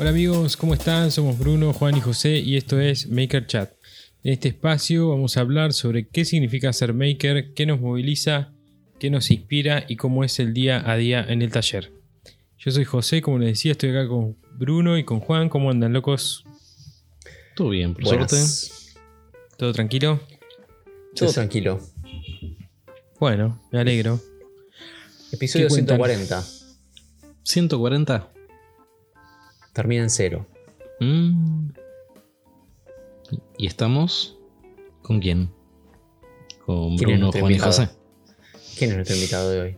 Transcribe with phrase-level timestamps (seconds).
[0.00, 1.10] Hola amigos, ¿cómo están?
[1.10, 3.74] Somos Bruno, Juan y José y esto es Maker Chat.
[4.24, 8.50] En este espacio vamos a hablar sobre qué significa ser maker, qué nos moviliza,
[8.98, 11.92] qué nos inspira y cómo es el día a día en el taller.
[12.56, 15.50] Yo soy José, como les decía, estoy acá con Bruno y con Juan.
[15.50, 16.46] ¿Cómo andan, locos?
[17.54, 18.30] Todo bien, por Buenas.
[18.30, 19.00] suerte.
[19.58, 20.18] ¿Todo tranquilo?
[21.14, 21.78] Todo tranquilo.
[23.18, 24.18] Bueno, me alegro.
[25.30, 25.98] Episodio ¿Qué cuentan?
[25.98, 26.44] 140.
[27.42, 28.39] 140.
[29.72, 30.46] Termina en cero.
[31.00, 31.68] Mm.
[33.58, 34.36] ¿Y estamos?
[35.02, 35.50] ¿Con quién?
[36.66, 37.72] Con ¿Quién es Bruno, Juan y invitado?
[37.72, 37.88] José.
[38.78, 39.76] ¿Quién es nuestro invitado de hoy?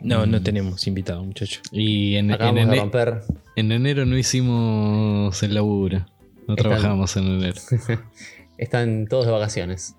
[0.00, 0.30] No, Mm.
[0.30, 1.62] no tenemos invitado, muchachos.
[1.70, 3.20] Y en, en Acabamos de ene- romper.
[3.56, 6.06] en enero no hicimos el laburo.
[6.48, 7.60] No Están- trabajamos en enero.
[8.58, 9.94] Están todos de vacaciones.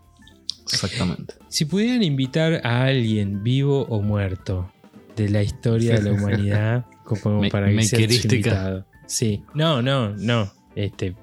[0.72, 1.34] Exactamente.
[1.50, 4.72] Si pudieran invitar a alguien vivo o muerto
[5.16, 8.36] de la historia de la humanidad, como Me- para que sea su makerística.
[8.36, 8.86] invitado.
[9.08, 9.44] Sí.
[9.54, 10.52] No, no, no.
[10.76, 11.16] Este.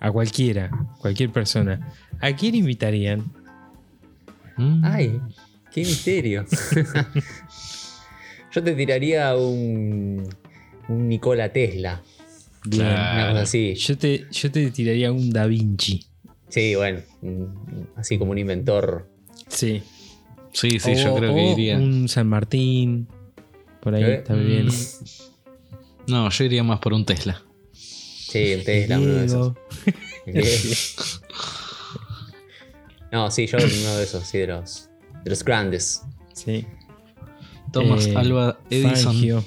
[0.00, 1.92] A cualquiera, cualquier persona.
[2.20, 3.32] ¿A quién invitarían?
[4.56, 4.84] Mm.
[4.84, 5.20] ¡Ay!
[5.72, 6.44] ¡Qué misterio!
[8.52, 10.28] Yo te tiraría un.
[10.88, 12.02] Un Nikola Tesla.
[12.64, 12.82] Bien.
[12.82, 13.14] Claro.
[13.14, 13.74] Una cosa así.
[13.76, 16.04] Yo te, yo te tiraría un Da Vinci.
[16.48, 17.00] Sí, bueno.
[17.96, 19.08] Así como un inventor.
[19.48, 19.82] Sí.
[20.52, 21.76] Sí, sí, yo O- creo que iría.
[21.78, 23.06] Un San Martín.
[23.82, 24.66] Por ahí Eh, también.
[24.68, 26.10] Mm.
[26.10, 27.42] No, yo iría más por un Tesla.
[27.72, 29.54] Sí, un Tesla, uno de esos.
[33.12, 34.88] No, sí, yo uno de esos, sí, de los.
[35.24, 36.02] De los grandes.
[36.32, 36.66] Sí.
[37.72, 39.12] Thomas Eh, Alba Edison.
[39.14, 39.44] Fangio.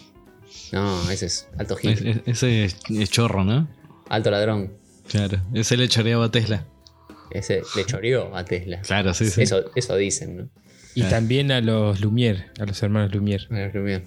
[0.72, 2.00] No, ese es alto hit.
[2.02, 3.68] es- ese es, chorro, ¿no?
[4.10, 4.74] Alto ladrón.
[5.08, 5.42] Claro.
[5.54, 6.66] Ese le choreaba a Tesla.
[7.32, 8.82] Ese le choreó a Tesla.
[8.82, 9.42] Claro, sí, sí.
[9.44, 10.50] Eso, eso dicen, ¿no?
[10.96, 11.16] Y Claro.
[11.16, 13.48] también a los Lumière, a los hermanos Lumière.
[13.50, 14.06] A ver, bien.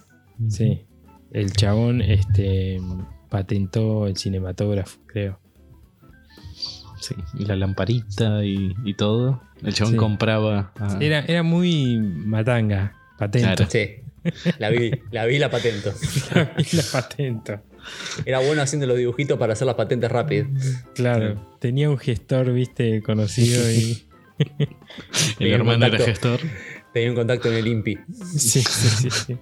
[0.49, 0.85] Sí.
[1.33, 2.81] El chabón este,
[3.29, 5.41] patentó el cinematógrafo, creo.
[7.01, 9.43] Sí, y la lamparita y, y todo.
[9.63, 9.99] El chabón Sí.
[9.99, 10.73] compraba.
[10.79, 13.49] a- Era, era muy matanga, patento.
[13.55, 13.71] Claro.
[13.71, 13.89] Sí.
[14.59, 15.93] La vi, la vi y la patento.
[16.35, 17.61] la patento.
[18.25, 20.49] Era bueno haciendo los dibujitos para hacer las patentes rápidas.
[20.95, 21.57] Claro.
[21.61, 24.05] Tenía un gestor, viste, conocido y.
[24.39, 24.49] el
[25.39, 26.05] Tenía un hermano era contacto.
[26.07, 26.41] gestor.
[26.93, 27.99] Tenía un contacto en el INPI.
[28.37, 29.39] sí, sí, sí, sí.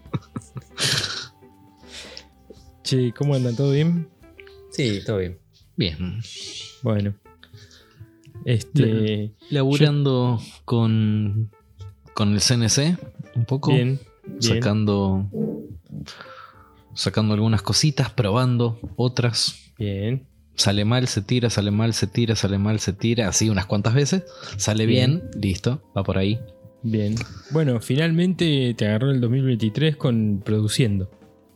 [2.84, 3.56] Che, ¿cómo andan?
[3.56, 4.08] ¿Todo bien?
[4.70, 5.38] Sí, todo bien.
[5.74, 6.20] Bien.
[6.82, 7.14] Bueno.
[8.44, 9.32] Este.
[9.48, 11.50] Laburando con,
[12.12, 12.98] con el CNC
[13.36, 13.72] un poco.
[13.72, 13.98] Bien.
[14.26, 14.42] bien.
[14.42, 15.30] Sacando.
[16.92, 19.72] Sacando algunas cositas, probando otras.
[19.78, 20.26] Bien.
[20.54, 23.94] Sale mal, se tira, sale mal, se tira, sale mal, se tira, así unas cuantas
[23.94, 24.24] veces.
[24.58, 26.38] Sale bien, listo, va por ahí.
[26.82, 27.14] Bien.
[27.50, 31.10] Bueno, finalmente te agarró el 2023 con produciendo.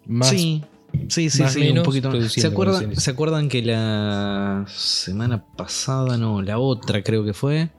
[0.06, 0.64] Más sí,
[1.08, 2.28] sí, sí, más sí, un poquito.
[2.28, 2.96] ¿Se acuerdan.
[2.96, 7.70] ¿Se acuerdan que la semana pasada, no, la otra creo que fue,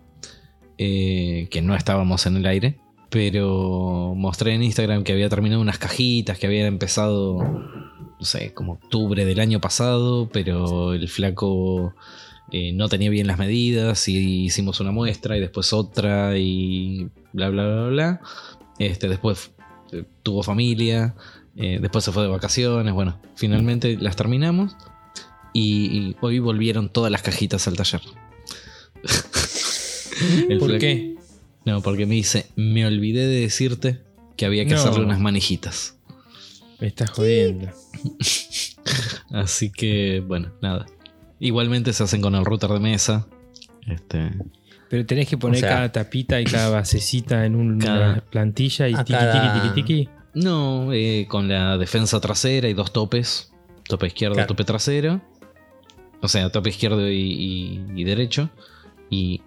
[0.78, 2.80] eh, que no estábamos en el aire,
[3.10, 8.74] pero mostré en Instagram que había terminado unas cajitas, que había empezado, no sé, como
[8.74, 11.94] octubre del año pasado, pero el flaco
[12.52, 17.50] eh, no tenía bien las medidas y hicimos una muestra y después otra y bla,
[17.50, 18.22] bla, bla, bla.
[18.80, 19.52] Este, después
[19.92, 21.16] eh, tuvo familia,
[21.60, 24.76] eh, después se fue de vacaciones, bueno, finalmente las terminamos
[25.54, 28.02] y, y hoy volvieron todas las cajitas al taller.
[30.50, 31.16] El ¿Por qué?
[31.66, 34.02] No, porque me dice, me olvidé de decirte
[34.36, 34.80] que había que No.
[34.80, 35.98] hacerle unas manijitas.
[36.80, 37.70] Me estás jodiendo.
[39.32, 40.86] Así que, bueno, nada.
[41.40, 43.28] Igualmente se hacen con el router de mesa.
[43.88, 44.32] Este,
[44.90, 48.88] Pero tenés que poner O sea- cada tapita y cada basecita en una Cada- plantilla
[48.90, 49.06] y cada-
[49.64, 50.10] tiqui, tiqui, tiqui.
[50.34, 53.52] No, eh, con la defensa trasera y dos topes.
[53.88, 54.48] Tope izquierdo, Claro.
[54.48, 55.22] tope trasero.
[56.22, 58.50] O sea, tope izquierdo y, y- y derecho.
[59.10, 59.42] Y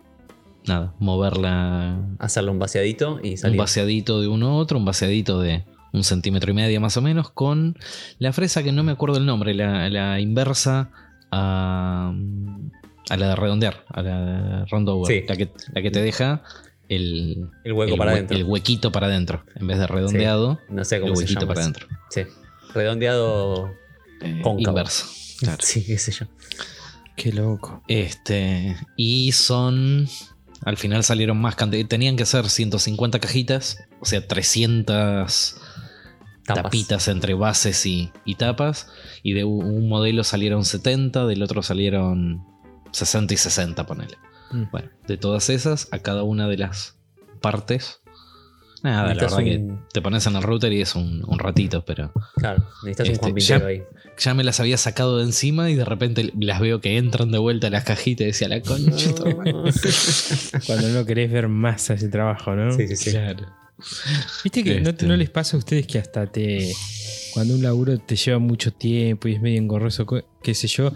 [0.67, 3.59] nada, moverla Hacerle un vaciadito y un salir.
[3.59, 7.31] vaciadito de uno a otro, un vaciadito de un centímetro y medio más o menos,
[7.31, 7.77] con
[8.19, 10.91] la fresa que no me acuerdo el nombre, la, la inversa
[11.31, 12.13] a,
[13.11, 15.27] a la de redondear, a la de roundover, Sí.
[15.29, 16.43] la, que, la que te deja
[16.97, 18.37] el, el hueco el para adentro.
[18.37, 21.49] el huequito para adentro, en vez de redondeado, No sé el cómo se huequito llama.
[21.55, 21.87] para adentro.
[22.11, 22.23] Sí.
[22.75, 23.73] Redondeado.
[24.21, 24.79] Eh, Cóncavo.
[24.79, 25.07] inverso.
[25.41, 25.59] claro.
[25.63, 26.27] Sí, qué sé yo.
[27.17, 27.83] Qué loco.
[27.89, 30.09] Este, y son.
[30.65, 31.87] Al final salieron más cantidad.
[31.87, 35.57] Tenían que ser 150 cajitas, o sea, 300
[36.45, 36.63] Tapas.
[36.63, 38.87] tapitas entre bases y, y tapas.
[39.23, 42.45] Y de un- un modelo salieron 70, del otro salieron
[42.93, 44.17] 60 y 60, ponele.
[44.53, 44.65] Mm.
[44.71, 46.97] Bueno, de todas esas, a cada una de las
[47.41, 47.99] partes
[48.85, 51.39] Nada, la Necesitas verdad que un- te pones en el router y es un, un
[51.39, 53.83] ratito, pero Claro, necesitas Este, un Juan ya- ahí.
[54.19, 57.39] ya me las había sacado de encima y de repente las veo que entran de
[57.39, 58.91] vuelta a las cajitas y decía la concha.
[59.07, 59.71] de tu hermana".
[60.67, 62.73] Cuando no querés ver más ese trabajo, ¿no?
[62.73, 63.11] Sí, sí, sí.
[63.13, 63.47] Claro.
[64.43, 65.07] Viste que no, Este.
[65.07, 66.73] no les pasa a ustedes que hasta te.
[67.35, 70.07] Cuando un laburo te lleva mucho tiempo y es medio engorroso,
[70.43, 70.93] qué sé yo,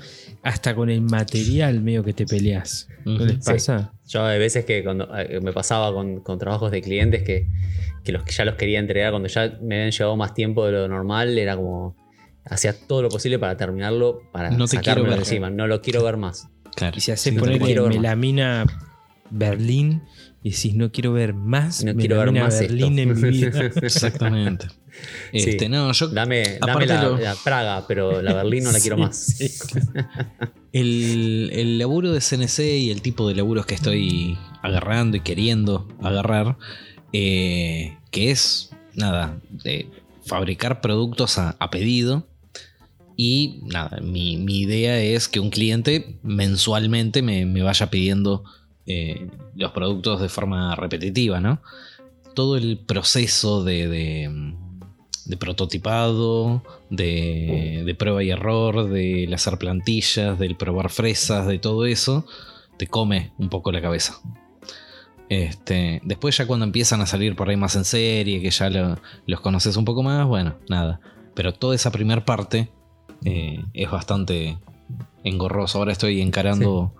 [0.46, 2.88] hasta con el material medio que te peleas.
[3.04, 3.52] ¿No les Sí.
[3.52, 3.92] pasa?
[4.06, 7.48] Yo hay veces que cuando eh, me pasaba con, con trabajos de clientes que,
[8.04, 10.72] que los que ya los quería entregar cuando ya me habían llevado más tiempo de
[10.72, 11.96] lo normal, era como
[12.44, 15.18] hacía todo lo posible para terminarlo, para No te quiero ver.
[15.18, 15.50] encima.
[15.50, 16.48] No lo quiero ver más.
[16.76, 16.96] Claro.
[16.96, 17.94] Y se hace Sí, poner no más.
[17.96, 18.66] melamina
[19.30, 20.02] Berlín
[20.44, 23.12] y decís, no quiero ver más No quiero ver más Berlín esto.
[23.14, 23.60] en mi vida.
[23.82, 24.66] Exactamente.
[25.32, 25.50] Sí.
[25.50, 28.96] Este, no, yo Dame, dame la, lo- la Praga, pero la Berlín no la quiero
[28.96, 29.16] más.
[29.16, 29.50] sí.
[30.72, 35.88] El, el laburo de CNC y el tipo de laburos que estoy agarrando y queriendo
[36.02, 36.56] agarrar,
[37.12, 39.88] eh, que es, nada, de
[40.24, 42.26] fabricar productos a, a pedido.
[43.16, 48.44] Y nada, mi, mi idea es que un cliente mensualmente me, me vaya pidiendo
[48.86, 51.62] eh, los productos de forma repetitiva, ¿no?
[52.34, 54.54] Todo el proceso de, de,
[55.26, 61.84] de prototipado, de, de prueba y error, de hacer plantillas, del probar fresas, de todo
[61.86, 62.26] eso,
[62.78, 64.20] te come un poco la cabeza.
[65.28, 68.98] Este, después ya cuando empiezan a salir por ahí más en serie, que ya lo-
[69.26, 71.00] los conoces un poco más, bueno, nada.
[71.34, 72.70] Pero toda esa primer parte
[73.24, 74.58] eh, es bastante
[75.24, 75.78] engorroso.
[75.78, 76.94] Ahora estoy encarando,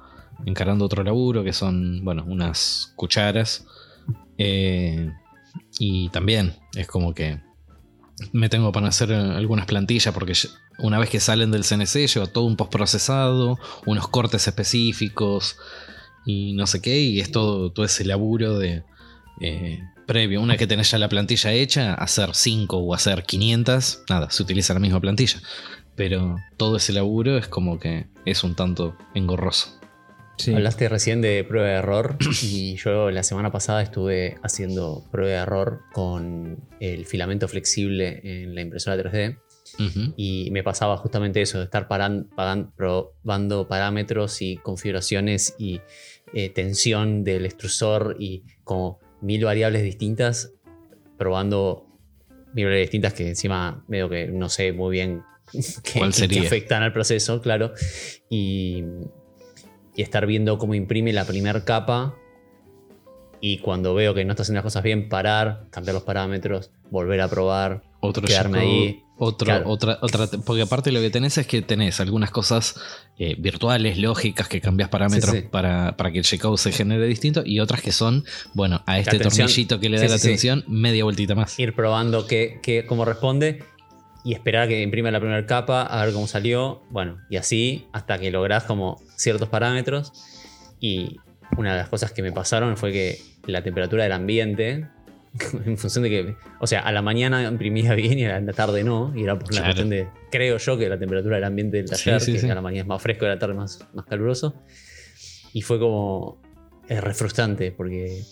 [0.44, 3.64] encarando otro laburo que son, bueno, unas cucharas.
[4.38, 5.12] Eh,
[5.78, 7.40] y también es como que
[8.32, 10.32] me tengo para hacer algunas plantillas porque
[10.78, 15.56] una vez que salen del CNC lleva todo un postprocesado, unos cortes específicos
[16.24, 18.84] y no sé qué, y es todo, todo ese laburo de
[19.40, 20.40] eh, previo.
[20.40, 24.74] Una que tenés ya la plantilla hecha, hacer 5 o hacer 500, nada, se utiliza
[24.74, 25.40] la misma plantilla.
[25.94, 29.75] Pero todo ese laburo es como que es un tanto engorroso.
[30.38, 30.52] Sí.
[30.54, 35.42] Hablaste recién de prueba de error y yo la semana pasada estuve haciendo prueba de
[35.42, 39.38] error con el filamento flexible en la impresora 3D
[39.78, 40.12] Ujú.
[40.16, 42.28] y me pasaba justamente eso, de estar paran-
[42.76, 45.80] probando parámetros y configuraciones y
[46.34, 50.52] eh, tensión del extrusor y como mil variables distintas,
[51.16, 51.86] probando
[52.52, 55.22] mil variables distintas que encima medio que no sé muy bien
[55.82, 56.42] qué, ¿Cuál sería?
[56.42, 57.72] afectan al proceso, claro.
[58.28, 58.84] Y,
[59.96, 62.14] y estar viendo cómo imprime la primera capa
[63.40, 67.20] y cuando veo que no está haciendo las cosas bien, parar, cambiar los parámetros, volver
[67.20, 69.02] a probar, Otro quedarme ahí.
[69.18, 69.68] Otro, Claro.
[69.70, 72.78] otra, otra, porque aparte lo que tenés es que tenés algunas cosas
[73.18, 75.48] eh, virtuales, lógicas, que cambias parámetros Sí, sí.
[75.50, 79.18] Para, para que el G-code se genere distinto, y otras que son, bueno, a este
[79.18, 81.58] tornillito que le da Sí, la tensión, media vueltita más.
[81.58, 83.62] ir probando qué, qué- cómo responde
[84.26, 86.82] y esperar a que imprima la primera capa, a ver cómo salió.
[86.90, 90.12] Bueno, y así hasta que lográs como ciertos parámetros.
[90.80, 91.18] Y
[91.56, 94.88] una de las cosas que me pasaron fue que la temperatura del ambiente,
[95.64, 98.82] en función de que, o sea, a la mañana imprimía bien y a la tarde
[98.82, 99.12] no.
[99.14, 99.64] Y era por la Claro.
[99.66, 102.50] cuestión de, creo yo, que la temperatura del ambiente del Sí, taller, sí, que sí.
[102.50, 104.60] a la mañana es más fresco y a la tarde más, más caluroso.
[105.52, 106.42] Y fue como,
[106.88, 108.22] es re frustrante porque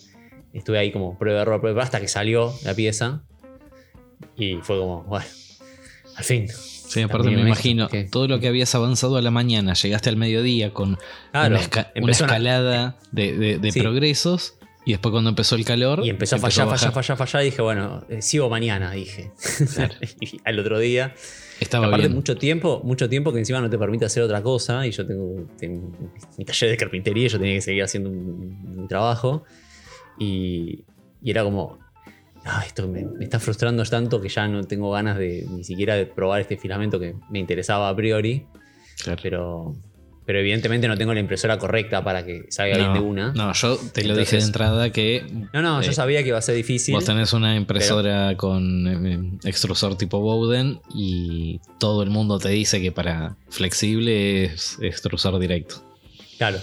[0.53, 3.23] estuve ahí como prueba de error, prueba hasta que salió la pieza.
[4.35, 5.25] Y fue como, bueno,
[6.15, 6.47] al fin.
[6.49, 10.17] Sí, aparte me imagino, que- todo lo que habías avanzado a la mañana, llegaste al
[10.17, 10.97] mediodía con
[11.31, 13.79] Claro, una, esca- una empezó una- escalada de, de- de Sí.
[13.81, 14.53] progresos,
[14.85, 16.05] y después cuando empezó el calor...
[16.05, 17.43] Y empezó a fallar, fallar, fallar, fallar.
[17.43, 19.31] Dije, bueno, eh, sigo mañana, dije.
[19.73, 19.95] Claro.
[20.21, 21.15] y al otro día.
[21.59, 22.13] Estaba aparte, bien.
[22.15, 24.85] mucho tiempo, mucho tiempo que encima no te permite hacer otra cosa.
[24.85, 25.91] Y yo tengo, tengo
[26.37, 29.43] mi taller de carpintería, yo tenía que seguir haciendo un- mi trabajo.
[30.19, 30.83] Y,
[31.21, 31.79] y era como,
[32.45, 35.95] "Ah, esto me, me está frustrando tanto que ya no tengo ganas de ni siquiera
[35.95, 38.45] de probar este filamento que me interesaba a priori.
[39.03, 39.19] Claro.
[39.21, 39.75] Pero,
[40.25, 43.31] pero evidentemente no tengo la impresora correcta para que salga bien de una.
[43.33, 45.23] no, yo te lo Entonces- dije de entrada que
[45.53, 46.95] No, no, yo Eh, sabía que iba a ser difícil.
[46.95, 48.87] Vos tenés una impresora con
[49.43, 55.37] eh, extrusor tipo Bowden y todo el mundo te dice que para flexible es extrusor
[55.39, 55.83] directo.
[56.37, 56.57] Claro.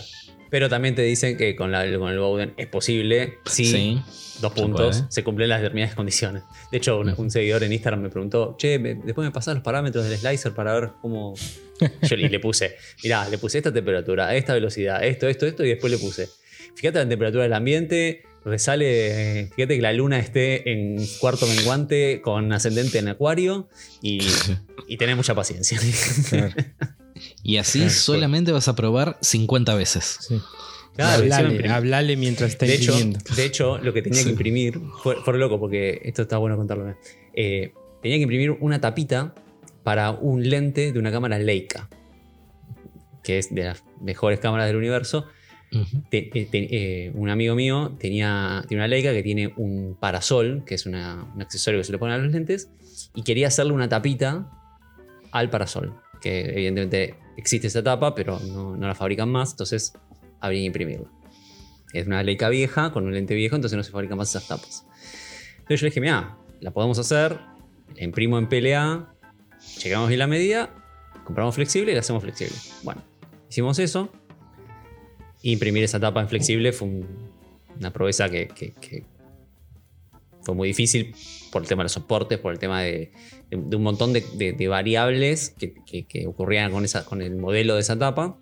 [0.53, 4.03] Pero también te dicen que con, la, con el Bowden es posible, sí, Sí.
[4.41, 6.43] dos puntos, se cumplen las determinadas condiciones.
[6.71, 9.65] De hecho, un, un seguidor en Instagram me preguntó, che, me- después me pasás los
[9.65, 11.35] parámetros del slicer para ver cómo...
[12.03, 15.69] Yo le, le puse, mirá, le puse esta temperatura, esta velocidad, esto, esto, esto, y
[15.71, 16.29] después le puse,
[16.77, 22.53] fíjate la temperatura del ambiente, resale, fíjate que la luna esté en cuarto menguante con
[22.53, 23.69] ascendente en acuario
[24.03, 24.21] y,
[24.87, 25.79] y tenés mucha paciencia.
[26.29, 26.53] Claro.
[27.43, 27.95] Y así Claro.
[27.95, 30.19] solamente vas a probar 50 veces.
[30.21, 30.41] Sí.
[30.95, 31.25] Claro,
[31.73, 32.95] hablale, mientras está de hecho,
[33.35, 34.25] de hecho, lo que tenía Sí.
[34.27, 36.95] que imprimir fue, loco porque esto está bueno contarlo.
[37.35, 39.35] Eh, tenía que imprimir una tapita
[39.83, 41.89] para un lente de una cámara Leica,
[43.23, 45.27] que es de las mejores cámaras del universo.
[46.11, 50.63] Te- eh, te- eh, un amigo mío tenía, tiene una Leica que tiene un parasol,
[50.67, 52.69] que es una- un accesorio que se le pone a los lentes,
[53.15, 54.51] y quería hacerle una tapita
[55.31, 59.93] al parasol, que evidentemente existe esa tapa, pero no, no la fabrican más, entonces
[60.41, 61.09] habría que imprimirla.
[61.93, 64.87] Es una Leica vieja con un lente viejo, entonces no se fabrican más esas tapas.
[65.59, 67.39] Entonces yo le dije, mira, la podemos hacer,
[67.97, 69.15] la imprimo en PLA,
[69.83, 70.71] llegamos bien la medida,
[71.25, 72.57] compramos flexible y la hacemos flexible.
[72.83, 73.03] Bueno,
[73.51, 74.11] hicimos eso.
[75.43, 77.33] Imprimir esa tapa en flexible fue un-
[77.79, 78.49] una proeza que
[80.43, 81.15] fue muy difícil
[81.51, 83.13] por el tema de los soportes, por el tema de,
[83.57, 84.23] de- un montón de,
[84.69, 85.75] variables que,
[86.09, 88.39] que- ocurrían con, esa, con el modelo de esa tapa.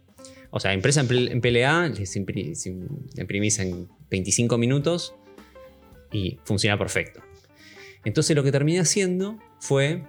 [0.51, 5.15] O sea, impresa en, pl- en PLA, les imprimís en 25 minutos
[6.13, 7.21] y funciona perfecto.
[8.05, 10.03] Entonces lo que terminé haciendo fue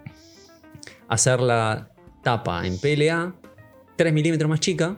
[1.08, 1.92] hacer la
[2.24, 3.36] tapa en PLA
[3.98, 4.98] 3 milímetros más chica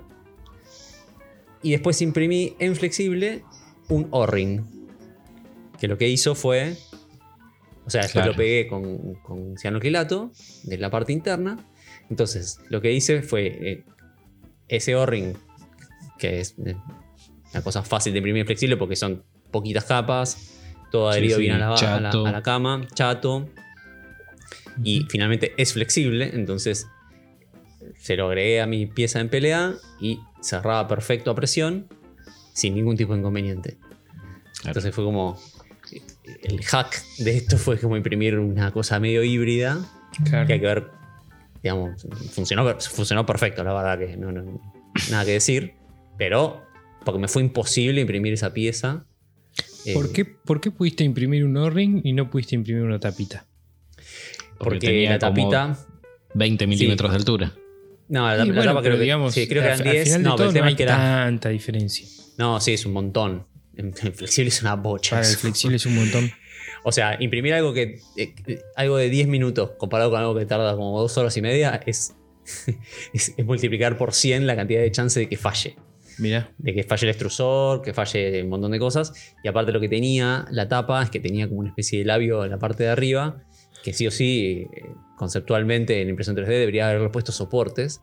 [1.62, 3.44] y después imprimí en flexible
[3.90, 4.62] un O-ring.
[5.80, 6.78] Que lo que hizo fue.
[7.86, 8.32] O sea, después Claro.
[8.32, 10.32] lo pegué con, con cianocrilato
[10.64, 11.58] de la parte interna.
[12.10, 13.84] Entonces, lo que hice fue eh,
[14.68, 15.36] ese O-ring,
[16.18, 16.76] que es eh,
[17.54, 20.60] una cosa fácil de imprimir flexible porque son poquitas capas,
[20.92, 22.26] todo adherido sí, bien a la, a la- chato.
[22.26, 23.50] a la cama, chato.
[24.84, 26.88] Y finalmente es flexible, entonces
[28.00, 31.88] se lo agregué a mi pieza en PLA y cerraba perfecto a presión
[32.54, 33.78] sin ningún tipo de inconveniente.
[34.66, 35.38] Entonces fue como.
[36.44, 39.80] El hack de esto fue como imprimir una cosa medio híbrida
[40.26, 40.48] Claro.
[40.48, 40.88] que hay que ver.
[41.62, 44.62] Digamos, funcionó, funcionó perfecto, la verdad que no, no-
[45.12, 45.74] nada que decir.
[46.18, 46.62] Pero,
[47.06, 49.06] porque me fue imposible imprimir esa pieza.
[49.86, 53.46] eh, ¿Por, qué, ¿Por qué pudiste imprimir un O-ring y no pudiste imprimir una tapita?
[54.58, 55.78] Porque, tenía la como tapita.
[56.36, 57.54] 20 milímetros de altura.
[58.10, 60.04] No, la, la bueno, tapa creo que, digamos, sí, creo que eran al 10.
[60.06, 60.96] final de No, pero todo el tema no es que era.
[60.96, 62.08] tanta diferencia.
[62.38, 63.46] No, sí, es un montón.
[63.78, 65.18] En flexible es una bocha.
[65.18, 66.32] Para el flexible es un montón.
[66.84, 70.46] O sea, imprimir algo que eh, eh, algo de 10 minutos comparado con algo que
[70.46, 72.16] tarda como 2 horas y media es,
[73.14, 75.76] es, es multiplicar por 100 la cantidad de chance de que falle.
[76.18, 76.52] Mirá.
[76.58, 79.14] De que falle el extrusor, que falle un montón de cosas.
[79.44, 82.44] Y aparte lo que tenía la tapa es que tenía como una especie de labio
[82.44, 83.44] en la parte de arriba,
[83.84, 84.86] que sí o sí, eh,
[85.18, 88.02] conceptualmente en impresión 3D debería haberle puesto soportes.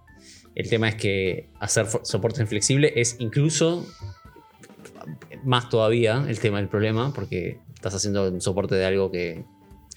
[0.54, 3.86] El tema es que hacer soportes en flexible es incluso
[5.44, 9.44] más todavía el tema del problema, porque estás haciendo un soporte de algo que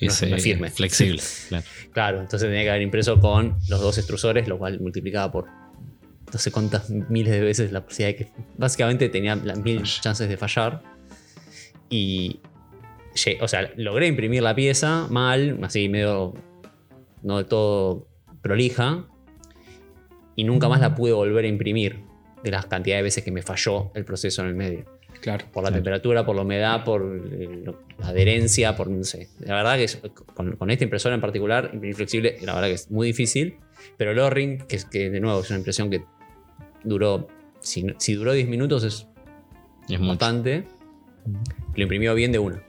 [0.01, 0.69] no es- Es no es firme.
[0.69, 1.21] flexible.
[1.49, 1.65] claro.
[1.93, 5.45] Claro, entonces tenía que haber impreso con los dos extrusores, lo cual multiplicaba por
[6.31, 8.31] no sé cuántas miles de veces la posibilidad de que.
[8.57, 10.81] Básicamente tenía las mil chances de fallar.
[11.89, 12.39] Y.
[13.41, 16.33] O sea, logré imprimir la pieza mal, así medio.
[17.21, 18.07] no de todo
[18.41, 19.05] prolija.
[20.35, 21.99] Y nunca más la pude volver a imprimir
[22.43, 24.85] de las cantidades de veces que me falló el proceso en el medio
[25.23, 25.45] Claro.
[25.53, 25.75] por la Claro.
[25.81, 27.01] temperatura, por la humedad, por
[27.31, 27.63] eh,
[27.97, 29.29] la adherencia, por no sé.
[29.39, 30.01] La verdad que es-
[30.33, 33.55] con, con esta impresora en particular, imprimir flexible, la verdad que es muy difícil.
[33.97, 36.03] Pero el O-Ring, que, que de nuevo es una impresión que
[36.83, 37.27] duró,
[37.61, 39.07] si, duró 10 minutos es
[39.89, 40.65] Es bastante,
[41.75, 42.61] lo imprimió bien de una.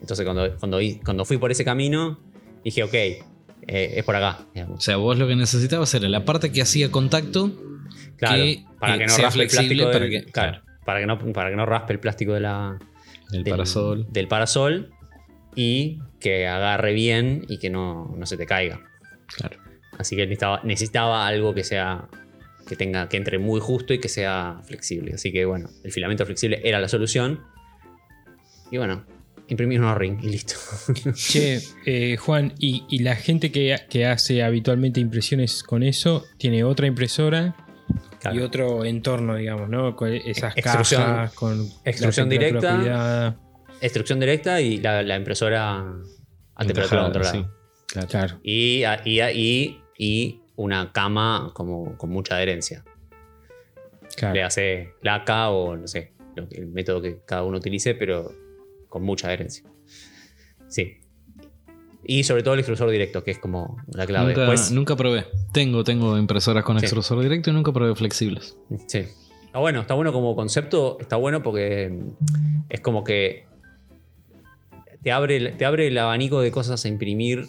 [0.00, 2.18] Entonces cuando, cuando, cuando fui por ese camino,
[2.64, 3.22] dije, ok, eh,
[3.68, 4.46] es por acá.
[4.68, 7.52] O sea, vos lo que necesitabas era la parte que hacía contacto.
[8.16, 11.18] Claro, que, para eh, que no sea el flexible para que- claro, para que no,
[11.32, 12.78] para que no raspe el plástico de la,
[13.32, 14.06] El del parasol.
[14.10, 14.90] del parasol
[15.54, 18.80] y que agarre bien y que no, no se te caiga.
[19.36, 19.58] Claro.
[19.98, 22.08] Así que necesitaba, necesitaba algo que sea
[22.68, 25.14] que tenga que entre muy justo y que sea flexible.
[25.14, 27.40] Así que bueno, el filamento flexible era la solución.
[28.70, 29.04] Y bueno,
[29.48, 30.54] imprimí un ring y listo.
[31.14, 36.64] Che, eh, Juan, ¿y, y la gente que, que hace habitualmente impresiones con eso tiene
[36.64, 37.54] otra impresora
[38.30, 38.36] Claro.
[38.36, 39.94] y otro entorno, digamos, ¿no?
[39.96, 42.76] Con esas Extrusión- cajas, con la extrusión directa.
[42.76, 43.40] cuidada.
[43.80, 45.80] Extrucción directa y la, la impresora
[46.54, 47.32] a temperatura controlada.
[47.34, 47.46] sí.
[48.08, 48.38] Claro.
[48.42, 52.84] Y, y, y, y una cama como, con mucha adherencia.
[54.16, 54.34] claro.
[54.34, 56.12] le hace laca o no sé,
[56.52, 58.32] el método que cada uno utilice, pero
[58.88, 59.64] con mucha adherencia.
[60.68, 60.98] Sí.
[62.08, 64.28] Y sobre todo el extrusor directo, que es como la clave.
[64.28, 65.26] Nunca, Después, nunca probé.
[65.52, 66.84] Tengo, tengo impresoras con Sí.
[66.86, 68.56] extrusor directo y nunca probé flexibles.
[68.86, 69.04] sí.
[69.46, 71.98] Está bueno, está bueno como concepto, está bueno porque
[72.68, 73.46] es como que
[75.02, 77.48] te abre, el- te abre el abanico de cosas a imprimir,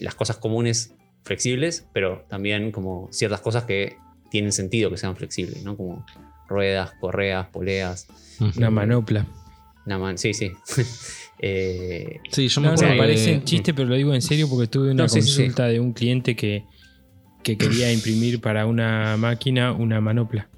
[0.00, 0.92] las cosas comunes
[1.22, 3.96] flexibles, pero también como ciertas cosas que
[4.30, 5.76] tienen sentido que sean flexibles, ¿no?
[5.76, 6.04] Como
[6.48, 8.08] ruedas, correas, poleas.
[8.56, 9.26] Una manopla.
[9.86, 10.50] Una man- sí, sí.
[11.42, 14.20] Eh, Sí, yo me No, no, acuerdo me que- parece chiste, pero lo digo en
[14.22, 15.36] serio porque tuve una No, sí, sí, sí.
[15.38, 16.64] consulta de un cliente que,
[17.42, 20.48] que quería imprimir para una máquina una manopla.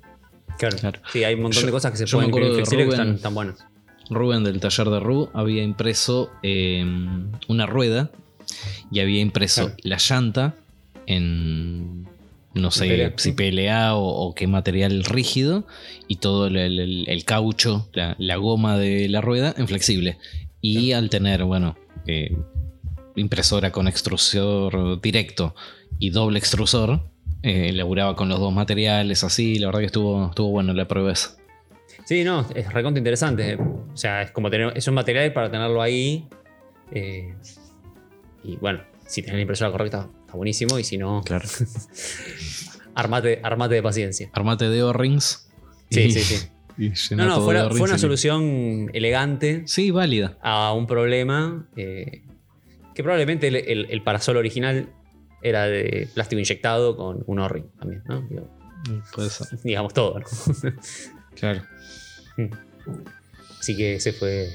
[0.58, 0.76] claro.
[0.78, 1.00] Claro.
[1.12, 2.88] Sí, hay un montón Yo- de cosas que se pueden imprimir que Rubén.
[2.90, 3.58] están, están buenas.
[4.10, 6.84] Rubén del taller de Ru había impreso eh,
[7.48, 8.10] una rueda
[8.90, 9.76] y había impreso Claro.
[9.84, 10.54] la llanta
[11.06, 12.06] en
[12.54, 13.32] no sé PLA, si sí.
[13.32, 15.66] PLA o, o qué material rígido
[16.08, 20.18] y todo el, el- el caucho, la, la goma de la rueda en flexible.
[20.62, 21.76] Y al tener, bueno,
[22.07, 22.35] eh,
[23.16, 25.54] impresora con extrusor directo
[25.99, 27.11] y doble extrusor,
[27.42, 29.59] eh, laburaba con los dos materiales así.
[29.59, 31.37] La verdad que estuvo, estuvo bueno la prueba esa.
[32.07, 33.57] Sí, no, es recontra interesante.
[33.57, 34.73] O sea, es como tener.
[34.76, 36.26] Es un material para tenerlo ahí.
[36.92, 37.35] eh,
[38.45, 40.78] y bueno, si tenés la impresora correcta, está buenísimo.
[40.78, 41.47] Y si no, Claro.
[42.95, 44.31] armate, armate de paciencia.
[44.33, 45.49] Armate de O-rings.
[45.90, 46.47] Sí, y- sí, sí.
[46.79, 50.38] Y No, no, todo fue, de fue una solución elegante Sí, válida.
[50.43, 52.23] a un problema eh,
[52.95, 54.88] que probablemente el, el- el parasol original
[55.43, 58.23] era de plástico inyectado con un O-ring también, ¿no?
[58.23, 58.49] Digo,
[59.14, 59.47] Puede ser.
[59.64, 60.26] digamos todo, ¿no?
[61.35, 61.62] Claro.
[63.61, 64.49] Así que ese fue.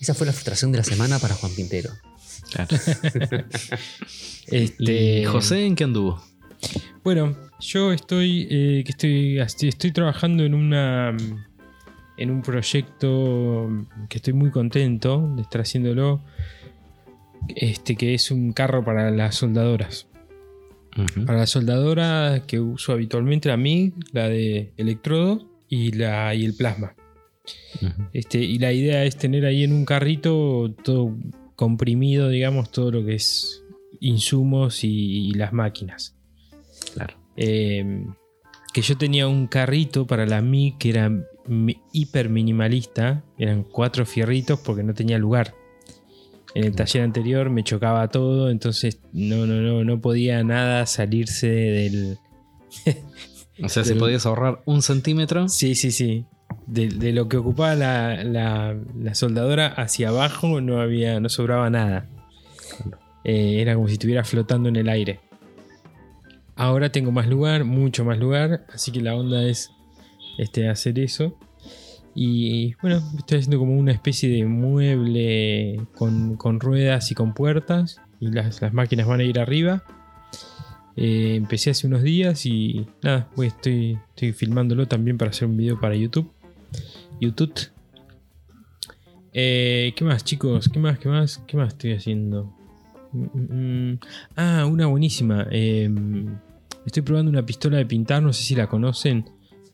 [0.00, 1.90] Esa fue la frustración de la semana para Juan Pintero.
[2.52, 2.76] Claro.
[4.46, 6.22] Este, ¿Y José en qué anduvo?
[7.02, 11.16] Bueno, yo estoy, eh, que estoy, estoy, trabajando en una
[12.18, 13.68] en un proyecto
[14.08, 16.22] que estoy muy contento de estar haciéndolo.
[17.54, 20.08] Este que es un carro para las soldadoras.
[21.26, 26.54] Para la soldadora que uso habitualmente la MIG, la de electrodo y la y el
[26.54, 26.94] plasma.
[28.12, 31.16] Este, y la idea es tener ahí en un carrito todo
[31.54, 33.62] comprimido, digamos, todo lo que es
[34.00, 36.15] insumos y, y las máquinas.
[36.96, 37.14] Claro.
[37.36, 38.04] Eh,
[38.72, 41.10] que yo tenía un carrito para la MI que era
[41.92, 43.22] hiper minimalista.
[43.38, 45.54] Eran cuatro fierritos porque no tenía lugar.
[46.54, 51.46] En el taller anterior me chocaba todo, entonces no, no, no, no podía nada salirse
[51.48, 52.18] del.
[53.62, 55.48] O sea, si Del- podías ahorrar un centímetro.
[55.48, 56.26] Sí, sí, sí.
[56.66, 61.20] De, de lo que ocupaba la, la- la soldadora hacia abajo no había.
[61.20, 62.06] no sobraba nada.
[63.24, 65.20] Eh, era como si estuviera flotando en el aire.
[66.56, 68.66] Ahora tengo más lugar, mucho más lugar.
[68.72, 69.70] Así que la onda es
[70.38, 71.36] este, hacer eso.
[72.14, 78.00] Y bueno, estoy haciendo como una especie de mueble con, con ruedas y con puertas.
[78.20, 79.84] Y las, las máquinas van a ir arriba.
[80.96, 85.58] Eh, empecé hace unos días y nada, pues estoy, estoy filmándolo también para hacer un
[85.58, 86.32] video para YouTube.
[87.20, 87.52] YouTube.
[89.34, 90.70] Eh, ¿Qué más, chicos?
[90.70, 90.98] ¿Qué más?
[90.98, 91.42] ¿Qué más?
[91.46, 92.50] ¿Qué más estoy haciendo?
[93.12, 93.98] Mm, mm, mm.
[94.36, 95.46] Ah, una buenísima.
[95.50, 95.90] Eh,
[96.86, 99.28] estoy probando una pistola de pintar, no sé si la conocen.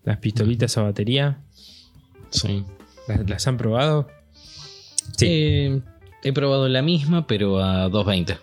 [0.05, 1.38] Las pistolitas a batería.
[2.31, 2.64] Sí.
[3.07, 4.09] ¿Las, las han probado?
[5.16, 5.27] Sí.
[5.29, 5.81] Eh,
[6.25, 8.38] he probado la misma, pero a 220.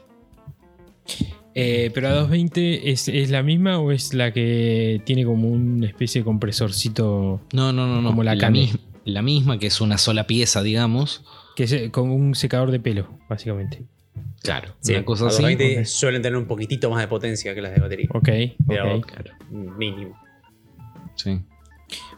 [1.56, 5.88] Eh, pero a 220 ¿es, ¿es la misma o es la que tiene como una
[5.88, 8.10] especie de compresorcito No, no, no, no.
[8.10, 8.54] Como la la,
[9.04, 11.24] la misma, que es una sola pieza, digamos.
[11.56, 13.84] que es eh, con un secador de pelo, básicamente?
[14.42, 14.74] Claro.
[14.80, 15.42] Sí, una cosa a así.
[15.44, 15.86] 220 ok.
[15.86, 18.08] suelen tener un poquitito más de potencia que las de batería.
[18.14, 18.30] Ok,
[18.68, 19.06] Pero- ok.
[19.08, 19.34] Claro.
[19.52, 20.18] Mínimo.
[21.16, 21.42] Sí.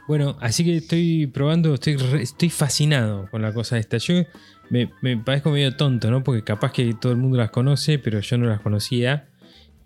[0.07, 3.97] Bueno, así que estoy probando, estoy, re- estoy fascinado con la cosa esta.
[3.97, 4.23] Yo
[4.69, 6.23] me, me parezco medio tonto, ¿no?
[6.23, 9.29] Porque capaz que todo el mundo las conoce, pero yo no las conocía.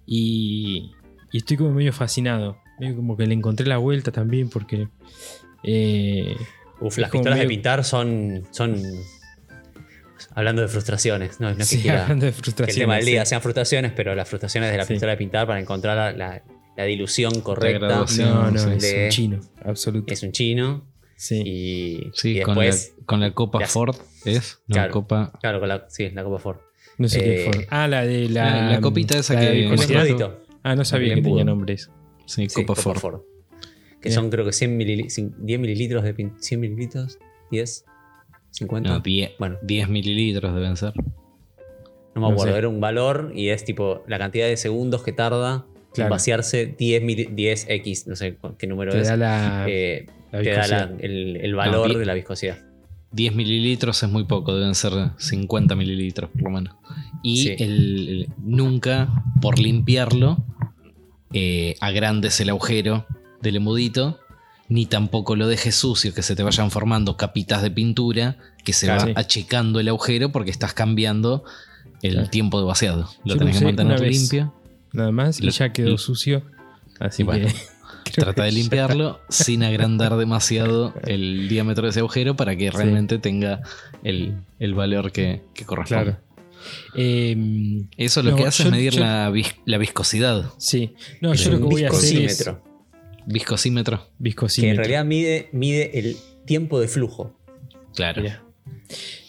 [0.05, 0.91] Y,
[1.31, 2.57] y estoy como medio fascinado.
[2.79, 4.87] Medio como que le encontré la vuelta también porque...
[5.63, 6.35] eh,
[6.81, 8.43] Uf, las pistolas de pintar son.
[8.51, 8.75] son.
[10.35, 13.05] Hablando de frustraciones, no, no es que sí, quiera hablando de que el tema del
[13.05, 14.93] día sean frustraciones, pero las frustraciones de la Sí.
[14.93, 16.43] pistola de pintar para encontrar la, la-
[16.75, 17.87] la dilución correcta.
[17.87, 18.21] No, no, Sí,
[18.75, 20.13] es de- un chino, absoluto.
[20.13, 20.85] es un chino.
[21.15, 21.41] sí.
[21.45, 23.95] Y, Sí, y con, la, después, con la Copa ya- Ford
[24.25, 24.59] es.
[24.67, 24.91] No, Claro.
[24.91, 25.31] Copa.
[25.39, 26.57] claro, con la, sí, la Copa Ford.
[26.97, 27.67] No sé qué eh, fue.
[27.69, 28.49] Ah, la de la...
[28.63, 30.31] la- la copita esa la que- de El.
[30.63, 31.89] Ah, no sabía que tenía nombres.
[32.25, 32.99] Sí, Sí, Copa, Copa Ford.
[32.99, 33.21] Ford.
[34.01, 34.15] Que Bien.
[34.15, 37.19] son creo que 100, milili- cin- 10 mililitros de pin- 100 mililitros,
[37.51, 37.85] 10,
[38.55, 38.89] 50.
[38.89, 39.57] No, 10, Bueno.
[39.63, 40.93] 10 mililitros deben ser.
[40.97, 42.57] No me No acuerdo, sé.
[42.59, 46.07] era un valor y es tipo la cantidad de segundos que tarda Claro.
[46.07, 49.07] en vaciarse 10, mili- 10x, no sé qué número Te es.
[49.09, 52.57] da la, eh, la te da la- el, el valor No, de la viscosidad.
[53.11, 56.75] 10 mililitros es muy poco, deben ser 50 mililitros por lo menos.
[57.23, 57.55] Y Sí.
[57.59, 60.43] el, el- nunca, por limpiarlo,
[61.33, 63.05] eh, agrandes el agujero
[63.41, 64.19] del embudito,
[64.67, 68.87] ni tampoco lo dejes sucio, que se te vayan formando capitas de pintura, que se
[68.87, 69.01] Claro.
[69.01, 69.13] va Sí.
[69.15, 71.43] achicando el agujero porque estás cambiando
[72.01, 72.29] el Claro.
[72.29, 73.03] tiempo de vaciado.
[73.03, 74.53] Yo Lo lo tenés que mantener limpio.
[74.91, 76.43] Nada más y Lo- ya quedó sucio.
[76.99, 77.47] Así Y bueno,
[78.05, 82.71] que Trata de ya limpiarlo sin agrandar demasiado el diámetro de ese agujero para que
[82.71, 83.61] realmente tenga
[84.03, 86.03] el, el valor que, que corresponde.
[86.13, 86.19] Claro.
[86.95, 90.45] Em, Eso lo No, que hace yo- es medir yo- la, vis- la viscosidad.
[90.57, 90.93] sí.
[91.21, 92.49] No, Es yo lo que voy a hacer es.
[93.27, 94.75] Viscosímetro, Viscosímetro.
[94.83, 97.37] Que en realidad mide, mide el tiempo de flujo.
[97.95, 98.23] Claro.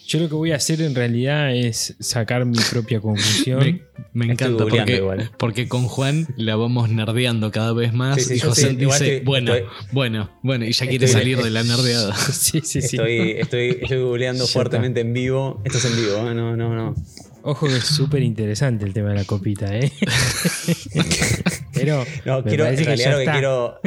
[0.09, 3.83] Yo lo que voy a hacer en realidad es sacar mi propia conclusión.
[4.13, 5.31] Me, encanta porque, igual.
[5.37, 9.17] porque con Juan la vamos nerdeando cada vez más Sí, sí, y José sí, dice,
[9.17, 12.15] estoy- bueno, estoy- bueno, bueno, y ya quiere estoy- salir de la nerdeada.
[12.17, 12.97] sí, sí, sí.
[12.97, 15.61] Estoy, estoy, estoy googleando fuertemente en vivo.
[15.65, 16.35] Esto es en vivo, ¿eh?
[16.35, 16.95] no, no, no.
[17.43, 19.91] Ojo que es súper interesante el tema de la copita, ¿eh?
[21.81, 23.33] Pero No, me quiero, en parece que realidad ya lo que está.
[23.33, 23.81] quiero.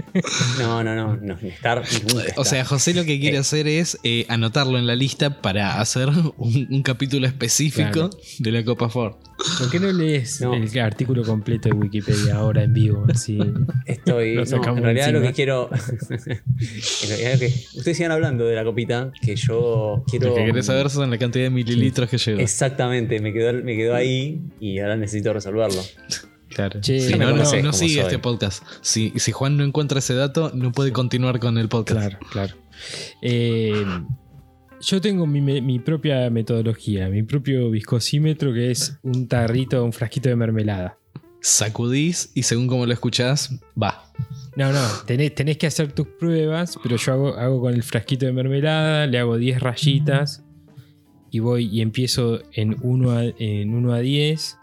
[0.59, 1.83] No, no, no, no, estar
[2.35, 3.39] O sea, José lo que quiere Eh.
[3.39, 8.09] hacer es eh, anotarlo en la lista para hacer un, un capítulo específico Claro.
[8.39, 9.15] de la Copa Ford.
[9.57, 10.53] ¿Por qué no lees No.
[10.53, 13.05] el artículo completo de Wikipedia ahora en vivo?
[13.13, 13.37] Así,
[13.85, 14.35] Estoy.
[14.35, 15.27] Lo no, en realidad lo encima.
[15.27, 15.69] que quiero.
[15.71, 17.45] en realidad lo que.
[17.75, 20.29] Ustedes sigan hablando de la copita, que yo quiero.
[20.29, 22.41] Lo que querés saber son la cantidad de mililitros que lleva.
[22.41, 25.81] Exactamente, me quedó, me quedó ahí y ahora necesito resolverlo.
[26.49, 26.81] Claro.
[26.81, 27.99] Che, Si no, no, sigue soy.
[27.99, 28.63] este podcast.
[28.81, 31.99] Si, si Juan no encuentra ese dato, no puede continuar con el podcast.
[31.99, 32.55] Claro, claro.
[33.21, 33.85] Eh,
[34.81, 40.35] yo tengo mi, propia metodología, mi propio viscosímetro, que es un tarrito, un frasquito de
[40.35, 40.97] mermelada.
[41.41, 44.11] Sacudís y según como lo escuchás, va.
[44.55, 48.25] No, no, tenés, tenés que hacer tus pruebas, pero yo hago, hago con el frasquito
[48.25, 50.43] de mermelada, le hago 10 rayitas
[51.31, 54.57] y voy y empiezo en 1 a, en 1 a 10.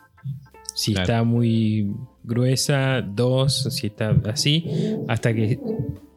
[0.77, 1.03] Si Claro.
[1.05, 1.91] está muy
[2.23, 4.67] gruesa, 2, si está así,
[5.09, 5.59] hasta que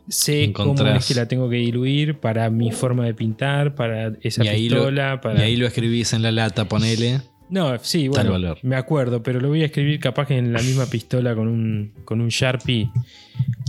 [0.09, 4.43] sé cómo es que la tengo que diluir para mi forma de pintar, para esa
[4.43, 5.39] Y ahí, lo, pistola, para...
[5.39, 7.21] y ahí lo escribís en la lata, ponele.
[7.49, 8.59] No, sí, bueno, valor.
[8.61, 11.93] me acuerdo, pero lo voy a escribir capaz que en la misma pistola con un,
[12.05, 12.91] con un Sharpie.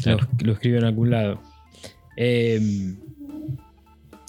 [0.03, 0.27] Claro.
[0.39, 1.41] Lo, lo escribo en algún lado.
[2.17, 2.61] Eh,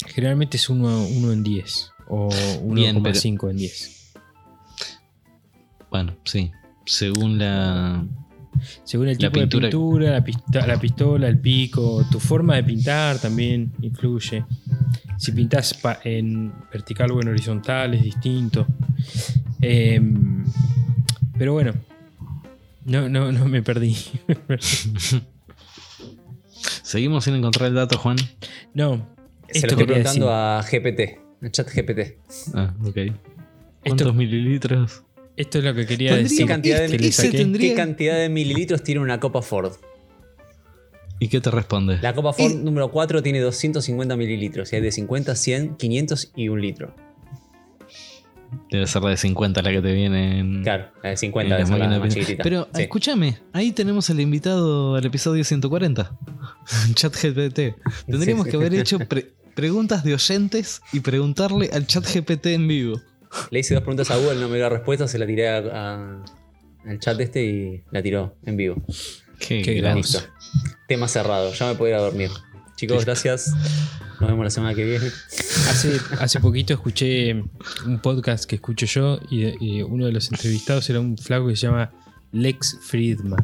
[0.08, 2.30] generalmente es 1 en 10 o
[2.74, 4.01] Bien, 1,5 en 10.
[5.92, 6.52] Bueno, sí.
[6.86, 8.04] Según la.
[8.84, 12.56] Según el La tipo pintura- de pintura, la, pista- la pistola, el pico, tu forma
[12.56, 14.44] de pintar también influye.
[15.18, 18.66] Si pintas en vertical o en horizontal es distinto.
[19.62, 20.02] Eh,
[21.38, 21.74] pero bueno,
[22.86, 23.96] no, no, no me perdí.
[26.84, 28.18] Seguimos sin encontrar el dato, Juan.
[28.74, 29.08] no,
[29.50, 30.30] Se esto lo estoy preguntando decir.
[30.30, 32.18] a GPT, a chat GPT.
[32.54, 32.98] Ah, ok.
[33.86, 35.04] ¿Cuántos mililitros?
[35.38, 36.38] Esto es lo que quería Tendría- decir.
[36.40, 39.74] ¿Qué cantidad, de, este- que tendría- ¿Qué cantidad de mililitros tiene una copa Ford?
[41.20, 42.00] ¿Y qué te responde?
[42.02, 46.32] La copa Ford Y- número 4 tiene 250 mililitros y hay de 50, 100, 500
[46.36, 46.96] y 1 litro.
[48.70, 50.64] Debe ser la de 50 la que te viene en.
[50.64, 52.44] Claro, la de en 50 la es la más chiquitita.
[52.44, 52.82] Pero Sí.
[52.82, 56.18] escúchame, ahí tenemos al invitado al episodio 140.
[56.96, 57.76] Chat GPT.
[58.08, 58.64] Tendríamos Sí, que sí.
[58.66, 63.00] haber hecho pre- preguntas de oyentes y preguntarle al chat GPT en vivo.
[63.50, 65.58] Le hice dos preguntas a Google, no me dio la respuesta, se la tiré a-
[65.60, 66.24] a-
[66.86, 68.76] al chat este y la tiró en vivo.
[69.40, 70.20] Qué, Qué Listo.
[70.88, 72.30] Tema cerrado, ya me puedo ir a dormir.
[72.76, 73.54] Chicos, gracias.
[74.20, 75.06] Nos vemos la semana que viene.
[75.70, 77.34] Hace, hace poquito escuché
[77.86, 81.56] un podcast que escucho yo y, y uno de los entrevistados era un flaco que
[81.56, 81.92] se llama
[82.32, 83.44] Lex Friedman,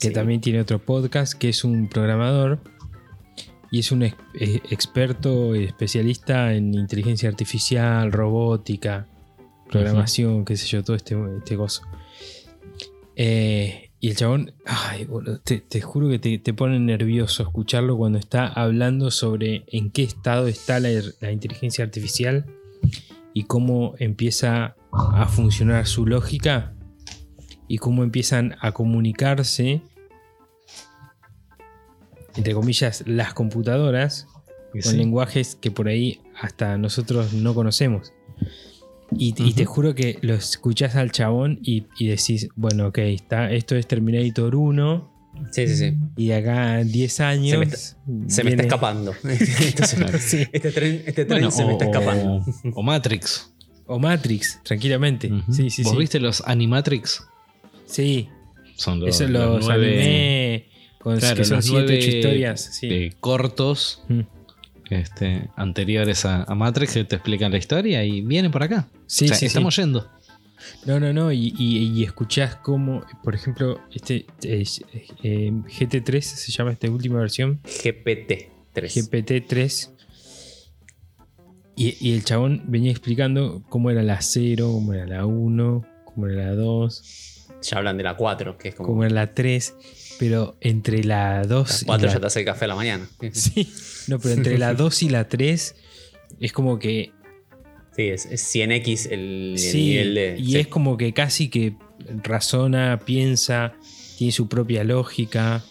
[0.00, 0.12] que Sí.
[0.12, 2.60] también tiene otro podcast que es un programador
[3.70, 9.06] y es un ex- eh, experto y especialista en inteligencia artificial, robótica,
[9.70, 11.82] programación, qué sé yo, todo este, este gozo.
[13.16, 17.96] Eh, y el chabón, ay, boludo, te, te juro que te, te pone nervioso escucharlo
[17.96, 20.88] cuando está hablando sobre en qué estado está la,
[21.20, 22.46] la inteligencia artificial
[23.34, 26.74] y cómo empieza a funcionar su lógica
[27.66, 29.82] y cómo empiezan a comunicarse,
[32.38, 34.26] entre comillas, las computadoras
[34.82, 38.12] con lenguajes que por ahí hasta nosotros no conocemos.
[39.16, 43.50] Y, y te juro que lo escuchás al chabón y, y decís, bueno, ok, está,
[43.52, 45.18] esto es Terminator 1
[45.52, 45.96] Sí, sí, sí.
[46.16, 47.50] y de acá a 10 años...
[47.52, 49.14] Se me está- Se me está viene- escapando.
[50.18, 50.46] Sí.
[50.52, 52.44] Este tren, este tren Bueno, se me está escapando.
[52.74, 53.54] O, Matrix.
[53.86, 55.32] O Matrix, tranquilamente.
[55.32, 55.52] Ujú.
[55.52, 55.98] Sí, sí, ¿Vos sí.
[55.98, 57.24] viste los Animatrix?
[57.86, 58.28] Sí,
[58.76, 60.66] Son los, eso los, nueve, anime
[60.98, 62.60] con claro, que son los 7, nueve, 8 historias.
[62.60, 62.86] Sí.
[62.90, 64.20] eh, cortos Mm.
[64.90, 68.88] este, anteriores a, a Matrix que te explican la historia y vienen por acá.
[69.06, 69.46] Sí, O sea, sí, sí.
[69.46, 70.08] estamos yendo.
[70.86, 71.30] No, no, no.
[71.32, 74.64] Y, y- y escuchás cómo, por ejemplo, este eh,
[75.22, 77.60] eh, GT3 se llama esta última versión.
[77.64, 78.96] GPT 3.
[78.96, 79.90] GPT-3.
[81.76, 86.26] Y, y el chabón venía explicando cómo era la 0, cómo era la 1, cómo
[86.26, 88.88] era la 2, Ya hablan de la 4, que es como.
[88.88, 89.74] cómo era la 3.
[90.18, 92.74] Pero entre la 2 Las y 4 la ya te hace el café a la
[92.74, 93.08] mañana.
[93.32, 93.72] Sí,
[94.08, 95.74] no, pero entre la 2 y la 3
[96.40, 97.12] es como que.
[97.96, 100.36] Sí, es, es 100x el, el Sí, nivel de.
[100.38, 100.58] y sí.
[100.58, 101.74] es como que casi que
[102.22, 103.74] razona, piensa,
[104.16, 105.64] tiene su propia lógica.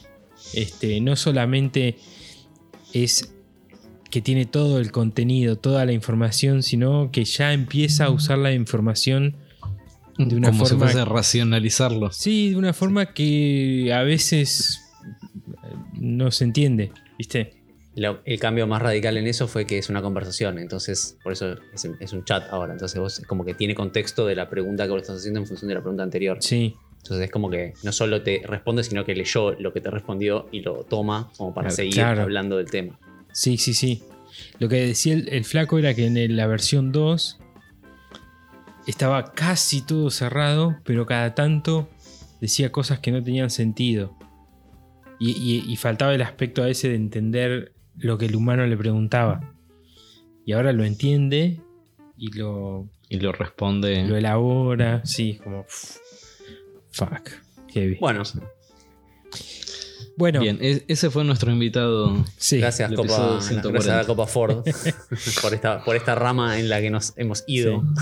[0.53, 1.97] Este, no solamente
[2.93, 3.33] es
[4.10, 8.53] que tiene todo el contenido, toda la información, sino que ya empieza a usar la
[8.53, 9.36] información
[10.17, 10.88] de una Como forma.
[10.88, 12.12] si fuese racionalizarlo.
[12.12, 14.82] Sí, de una forma que a veces
[15.93, 17.53] no se entiende, ¿viste?
[17.95, 21.53] Lo- el cambio más radical en eso fue que es una conversación, entonces por eso
[21.73, 22.73] es, es un chat ahora.
[22.73, 25.67] Entonces vos como que tiene contexto de la pregunta que vos estás haciendo en función
[25.69, 26.38] de la pregunta anterior.
[26.41, 29.89] Sí, Entonces es como que no solo te responde, sino que leyó lo que te
[29.89, 32.21] respondió y lo toma como para Claro, seguir claro.
[32.23, 32.99] hablando del tema.
[33.32, 34.03] sí, sí, sí.
[34.60, 37.39] Lo que decía el, el flaco era que en el- la versión 2
[38.88, 41.89] estaba casi todo cerrado, pero cada tanto
[42.41, 44.15] decía cosas que no tenían sentido.
[45.19, 48.78] Y, y- y faltaba el aspecto a ese de entender lo que el humano le
[48.78, 49.54] preguntaba.
[50.45, 51.60] Y ahora lo entiende
[52.17, 54.06] y lo, Y lo responde.
[54.08, 55.02] lo elabora.
[55.06, 55.65] Sí, como.
[56.91, 57.30] Fuck.
[57.69, 57.97] Heavy.
[58.00, 58.23] Bueno,
[60.17, 62.25] Bueno, Bien, e- ese fue nuestro invitado.
[62.38, 62.58] sí.
[62.58, 63.69] gracias Copa, episodio 140.
[63.71, 64.63] gracias a Copa Ford
[65.43, 67.84] por esta, por esta rama en la que nos hemos ido.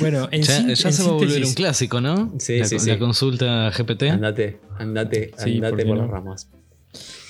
[0.00, 2.32] Bueno, en Ya, ya en se va a volver un clásico, ¿no?
[2.38, 2.96] Sí, la, sí, la sí.
[2.98, 4.04] consulta GPT.
[4.04, 6.02] Andate, andate, Sí, ¿por andate por no?
[6.02, 6.48] las ramas.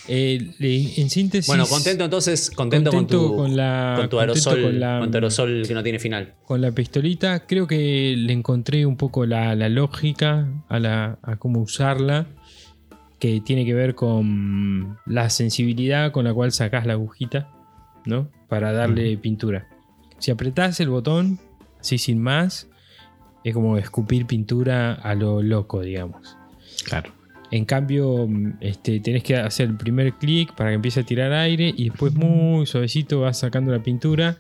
[0.09, 0.51] Eh,
[0.97, 1.47] en síntesis.
[1.47, 5.11] Bueno, contento entonces, contento, contento con tu, con la- con tu aerosol, con la- con
[5.11, 6.35] tu aerosol que no tiene final.
[6.45, 7.47] con la pistolita.
[7.47, 12.27] Creo que le encontré un poco la, la lógica a, la, a cómo usarla.
[13.23, 17.53] Que tiene que ver con la sensibilidad con la cual sacás la agujita,
[18.05, 18.29] ¿no?
[18.49, 19.69] Para darle pintura.
[20.19, 21.39] Si apretás el botón,
[21.81, 22.69] así sin más,
[23.45, 26.37] es como escupir pintura a lo loco, digamos.
[26.85, 27.13] Claro.
[27.53, 31.73] En cambio, este, tenés que hacer el primer clic para que empiece a tirar aire
[31.77, 34.39] y después muy suavecito vas sacando la pintura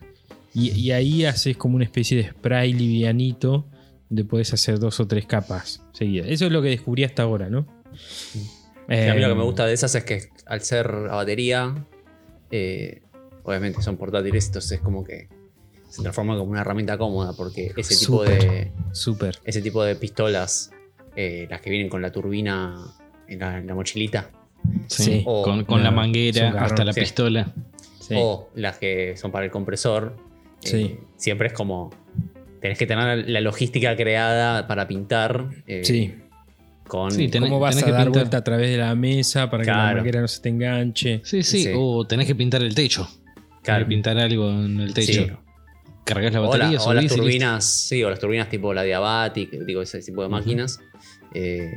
[0.53, 3.65] y, y ahí haces como una especie de spray livianito
[4.09, 6.27] donde puedes hacer dos o tres capas seguidas.
[6.29, 7.65] Eso es lo que descubrí hasta ahora, ¿no?
[8.89, 11.75] A mí lo que me gusta de esas es que al ser a batería,
[12.51, 13.03] eh,
[13.45, 15.29] obviamente son portátiles, entonces es como que
[15.89, 18.73] se transforma como una herramienta cómoda porque ese tipo de
[19.45, 20.71] ese tipo de pistolas,
[21.17, 22.77] eh, las que vienen con la turbina
[23.29, 24.31] en la, en la mochilita,
[24.87, 25.23] Sí.
[25.27, 27.01] O- con con la manguera hasta la sí.
[27.01, 27.53] pistola.
[28.01, 28.15] Sí.
[28.19, 30.17] o las que son para el compresor,
[30.65, 31.91] eh, siempre es como
[32.61, 35.51] tenés que tener la logística creada para pintar.
[35.67, 36.15] eh, Sí.
[36.87, 39.49] Con, Sí, tenés- ¿Cómo vas a que dar pintar- vuelta a través de la mesa
[39.51, 41.21] para que la manguera no se te enganche?
[41.25, 41.73] Sí, sí, Sí.
[41.75, 43.09] O tenés que pintar el techo.
[43.63, 43.85] Claro.
[43.85, 45.13] que pintar algo en el techo.
[45.25, 45.31] Sí.
[46.05, 49.51] Cargas la O, la- batería, o las turbinas, sí, o las turbinas tipo la Diabatic,
[49.65, 50.81] digo, ese tipo de máquinas.
[51.33, 51.71] Eh,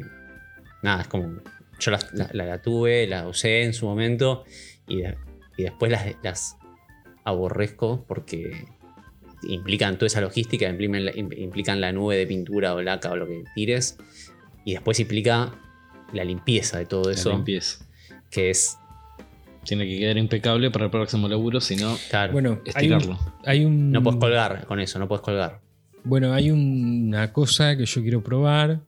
[0.81, 1.41] nada, es como.
[1.79, 4.45] Yo las- la, la- la tuve, la usé en su momento
[4.87, 5.15] y, de-
[5.57, 6.57] y después las, las
[7.23, 8.65] aborrezco porque
[9.47, 13.27] implican toda esa logística, implican la, implican la nube de pintura o laca o lo
[13.27, 13.97] que tires.
[14.65, 15.53] Y después implica
[16.11, 17.85] la limpieza de todo La eso, limpieza.
[18.29, 18.77] que es.
[19.63, 23.19] Tiene que quedar impecable para el próximo laburo, si no, Claro, Bueno, hay un, estirarlo.
[23.45, 25.59] hay un- no puedes colgar con eso, no puedes colgar.
[26.03, 28.81] Bueno, hay una cosa que yo quiero probar.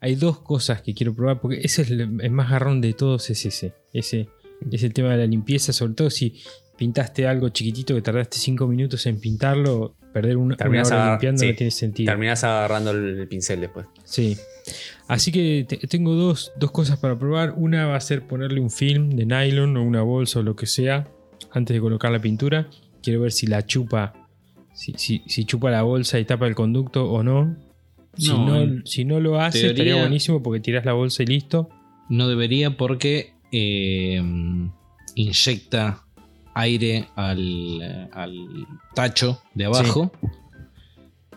[0.00, 3.30] Hay dos cosas que quiero probar, porque ese es el, el más garrón de todos,
[3.30, 3.72] es ese.
[3.92, 4.28] Ese
[4.70, 6.34] es el tema de la limpieza, sobre todo si
[6.76, 11.48] pintaste algo chiquitito que tardaste 5 minutos en pintarlo, perder una, una hora limpiando sí,
[11.48, 12.10] no tiene sentido.
[12.12, 13.86] Terminás agarrando el, el pincel después.
[14.04, 14.36] Sí.
[15.08, 17.54] Así que te- tengo dos, dos cosas para probar.
[17.56, 20.66] Una va a ser ponerle un film de nylon o una bolsa o lo que
[20.66, 21.08] sea
[21.52, 22.68] antes de colocar la pintura.
[23.02, 24.12] Quiero ver si la chupa,
[24.74, 27.56] si, si- si chupa la bolsa y tapa el conducto o no.
[28.16, 31.70] Si No, si no lo hace, teoría- estaría buenísimo porque tirás la bolsa y listo.
[32.10, 34.20] No debería porque eh,
[35.14, 36.04] inyecta
[36.54, 38.34] aire al, al
[38.94, 40.12] tacho de abajo.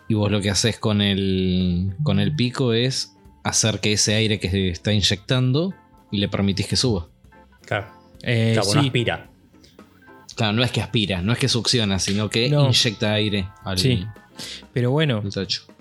[0.10, 4.40] Y vos lo que haces con el, con el pico es hacer que ese aire
[4.40, 5.74] que se está inyectando
[6.12, 7.08] y le permitís que suba.
[7.66, 7.88] Claro.
[8.24, 9.30] Eh, Claro, no aspira.
[10.36, 12.66] Claro, no es que aspira, no es que succiona, sino que No.
[12.68, 14.06] inyecta aire al, Sí.
[14.74, 15.22] pero bueno,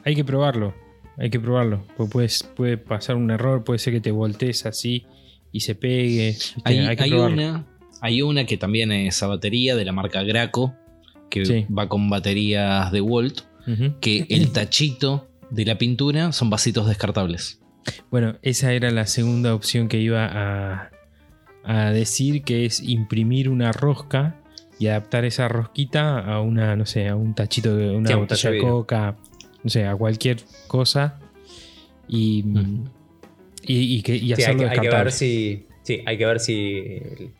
[0.05, 0.75] hay que probarlo.
[1.19, 1.85] Hay que probarlo.
[1.97, 5.05] Porque puedes- puede pasar un error, puede ser que te voltees así
[5.53, 6.37] y se pegue.
[6.65, 7.35] Hay, hay que hay probarlo.
[7.37, 7.67] una,
[8.01, 10.75] hay una que también es a batería de la marca Graco,
[11.29, 11.67] que Sí.
[11.77, 13.43] va con baterías de Volt,
[14.01, 17.61] que el tachito de la pintura son vasitos descartables.
[18.11, 20.91] Bueno, esa era la segunda opción que iba a,
[21.65, 24.37] a decir, que es imprimir una rosca
[24.79, 28.59] y adaptar esa rosquita a una, no sé, a un tachito de una botella de
[28.59, 29.17] coca,
[29.63, 31.19] no sé, a cualquier cosa.
[32.09, 32.85] Y, Ujú.
[33.63, 35.67] y, y que, y Sí, hay, hacerlo que- hay que ver si.
[35.83, 37.33] Sí, hay que ver si.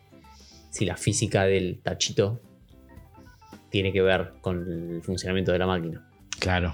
[0.69, 2.41] Si la física del tachito
[3.69, 4.57] tiene que ver con
[4.95, 6.07] el funcionamiento de la máquina.
[6.39, 6.73] Claro.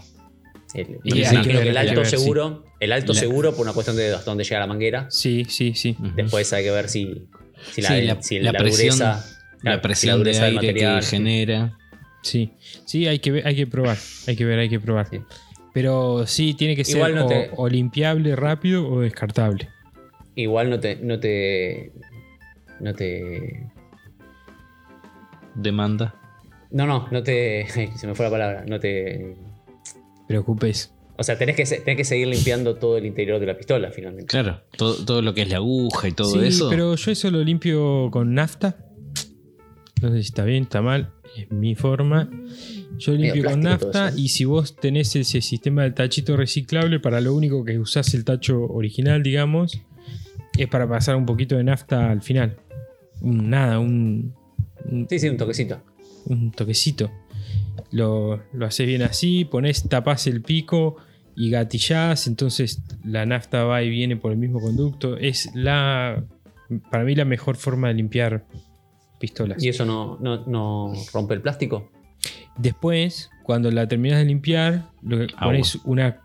[0.78, 2.18] El, Y que que alto ver, sí.
[2.18, 2.64] seguro.
[2.80, 5.08] El alto La- seguro por una cuestión de hasta dónde llega la manguera.
[5.10, 5.96] Sí, sí, sí.
[6.16, 7.28] Después hay que ver si,
[7.72, 9.26] si la, Sí, la- si la la presión- dureza.
[9.64, 11.78] La presión de del aire material, que genera.
[12.22, 12.52] Sí,
[12.86, 15.08] sí, hay que ver, hay que probar, hay que ver, hay que probar.
[15.10, 15.20] Sí.
[15.74, 19.68] Pero sí, tiene que ser no o, te- o limpiable rápido o descartable.
[20.36, 20.96] Igual no te.
[20.98, 21.92] No te.
[22.80, 23.64] No te.
[25.56, 26.14] Demanda.
[26.72, 27.66] No, no, no te.
[27.96, 28.64] Se me fue la palabra.
[28.68, 29.36] No te.
[30.28, 30.94] Preocupes.
[31.20, 34.28] O sea, tenés que, tenés que seguir limpiando todo el interior de la pistola finalmente.
[34.28, 34.62] Claro.
[34.78, 36.70] Todo, todo lo que es la aguja y todo sí, eso.
[36.70, 38.78] pero yo eso lo limpio con nafta.
[40.02, 41.12] No sé si está bien, está mal.
[41.36, 42.30] Es mi forma.
[43.00, 47.34] Yo limpio con nafta y si vos tenés ese sistema del tachito reciclable, para lo
[47.34, 49.82] único que usás el tacho original, digamos,
[50.58, 52.58] es para pasar un poquito de nafta al final.
[53.22, 54.36] Un- nada, un,
[54.86, 55.80] un- Sí, sí, un toquecito.
[56.26, 57.12] un toquecito.
[57.92, 60.98] Lo, lo haces bien así, pones, tapás el pico
[61.36, 65.18] y gatillás, entonces la nafta va y viene por el mismo conducto.
[65.18, 66.24] Es la,
[66.92, 68.46] para mí, la mejor forma de limpiar
[69.20, 69.64] pistolas.
[69.64, 71.92] ¿Y eso no, no, no rompe el plástico?
[72.58, 75.48] Después, cuando la terminas de limpiar, lo que Agua.
[75.48, 76.22] pones una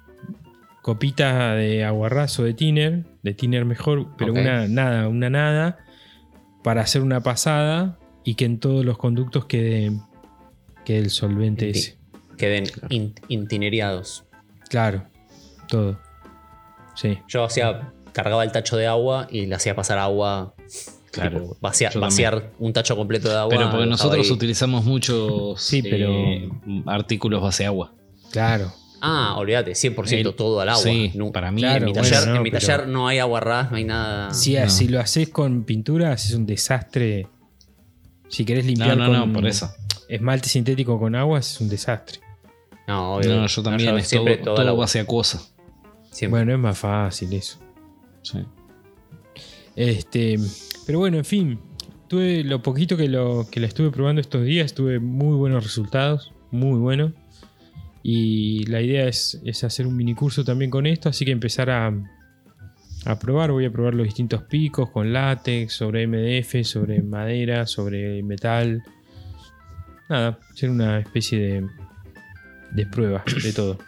[0.83, 5.79] copita de aguarrazo de tiner, de tiner mejor, pero una nada, una nada,
[6.65, 9.93] para hacer una pasada y que en todos los conductos quede,
[10.85, 11.97] quede el solvente ese.
[12.37, 14.25] Queden in- intineriados.
[14.69, 15.05] Claro,
[15.69, 15.99] todo.
[16.95, 17.19] Sí.
[17.29, 17.93] Yo hacía.
[18.13, 20.55] Cargaba el tacho de agua y le hacía pasar agua.
[21.11, 21.41] Claro.
[21.43, 23.55] tipo, vacía- Yo vaciar un tacho completo de agua.
[23.55, 24.33] Pero porque nosotros ahí.
[24.33, 26.49] utilizamos muchos Sí, pero- eh,
[26.87, 27.93] artículos base agua.
[28.31, 28.73] Claro.
[29.03, 30.83] Ah, olvídate, 100% El- todo al agua.
[30.83, 33.09] Sí, No- para mí Claro, en mi bueno, taller, no, en mi pero- taller no
[33.09, 34.33] hay agua ras, no hay nada.
[34.33, 34.71] Si, No.
[34.71, 37.27] si lo haces con pintura, es un desastre.
[38.29, 39.71] Si querés No, limpiar no, con no, por eso.
[40.13, 42.21] Esmalte sintético con agua, es un desastre.
[42.87, 43.37] No, obvio.
[43.37, 44.85] No, yo también es siempre todo, al agua.
[44.85, 45.41] base acuosa.
[46.11, 46.41] Siempre.
[46.41, 47.59] Bueno, es más fácil eso.
[48.23, 48.39] Sí.
[49.75, 50.39] Este,
[50.87, 51.59] pero bueno, en fin,
[52.09, 56.33] tuve lo poquito que lo que la estuve probando estos días, tuve muy buenos resultados,
[56.51, 57.13] muy bueno.
[58.03, 61.71] Y la idea es, es hacer un mini curso también con esto, así que empezar
[61.71, 61.95] a,
[63.07, 63.53] a probar.
[63.53, 68.83] Voy a probar los distintos picos con látex, sobre MDF, sobre madera, sobre metal.
[70.09, 71.69] Nada, hacer una especie de,
[72.73, 73.79] de prueba de todo.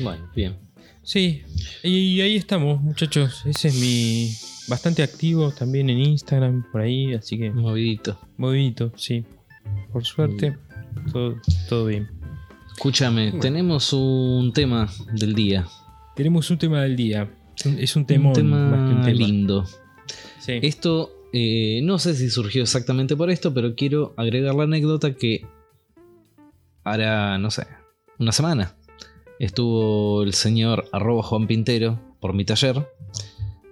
[0.00, 0.56] Bueno, bien.
[1.02, 1.42] Sí,
[1.82, 3.42] y ahí estamos, muchachos.
[3.46, 4.32] Ese es mi.
[4.68, 8.18] Bastante activo también en Instagram, por ahí, así que Movidito.
[8.36, 9.24] movidito, sí.
[9.92, 10.58] Por suerte,
[11.12, 11.36] todo,
[11.68, 12.08] todo bien.
[12.72, 15.66] Escúchame, tenemos un tema del día.
[16.16, 17.30] Tenemos un tema del día.
[17.78, 19.26] Es un temón un tema más que un tema.
[19.26, 19.64] lindo.
[20.40, 20.58] Sí.
[20.62, 25.44] Esto, eh, no sé si surgió exactamente por esto, pero quiero agregar la anécdota que
[26.84, 27.66] hará, no sé,
[28.18, 28.74] una semana.
[29.38, 32.86] Estuvo el señor arroba Juan Pintero por mi taller.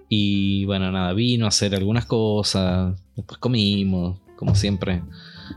[0.08, 3.00] Y bueno, nada, vino a hacer algunas cosas.
[3.16, 5.02] Después comimos, como siempre.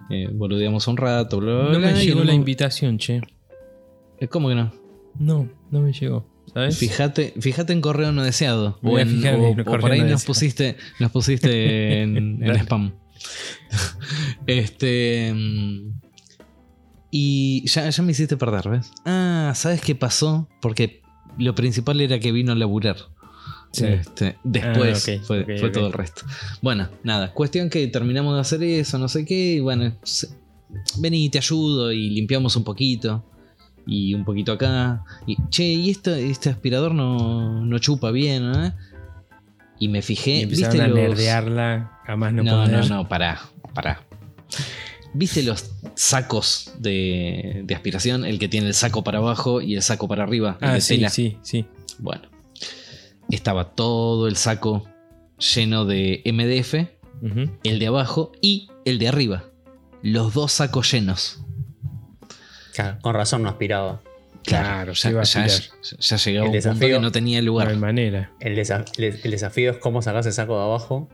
[0.09, 3.21] Eh, boludeamos un rato, bla, bla, no me llegó la invitación, che.
[4.19, 4.71] Eh, ¿Cómo que no?
[5.19, 6.25] No, no me llegó.
[6.57, 6.77] ¿Sabes?
[6.77, 8.79] Fíjate, fíjate en correo no deseado.
[8.81, 12.93] Voy O, en- por ahí no nos pusiste, nos pusiste en, spam.
[14.45, 15.33] Este.
[15.35, 15.91] mm,
[17.11, 18.91] Y ya, ya me hiciste perder, ¿ves?
[19.05, 20.47] Ah, ¿sabes qué pasó?
[20.61, 21.01] Porque
[21.37, 22.97] lo principal era que vino a laburar.
[23.71, 23.85] Sí.
[23.85, 26.23] Este, después Ah, fue, fue todo el resto.
[26.61, 29.93] Bueno, nada, cuestión que terminamos de hacer eso, no sé qué, y bueno,
[30.99, 33.23] vení, te ayudo y limpiamos un poquito.
[33.87, 35.03] Y un poquito acá.
[35.25, 38.73] Y, che, y este aspirador no, no chupa bien, ¿eh?
[39.79, 40.37] Y me fijé.
[40.37, 42.89] Y empezaron ¿viste a los- nerdearla a más no, no, no, poder.
[42.89, 43.39] no, pará,
[43.73, 44.01] pará.
[45.13, 48.25] ¿Viste los sacos de, de aspiración?
[48.25, 50.57] El que tiene el saco para abajo y el saco para arriba.
[50.61, 51.09] Ah, sí, tela.
[51.09, 51.65] sí, sí.
[51.97, 52.23] Bueno,
[53.29, 54.87] estaba todo el saco
[55.55, 56.89] lleno de MDF,
[57.63, 59.45] el de abajo y el de arriba.
[60.03, 61.39] Los dos sacos llenos.
[62.77, 64.01] Claro, con razón no aspiraba.
[64.45, 65.69] Claro, se ya, iba a ya, aspirar.
[65.83, 67.75] ya- ya llegaba El un punto desafío- que no tenía No lugar.
[67.75, 68.31] manera.
[68.39, 71.09] El, desa- el- el desafío es cómo sacas el saco de abajo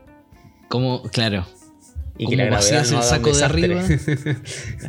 [0.68, 1.46] Como, claro,
[2.18, 3.98] y ¿Cómo que la vacías no el saco de desastre.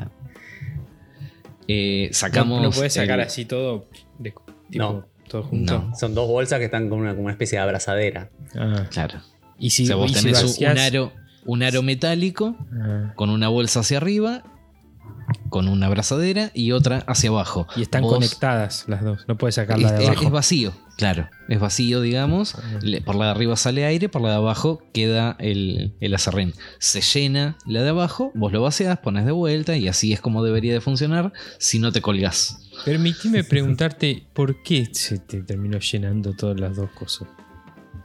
[1.67, 2.61] eh, sacamos.
[2.61, 3.87] no, no puedes sacar el- así todo,
[4.19, 4.33] de-
[4.69, 5.05] tipo, No.
[5.27, 5.79] todo junto.
[5.79, 5.95] No.
[5.95, 8.29] Son dos bolsas que están como una, como una especie de abrazadera.
[8.55, 9.21] Ah, Claro.
[9.57, 11.11] y si, o sea, vos y tenés vacías- un, aro,
[11.45, 14.43] un aro metálico Ah, con una bolsa hacia arriba,
[15.49, 17.67] con una abrazadera y otra hacia abajo.
[17.75, 19.25] y están Vos- conectadas las dos.
[19.27, 20.23] No puedes sacarla Es, de abajo.
[20.25, 20.73] es vacío.
[20.97, 22.55] Claro, es vacío, digamos.
[23.05, 26.53] Por la de arriba sale aire, por la de abajo queda el, el acerrín.
[26.79, 30.41] Se llena la de abajo, vos lo vaciás, pones de vuelta y así es como
[30.43, 32.59] debería de funcionar si no te colgás.
[32.85, 37.27] Permitime preguntarte por qué se te terminó llenando todas las dos cosas.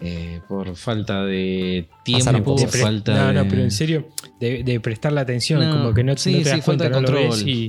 [0.03, 3.33] Eh, por falta de tiempo, pre- falta no, de...
[3.35, 4.09] no, pero en serio,
[4.41, 7.01] de, de prestarle atención, No, como que no, sí, no te sí, das cuenta, falta
[7.01, 7.49] de no lo ves control.
[7.51, 7.69] y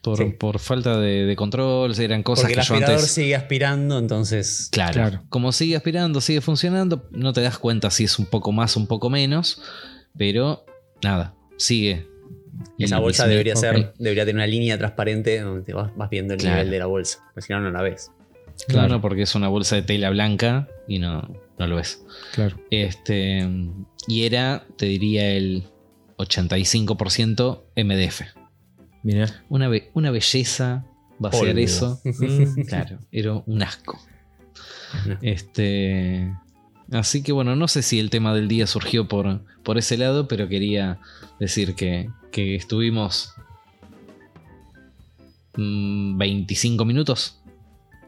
[0.00, 0.24] por, Sí.
[0.38, 3.10] por falta de, de control, eran cosas Porque el que yo aspirador antes...
[3.10, 4.68] sigue aspirando, entonces.
[4.72, 5.22] Claro, Claro.
[5.28, 8.80] como sigue aspirando, sigue funcionando, no te das cuenta si es un poco más o
[8.80, 9.60] un poco menos,
[10.16, 10.64] pero
[11.02, 12.06] nada, sigue.
[12.78, 16.56] Esa Y- bolsa debería tener una línea transparente donde vas, vas viendo el Claro.
[16.56, 17.18] nivel de la bolsa.
[17.34, 18.10] Porque si no, no la ves.
[18.68, 19.00] Claro, Claro.
[19.00, 21.22] porque es una bolsa de tela blanca y no,
[21.58, 22.04] no lo ves.
[22.34, 22.56] Claro.
[22.70, 23.48] Este,
[24.06, 25.64] y era, te diría, el
[26.18, 28.22] 85% MDF.
[29.02, 29.42] Mira.
[29.48, 30.84] Una, be- una belleza
[31.18, 31.58] vaciar Polvo.
[31.60, 32.00] eso.
[32.04, 33.98] Mm, Claro, era un asco.
[35.06, 35.18] No.
[35.22, 36.32] Este.
[36.92, 40.26] Así que bueno, no sé si el tema del día surgió por, por ese lado,
[40.28, 40.98] pero quería
[41.38, 43.32] decir que, que estuvimos
[45.56, 47.39] mm, 25 minutos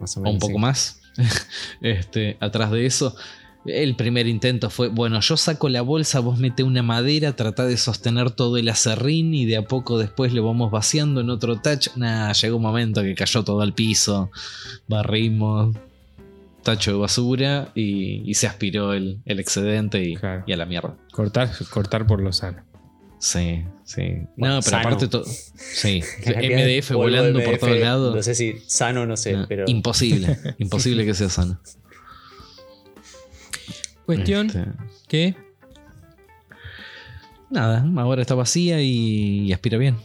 [0.03, 0.59] Más o un poco sí.
[0.59, 1.01] más
[1.81, 3.15] este, atrás de eso.
[3.65, 7.77] El primer intento fue, bueno, yo saco la bolsa, vos mete una madera, tratá de
[7.77, 11.89] sostener todo el acerrín y de a poco después lo vamos vaciando en otro touch.
[11.95, 14.33] Nah, llegó un momento que cayó todo al piso,
[14.89, 15.77] barrimos,
[16.65, 20.43] tacho de basura y, y se aspiró el, el excedente y, Claro.
[20.45, 20.97] y a la mierda.
[21.13, 22.65] cortar, cortar por lo sano.
[23.25, 24.03] Sí, sí.
[24.37, 24.79] Bueno, no, pero sano.
[24.89, 25.25] aparte todo...
[25.25, 28.17] Sí, MDF volando por todos lados.
[28.17, 29.65] No sé si sano, no sé, No, pero.
[29.69, 31.61] Imposible, imposible que sea sano.
[34.05, 34.65] Cuestión Este,
[35.07, 35.37] que
[37.51, 39.97] Nada, ahora está vacía y, y aspira bien.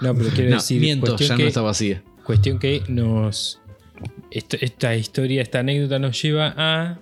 [0.00, 2.02] no, pero quiero No, decir miento, cuestión ya que, no está vacía.
[2.24, 3.60] cuestión que nos
[4.30, 6.98] esto- esta historia, esta anécdota nos lleva a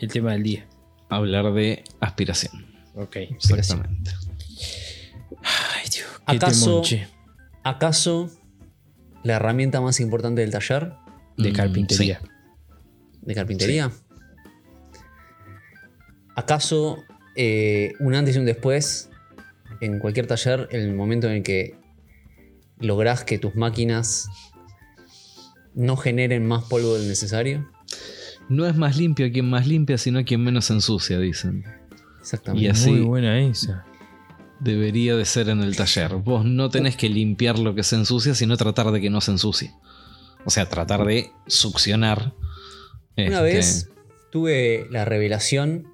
[0.00, 0.66] el tema del día.
[1.10, 2.66] Hablar de aspiración.
[2.96, 3.16] Ok.
[3.16, 4.10] Exactamente.
[5.44, 7.08] Ay, Dios, qué ¿Acaso- temón.
[7.62, 8.30] ¿Acaso
[9.22, 10.92] la herramienta más importante del taller
[11.36, 12.20] de Mm, carpintería.
[13.22, 13.90] de carpintería?
[16.36, 17.04] ¿Acaso
[17.36, 19.10] eh, un antes y un después
[19.80, 21.76] en cualquier taller, en el momento en el que
[22.78, 24.28] lográs que tus máquinas
[25.74, 27.68] no generen más polvo del necesario?
[28.48, 31.64] No es más limpio quien más limpia, sino quien menos ensucia, dicen.
[32.20, 32.66] Exactamente.
[32.66, 33.84] Y así- Muy buena esa.
[34.64, 36.14] Debería de ser en el taller.
[36.16, 39.30] Vos no tenés que limpiar lo que se ensucia, sino tratar de que no se
[39.32, 39.72] ensucie.
[40.46, 42.32] O sea, tratar de succionar.
[43.16, 43.90] Una este, vez
[44.32, 45.86] tuve la revelación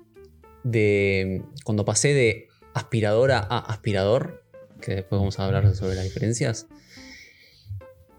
[0.65, 4.45] de cuando pasé de aspiradora a aspirador,
[4.81, 6.67] que después vamos a hablar sobre las diferencias,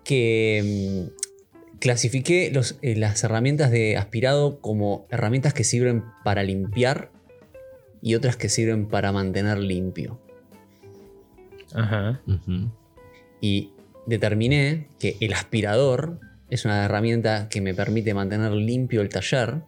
[0.04, 7.12] que mm, clasifiqué los- eh, las herramientas de aspirado como herramientas que sirven para limpiar
[8.02, 10.21] y otras que sirven para mantener limpio.
[11.76, 12.22] Ajá.
[13.40, 13.72] Y
[14.08, 16.20] determiné que el aspirador
[16.50, 19.62] es una herramienta que me permite mantener limpio el taller,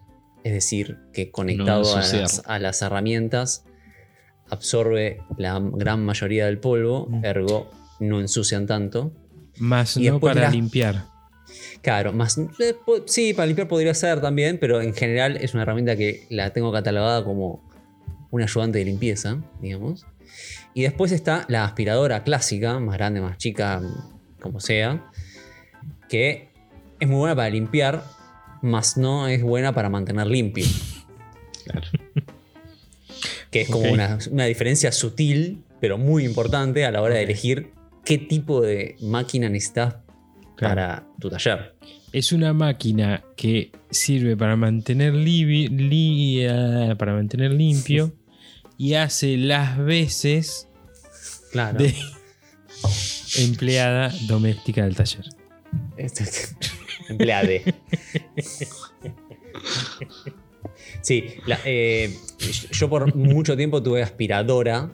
[0.44, 3.66] es decir, que conectado a, las, a las herramientas
[4.50, 7.26] absorbe la gran mayoría del polvo, Mm.
[7.26, 9.12] ergo no ensucian tanto.
[9.58, 11.06] Más Y no para la- limpiar.
[11.82, 12.40] Claro, más
[13.06, 16.72] sí, para limpiar podría ser también, pero en general es una herramienta que la tengo
[16.72, 17.62] catalogada como
[18.32, 20.06] un ayudante de limpieza, digamos.
[20.74, 23.82] Y después está la aspiradora clásica, más grande, más chica,
[24.42, 25.06] como sea,
[26.10, 26.50] que
[27.00, 28.04] es muy buena para limpiar,
[28.62, 30.66] más no es buena para mantener limpio.
[31.66, 31.88] Claro.
[33.52, 37.72] Que es como una, una diferencia sutil, pero muy importante a la hora de elegir
[38.04, 39.96] qué tipo de máquina necesitas
[40.56, 40.76] Claro.
[40.76, 41.76] para tu taller.
[42.12, 48.14] Es una máquina que sirve para mantener, li- eh, para mantener limpio
[48.84, 50.68] y hace las veces
[51.54, 51.78] Claro.
[51.80, 51.96] de
[53.38, 55.24] empleada doméstica del taller.
[55.98, 56.26] Este-
[57.10, 57.76] Empleade.
[61.02, 62.16] Sí, la- eh,
[62.72, 64.92] yo por mucho tiempo tuve aspiradora,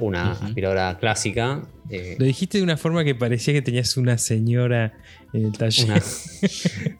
[0.00, 1.62] una aspiradora clásica.
[1.88, 4.92] eh, Lo dijiste de una forma que parecía que tenías una señora
[5.32, 5.86] en el taller.
[5.86, 6.02] una-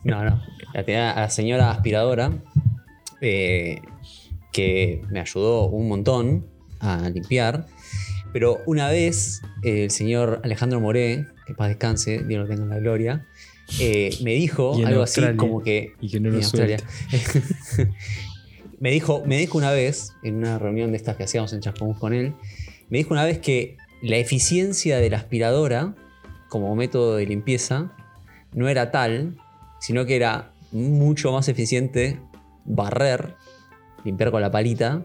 [0.05, 0.43] no, no.
[0.75, 2.33] La tenía a la señora aspiradora
[3.21, 3.81] eh,
[4.53, 6.47] que me ayudó un montón
[6.81, 7.67] a limpiar.
[8.33, 12.69] Pero una vez eh, el señor Alejandro Moré, que paz descanse, Dios lo tenga en
[12.71, 13.27] la gloria,
[13.79, 15.31] eh, me dijo algo Australia.
[15.31, 16.41] así como que Y que no lo
[18.81, 21.99] me, dijo, me dijo una vez, en una reunión de estas que hacíamos en Chascomús
[21.99, 22.35] con él,
[22.89, 25.95] me dijo una vez que la eficiencia de la aspiradora
[26.49, 27.93] como método de limpieza
[28.53, 29.37] no era tal,
[29.81, 32.19] sino que era mucho más eficiente
[32.65, 33.35] barrer,
[34.05, 35.03] limpiar con la palita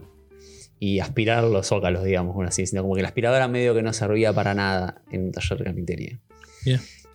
[0.80, 2.84] y aspirar los zócalos, digamos, así diciendo.
[2.84, 6.20] Como que la aspiradora medio que no servía para nada en un taller de carpintería.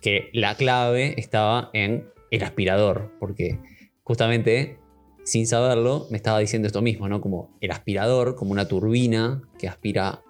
[0.01, 3.59] Que la clave estaba en el aspirador, porque
[4.03, 4.79] justamente
[5.23, 7.21] sin saberlo me estaba diciendo esto mismo, ¿no?
[7.21, 10.23] Como el aspirador, como una turbina que aspira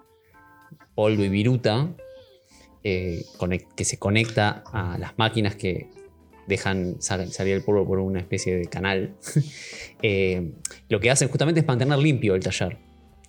[0.94, 1.94] polvo y viruta,
[2.84, 3.24] eh,
[3.76, 5.88] que se conecta a las máquinas que
[6.46, 9.14] dejan sal- salir el polvo por una especie de canal.
[10.04, 10.50] Eh,
[10.88, 12.76] lo que hacen justamente es mantener limpio el taller.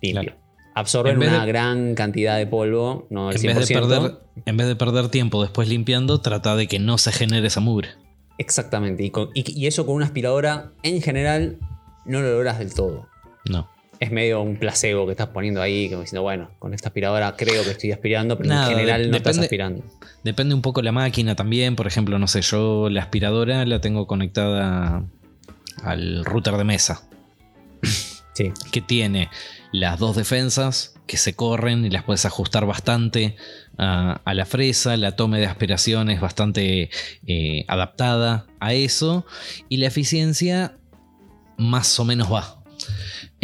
[0.02, 0.22] Limpio.
[0.22, 0.38] Claro.
[0.74, 3.54] Absorben de- una gran cantidad de polvo, no el En 100%.
[3.56, 7.12] vez, de perder, en vez de perder tiempo después limpiando, trata de que no se
[7.12, 7.90] genere esa mugre.
[8.38, 9.04] Exactamente.
[9.04, 11.58] Y, con- y- y eso con una aspiradora, en general,
[12.06, 13.06] no lo logras del todo.
[13.48, 13.68] No.
[14.04, 17.64] Es medio un placebo que estás poniendo ahí, como diciendo, bueno, con esta aspiradora creo
[17.64, 19.82] que estoy aspirando, pero Nada, en general no estás aspirando.
[20.22, 21.74] Depende un poco la máquina también.
[21.74, 25.02] Por ejemplo, no sé, yo la aspiradora la tengo conectada
[25.82, 27.02] al router de mesa.
[28.36, 28.50] Sí.
[28.72, 29.30] que tiene
[29.70, 33.36] las dos defensas que se corren y las puedes ajustar bastante
[33.78, 36.90] a, a la fresa, la toma de aspiración es bastante
[37.28, 39.24] eh, adaptada a eso
[39.68, 40.76] y la eficiencia
[41.58, 42.63] más o menos va.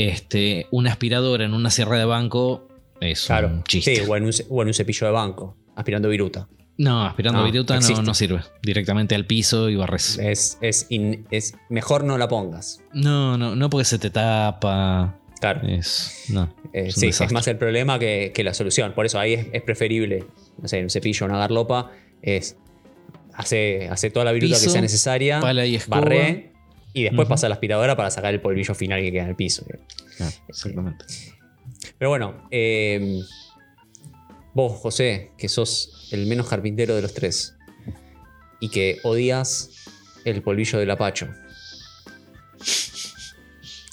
[0.08, 2.68] Este, una aspiradora en una sierra de banco
[3.00, 3.48] es Claro.
[3.48, 3.96] un chiste.
[3.96, 6.48] Sí, o en, un, ce- o en un cepillo de banco, aspirando viruta.
[6.78, 8.40] No, aspirando No, viruta no, sirve.
[8.62, 10.18] Directamente al piso y barres.
[10.18, 12.80] Es, es, in- es mejor no la pongas.
[12.94, 15.18] No, no, no porque se te tapa.
[15.40, 15.66] Claro.
[15.68, 16.24] Es.
[16.30, 16.54] No.
[16.72, 18.92] Eh, es sí, es más el problema que, que la solución.
[18.94, 20.24] Por eso ahí es, es preferible,
[20.60, 21.90] no sé, un cepillo, una garlopa,
[22.22, 22.56] es
[23.34, 26.00] hace, hace toda la viruta que sea necesaria, pala y escoba.
[26.00, 26.49] barré
[26.92, 29.64] y después pasa la aspiradora para sacar el polvillo final que queda en el piso.
[30.20, 31.04] Ah, exactamente.
[31.98, 33.20] Pero bueno, eh,
[34.54, 37.54] vos, José, que sos el menos carpintero de los tres
[38.60, 39.70] y que odias
[40.24, 41.28] el polvillo del apacho.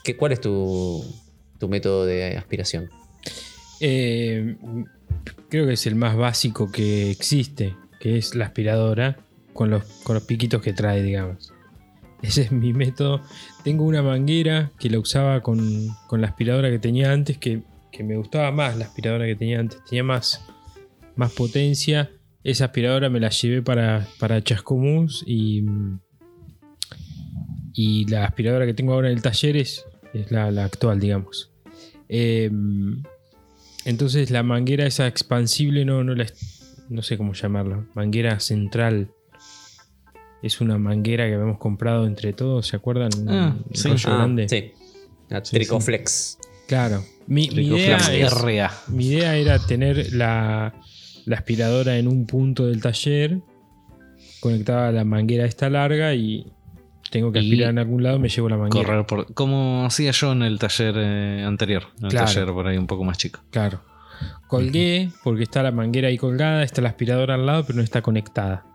[0.04, 1.04] ¿Qué, ¿Cuál es tu,
[1.60, 2.89] tu método de aspiración?
[3.80, 4.56] Eh,
[5.50, 9.18] creo que es el más básico que existe, que es la aspiradora
[9.54, 11.54] con los, con los piquitos que trae, digamos.
[12.22, 13.22] Ese es mi método.
[13.63, 18.03] Tengo una manguera que la usaba con, con la aspiradora que tenía antes, que, que
[18.03, 19.84] me gustaba más la aspiradora que tenía antes.
[19.86, 20.45] Tenía más,
[21.15, 22.09] más potencia.
[22.43, 25.63] Esa aspiradora me la llevé para, para Chascomús y,
[27.74, 31.51] y la aspiradora que tengo ahora en el taller es, es la, actual, digamos.
[32.09, 32.49] Eh,
[33.86, 36.26] entonces la manguera esa expansible no, no la
[36.89, 37.86] no sé cómo llamarla.
[37.93, 39.11] Manguera central.
[40.43, 43.09] Es una manguera que habíamos comprado entre todos, ¿se acuerdan?
[43.19, 44.07] Un Ah, rollo sí.
[44.07, 44.47] grande.
[44.49, 44.71] sí.
[45.29, 46.38] La Sí, Tricoflex.
[46.67, 47.03] Claro.
[47.27, 50.73] Mi, mi idea es- mi idea era tener la,
[51.25, 53.39] la aspiradora en un punto del taller,
[54.39, 56.51] conectada a la manguera esta larga y
[57.11, 58.85] tengo que Y aspirar en algún lado, me llevo la manguera.
[58.85, 59.33] Correr por.
[59.33, 61.83] Como hacía yo en el taller eh, anterior.
[61.99, 62.27] En el Claro.
[62.27, 63.39] taller por ahí un poco más chico.
[63.49, 63.81] Claro.
[64.47, 68.01] Colgué porque está la manguera ahí colgada, está la aspiradora al lado, pero no está
[68.01, 68.65] conectada.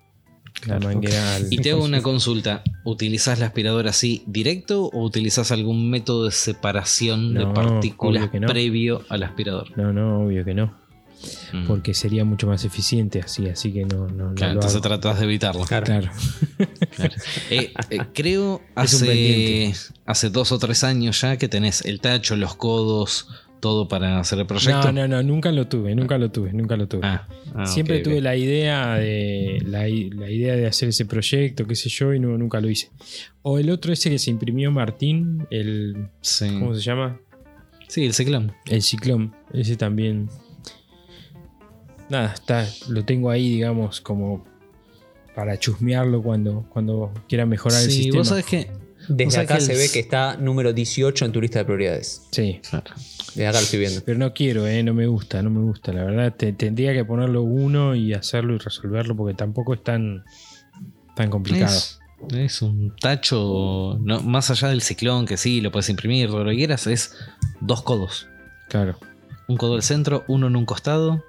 [0.62, 0.88] La Claro.
[0.94, 2.62] manguera al- Y te hago una consulta.
[2.84, 8.46] ¿Utilizás la aspiradora así directo o utilizás algún método de separación de partículas no.
[8.46, 9.76] previo al aspirador?
[9.76, 10.80] No, no, obvio que no.
[11.52, 11.66] Mm.
[11.66, 14.88] Porque sería mucho más eficiente así, así que no, no, no Claro, lo entonces hago.
[15.00, 15.64] tratás de evitarlo.
[15.64, 15.86] Claro.
[15.86, 16.10] Claro.
[16.96, 17.14] Claro.
[17.50, 19.72] Eh, eh, creo hace,
[20.06, 23.28] hace dos o tres años ya que tenés el tacho, los codos,
[23.62, 24.90] todo para hacer el proyecto.
[24.90, 27.02] No, no, no, nunca lo tuve, nunca lo tuve, nunca lo tuve.
[27.06, 31.88] Ah, ah, Siempre tuve la idea de la, idea de hacer ese proyecto, qué sé
[31.88, 32.90] yo, y no, nunca lo hice.
[33.42, 36.48] O el otro ese que se imprimió Martín, el Sí.
[36.58, 37.20] ¿cómo se llama?
[37.86, 38.52] Sí, el ciclón.
[38.66, 40.28] El ciclón, ese también.
[42.10, 44.44] Nada, está, lo tengo ahí, digamos, como
[45.36, 48.18] para chusmearlo cuando, cuando quiera mejorar el Sí, sistema.
[48.18, 48.70] vos sabés que.
[49.08, 52.22] Desde acá se ve que está número 18 en tu lista de prioridades.
[52.30, 52.92] Sí, Claro.
[53.34, 54.00] Desde acá lo estoy viendo.
[54.04, 55.92] pero no quiero, eh, no me gusta, no me gusta.
[55.92, 60.24] La verdad, te- tendría que ponerlo uno y hacerlo y resolverlo porque tampoco es tan,
[61.16, 61.74] tan complicado.
[61.74, 61.98] Es,
[62.34, 66.50] es un tacho, no, más allá del ciclón, que sí, lo puedes imprimir, todo lo
[66.50, 67.14] que quieras, es
[67.60, 68.28] dos codos.
[68.68, 68.98] Claro.
[69.48, 71.24] Un codo al centro, uno en un costado.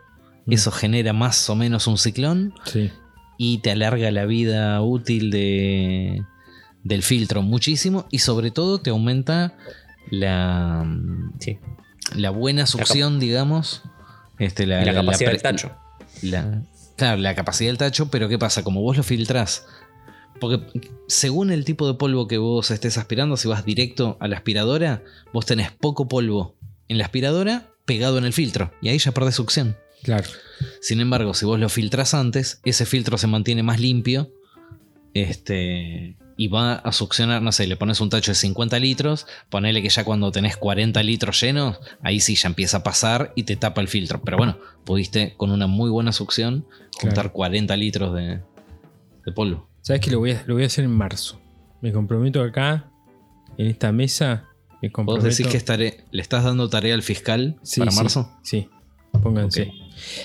[0.45, 0.53] Mm.
[0.53, 2.91] Eso genera más o menos un ciclón Sí.
[3.37, 6.21] y te alarga la vida útil de,
[6.83, 9.55] del filtro muchísimo y sobre todo te aumenta
[10.09, 10.85] la,
[11.39, 11.57] Sí.
[12.15, 13.81] la buena succión, digamos.
[14.39, 15.71] Este, la, Y la la- la capacidad del tacho.
[16.21, 16.61] la-
[16.97, 18.63] claro, la capacidad del tacho, pero ¿qué pasa?
[18.63, 19.65] Como vos lo filtrás.
[20.41, 24.35] Porque según el tipo de polvo que vos estés aspirando, si vas directo a la
[24.37, 26.55] aspiradora, vos tenés poco polvo
[26.89, 28.73] en la aspiradora pegado en el filtro.
[28.81, 29.77] Y ahí ya perdés succión.
[30.01, 30.27] Claro.
[30.81, 34.31] Sin embargo, si vos lo filtrás antes, ese filtro se mantiene más limpio.
[35.13, 36.17] Este.
[36.37, 39.89] Y va a succionar, no sé, le pones un tacho de 50 litros, ponele que
[39.89, 43.81] ya cuando tenés 40 litros llenos, ahí sí ya empieza a pasar y te tapa
[43.81, 44.21] el filtro.
[44.23, 46.65] Pero bueno, pudiste con una muy buena succión
[46.99, 48.41] juntar 40 litros de,
[49.25, 49.69] de polvo.
[49.81, 51.39] ¿Sabes que lo voy, a, lo voy a hacer en marzo?
[51.81, 52.89] Me comprometo acá,
[53.57, 54.45] en esta mesa.
[54.81, 55.27] Me ¿Vos comprometo.
[55.27, 58.31] decís que estaré, le estás dando tarea al fiscal Sí, para sí, marzo?
[58.43, 58.69] Sí,
[59.21, 59.71] pónganse.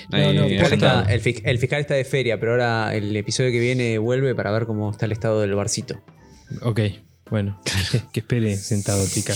[0.09, 3.51] No, Eh, no, está- el, fi- el fiscal está de feria, pero ahora el episodio
[3.51, 6.01] que viene vuelve para ver cómo está el estado del barcito.
[6.61, 6.79] Ok,
[7.29, 7.59] bueno,
[8.13, 9.33] que, espere sentado, pica.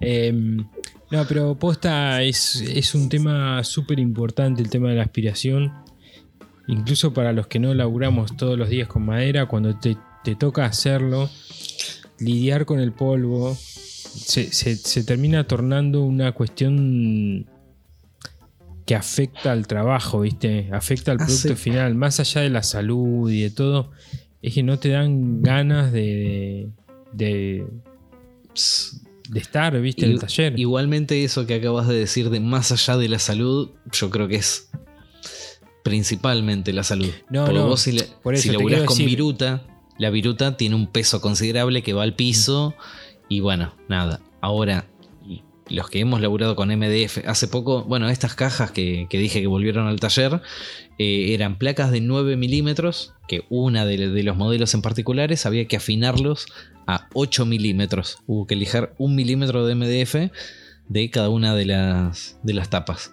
[0.00, 0.66] Em,
[1.10, 5.72] no, pero posta es, es un tema súper importante el tema de la aspiración.
[6.68, 10.64] Incluso para los que no laburamos todos los días con madera, cuando te, te toca
[10.66, 11.28] hacerlo,
[12.20, 17.46] lidiar con el polvo, se, se- se termina tornando una cuestión
[18.90, 20.68] que afecta al trabajo, ¿viste?
[20.72, 21.54] Afecta al Ah, producto sí.
[21.54, 23.92] final, más allá de la salud y de todo,
[24.42, 26.70] es que no te dan ganas de,
[27.12, 27.66] de,
[29.32, 30.06] estar, ¿viste?
[30.06, 30.58] en el taller.
[30.58, 34.34] Igualmente eso que acabas de decir de más allá de la salud, yo creo que
[34.34, 34.70] es
[35.84, 37.10] principalmente la salud.
[37.30, 39.62] No, Porque no, vos si, le- por eso si laburás con decir- viruta,
[39.98, 42.74] la viruta tiene un peso considerable que va al piso
[43.28, 44.20] y bueno, nada.
[44.40, 44.86] Ahora,
[45.70, 49.46] los que hemos laburado con MDF hace poco, bueno, estas cajas que, que dije que
[49.46, 50.42] volvieron al taller
[50.98, 55.66] eh, eran placas de 9 milímetros, que una de, de los modelos en particulares había
[55.66, 56.46] que afinarlos
[56.86, 58.18] a 8 milímetros.
[58.26, 60.32] Hubo que lijar un milímetro de MDF
[60.88, 63.12] de cada una de las, de las tapas.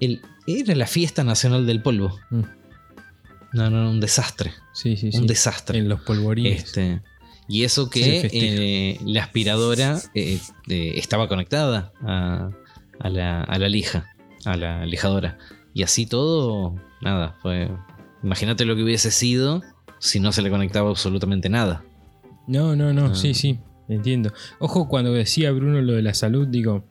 [0.00, 2.18] El- era la fiesta nacional del polvo.
[2.30, 2.42] Mm,
[3.52, 4.52] No, no, un desastre.
[4.74, 5.18] sí, sí, sí.
[5.18, 5.78] Un desastre.
[5.78, 6.64] En los polvorines.
[6.64, 7.00] Este,
[7.50, 10.38] y eso que eh, la aspiradora eh,
[10.68, 12.50] eh, estaba conectada a,
[13.00, 14.06] a la, a la lija,
[14.44, 15.36] a la lijadora.
[15.74, 17.68] Y así todo, nada, fue...
[18.22, 19.62] Imagínate lo que hubiese sido
[19.98, 21.82] si no se le conectaba absolutamente nada.
[22.46, 23.14] No, no, no, Ah.
[23.16, 24.32] sí, sí, entiendo.
[24.60, 26.84] Ojo, cuando decía Bruno lo de la salud, digo,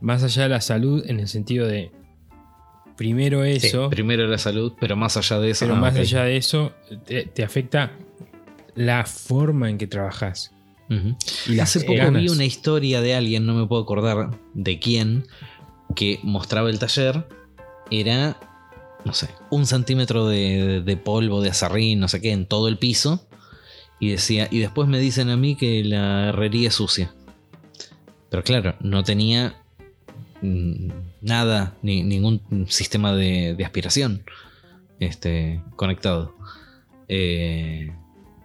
[0.00, 1.92] más allá de la salud en el sentido de,
[2.96, 5.64] primero eso, Primero la salud, pero más allá de eso...
[5.64, 6.72] pero ah, más allá de eso,
[7.04, 7.92] te, te afecta
[8.76, 10.52] la forma en que trabajas.
[11.48, 12.22] Y Hace poco ganas.
[12.22, 15.26] vi una historia de alguien, no me puedo acordar de quién,
[15.96, 17.26] que mostraba el taller.
[17.90, 18.38] Era,
[19.04, 22.78] no sé, un centímetro de, de polvo, de azarrín, no sé qué, en todo el
[22.78, 23.26] piso.
[23.98, 27.12] Y decía, y después me dicen a mí que la herrería es sucia.
[28.30, 29.56] Pero claro, no tenía
[30.42, 30.88] mm,
[31.22, 34.22] nada, ni, ningún sistema de, de aspiración
[35.00, 36.34] este, conectado.
[37.08, 37.92] Eh,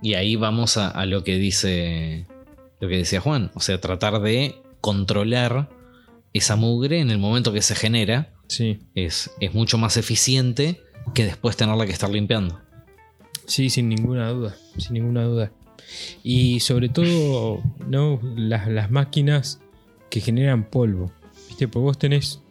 [0.01, 2.25] y ahí vamos a, a lo que dice
[2.79, 3.51] lo que decía Juan.
[3.53, 5.69] O sea, tratar de controlar
[6.33, 10.81] esa mugre en el momento que se genera Sí, es, es mucho más eficiente
[11.13, 12.59] que después tenerla que estar limpiando.
[13.45, 15.53] sí, sin ninguna duda, sin ninguna duda.
[16.21, 18.19] Y sobre todo, ¿no?
[18.35, 19.61] Las, las máquinas
[20.09, 21.13] que generan polvo.
[21.47, 21.69] ¿Viste?
[21.69, 22.41] Porque vos tenés.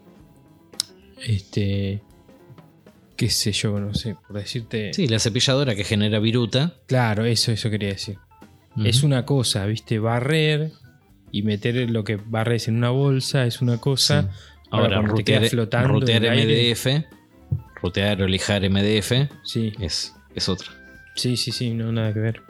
[1.26, 2.02] Este.
[3.20, 4.94] Qué sé yo, no sé, por decirte.
[4.94, 6.72] Sí, la cepilladora que genera viruta.
[6.86, 8.16] Claro, eso, eso quería decir.
[8.82, 9.98] Es una cosa, ¿viste?
[9.98, 10.70] Barrer
[11.30, 14.22] y meter lo que barres en una bolsa es una cosa.
[14.22, 14.28] Sí.
[14.70, 17.04] Ahora, Ahora, te rutear, flotando rutear el aire- MDF,
[17.82, 20.68] rutear o lijar MDF Sí, es, es otra.
[21.14, 22.40] sí, sí, sí, no, nada que ver.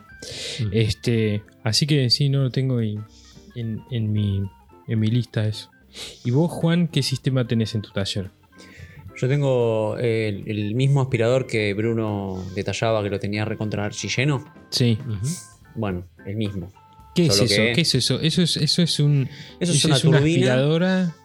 [0.60, 0.68] Ujú.
[0.72, 3.02] Este, así que sí, no lo tengo en,
[3.56, 4.42] en, en mi,
[4.86, 5.70] en mi lista eso.
[6.24, 8.30] ¿Y vos, Juan, qué sistema tenés en tu taller?
[9.20, 14.44] Yo tengo el, el mismo aspirador que Bruno detallaba que lo tenía recontra lleno.
[14.70, 14.96] Sí.
[15.74, 16.72] Bueno, el mismo.
[17.14, 17.46] ¿Qué es eso?
[17.46, 18.20] que- ¿Qué es eso?
[18.20, 19.28] Eso es, eso es un.
[19.58, 20.20] Eso es una turbina.
[20.54, 21.16] aspiradora.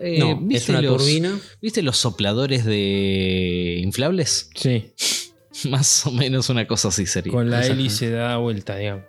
[0.00, 1.38] Eh, no, es ¿viste una los- turbina.
[1.60, 4.50] ¿Viste los sopladores de inflables?
[4.54, 4.92] Sí.
[5.70, 7.32] Más o menos una cosa así sería.
[7.32, 9.04] Con la hélice da vuelta, digamos.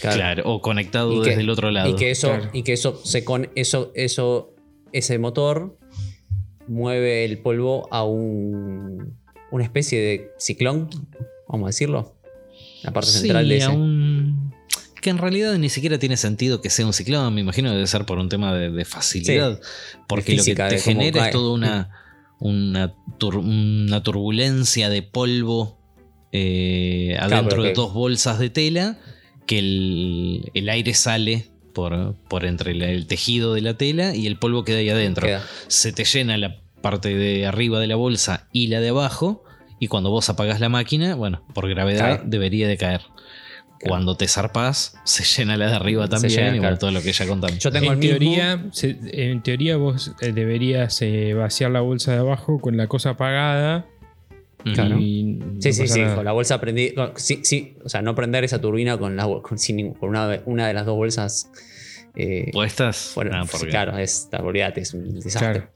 [0.00, 1.90] Claro, o conectado Y que- desde el otro lado.
[1.90, 2.50] Y que eso, Claro.
[2.52, 4.54] y que eso se con eso, eso,
[4.92, 5.76] ese motor
[6.68, 9.16] mueve el polvo a un,
[9.50, 10.88] una especie de ciclón,
[11.48, 12.14] vamos a decirlo.
[12.82, 13.68] La parte Sí, central de ese.
[13.68, 14.52] un-
[15.00, 17.86] Que en realidad ni siquiera tiene sentido que sea un ciclón, me imagino que debe
[17.86, 19.60] ser por un tema de, de facilidad.
[20.08, 21.28] porque lo física, que te genera cae.
[21.28, 21.90] es toda una,
[22.40, 25.78] una, tur- una turbulencia de polvo
[26.32, 28.98] eh, adentro de que- dos bolsas de tela,
[29.46, 34.26] que el, el aire sale por, por entre la- el tejido de la tela y
[34.26, 35.26] el polvo queda ahí adentro.
[35.26, 35.42] Queda.
[35.68, 39.44] se te llena la parte de arriba de la bolsa y la de abajo.
[39.80, 42.22] Y cuando vos apagás la máquina, bueno, por gravedad Cae.
[42.24, 43.02] debería de caer.
[43.86, 46.32] Cuando te zarpás, se llena la de arriba también.
[46.32, 46.78] llena, y bueno, claro.
[46.78, 47.58] todo lo que ya contamos.
[47.58, 48.18] Yo tengo en el mismo.
[48.18, 48.96] teoría, se-
[49.30, 53.84] en teoría vos eh, deberías eh, vaciar la bolsa de abajo con la cosa apagada
[54.72, 54.98] Claro.
[54.98, 56.00] y Sí, sí, sí.
[56.00, 56.14] nada.
[56.16, 56.94] Con la bolsa prendí.
[57.16, 60.66] sí, sí, o sea, no prender esa turbina con, la, con, sin con una, una
[60.68, 61.50] de las dos bolsas.
[62.16, 62.96] eh, ¿Puestas?
[63.14, 65.52] fuera- Ah, porque- claro, es, olvídate, es un desastre.
[65.52, 65.70] Claro.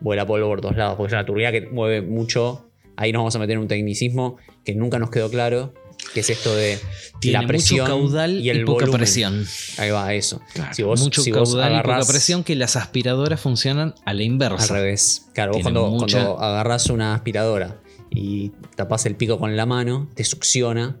[0.00, 2.70] Vuela polvo por todos lados, porque es una turbina que mueve mucho.
[2.96, 5.74] Ahí nos vamos a meter en un tecnicismo que nunca nos quedó claro,
[6.14, 6.78] que es esto de
[7.20, 8.98] Tiene la presión mucho caudal y el poca volumen.
[9.00, 9.44] presión.
[9.78, 10.40] Ahí va, eso.
[10.54, 13.94] Claro, Si vos- mucho si vos caudal y agarrás- poca presión que las aspiradoras funcionan
[14.04, 14.72] a la Al inversa.
[14.72, 15.26] revés.
[15.34, 17.80] Claro, vos Tiene cuando, mucha- cuando agarras una aspiradora
[18.10, 20.98] y tapas el pico con la mano, te succiona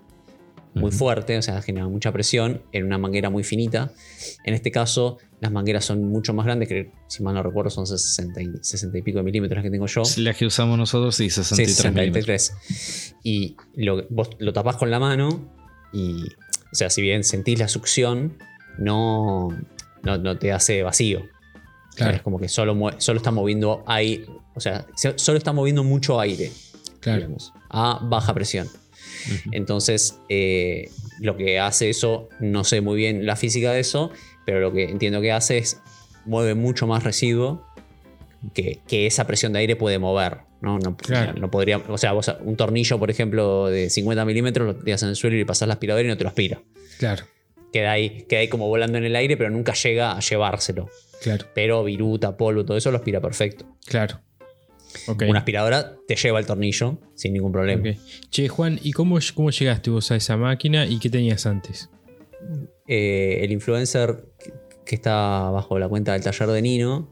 [0.74, 3.92] muy fuerte, o sea, genera mucha presión en una manguera muy finita.
[4.44, 7.86] En este caso, las mangueras son mucho más grandes, que si mal no recuerdo son
[7.86, 10.02] 60 y, 60 y pico de milímetros las que tengo yo.
[10.18, 12.42] Las que usamos nosotros, sí, 63 Sí, milímetros.
[12.42, 13.14] 63.
[13.24, 15.50] Y lo, vos lo tapás con la mano
[15.94, 16.24] y,
[16.70, 18.36] o sea, si bien sentís la succión,
[18.78, 19.48] no,
[20.02, 21.22] no, no te hace vacío.
[21.94, 22.16] Claro.
[22.16, 26.20] Es como que solo, solo está moviendo aire, o sea, se- solo está moviendo mucho
[26.20, 26.52] aire,
[27.06, 27.18] Claro.
[27.20, 28.68] digamos, a baja presión.
[29.52, 30.90] Entonces, eh,
[31.20, 34.10] lo que hace eso, no sé muy bien la física de eso,
[34.44, 35.80] pero lo que entiendo que hace es
[36.24, 37.64] mueve mucho más residuo
[38.54, 40.38] que, que esa presión de aire puede mover.
[40.60, 41.34] No, no, Claro.
[41.38, 45.10] no podría, o sea, vos un tornillo, por ejemplo, de 50 milímetros, lo tiras en
[45.10, 46.60] el suelo y le pasás la aspiradora y no te lo aspira.
[46.98, 47.24] Claro.
[47.72, 50.88] Queda ahí, queda ahí como volando en el aire, pero nunca llega a llevárselo.
[51.22, 51.46] Claro.
[51.54, 53.66] Pero viruta, polvo, todo eso lo aspira perfecto.
[53.86, 54.20] Claro.
[55.28, 57.82] Una aspiradora te lleva el tornillo sin ningún problema.
[58.30, 61.88] Che, Juan, ¿y cómo, cómo llegaste vos a esa máquina y qué tenías antes?
[62.88, 64.24] eh, el influencer
[64.84, 67.08] que- está bajo la cuenta del taller de Nino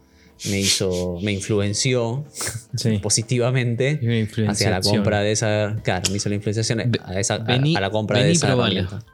[0.49, 2.25] me hizo, me influenció
[2.77, 2.99] Sí.
[2.99, 3.99] positivamente
[4.47, 5.77] hacia la compra de esa.
[5.83, 8.47] Claro, me hizo la influenciación a, esa, a- vení- a la compra de vení esa
[8.47, 9.05] probala.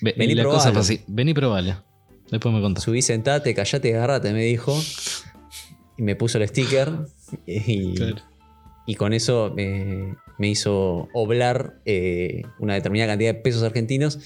[0.00, 0.72] Ve- Vení, la cosa probalo.
[0.72, 1.04] fue así.
[1.06, 1.84] Vení, probala.
[2.30, 2.82] Después me contás.
[2.84, 4.76] Subí, sentate, callate, agarrate, me dijo.
[5.98, 6.90] Y me puso el sticker.
[7.46, 8.16] Y, Claro.
[8.86, 14.18] y con eso me, me hizo oblar eh, una determinada cantidad de pesos argentinos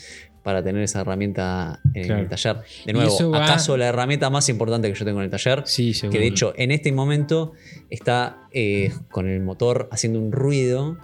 [0.43, 2.23] para tener esa herramienta en Claro.
[2.23, 2.57] el taller.
[2.85, 5.63] De nuevo, va- ¿acaso la herramienta más importante que yo tengo en el taller?
[5.67, 6.13] Sí, seguro.
[6.13, 7.53] Que de hecho en este momento
[7.91, 10.99] está eh, con el motor haciendo un ruido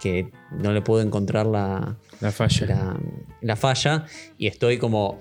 [0.00, 2.66] que no le puedo encontrar la, La falla.
[2.66, 3.00] la,
[3.40, 4.04] la falla
[4.36, 5.18] y estoy como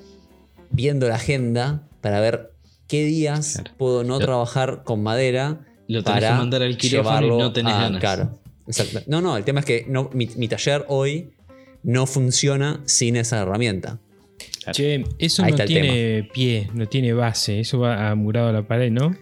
[0.70, 2.52] viendo la agenda para ver
[2.88, 3.72] qué días Claro.
[3.78, 7.54] puedo no trabajar con madera Lo tenés para que mandar al quirófano y llevarlo no
[7.54, 8.00] tenés a- ganas.
[8.02, 9.02] Claro, exacto.
[9.08, 11.32] No, no, el tema es que no, mi, mi taller hoy
[11.84, 14.00] no funciona sin esa herramienta.
[14.72, 17.62] Che, eso Ahí no tiene pie, no tiene base.
[17.62, 19.16] Eso va amurado a la pared, ¿no?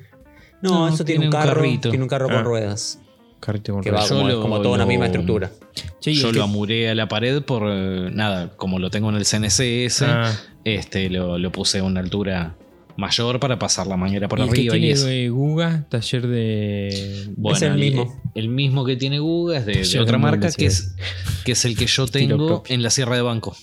[0.64, 1.90] No, No, eso tiene, un un carro, carrito.
[1.90, 2.36] tiene un carro Ah.
[2.36, 3.00] con ruedas
[3.40, 4.10] Carrito con que va ruedas.
[4.10, 5.52] Yo como, lo- como toda una misma estructura.
[6.00, 9.10] Che, ¿y Yo lo que- amuré a la pared por eh, nada, como lo tengo
[9.10, 10.32] en el CNCS, Ah,
[10.64, 12.56] este, lo, lo puse a una altura
[12.98, 15.08] mayor para pasar la manguera por ¿y el que arriba y tiene eso.
[15.10, 17.26] eh, Guga, taller de.
[17.36, 18.22] Bueno, Es el mismo.
[18.36, 20.96] El mismo que tiene Guga es de, otra de marca, que es,
[21.44, 23.56] que es el que yo tengo en la Sierra de Banco.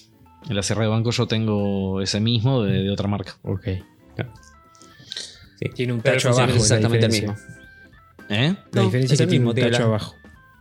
[0.49, 3.37] En la Sierra de Banco yo tengo ese mismo de, de otra marca.
[3.43, 3.65] Ok.
[5.59, 5.69] Sí.
[5.75, 6.51] Tiene un tacho abajo.
[6.51, 7.37] es exactamente el mismo.
[8.29, 8.55] ¿Eh?
[8.73, 10.15] La No, diferencia es es que el tiene mismo, un tacho la- abajo.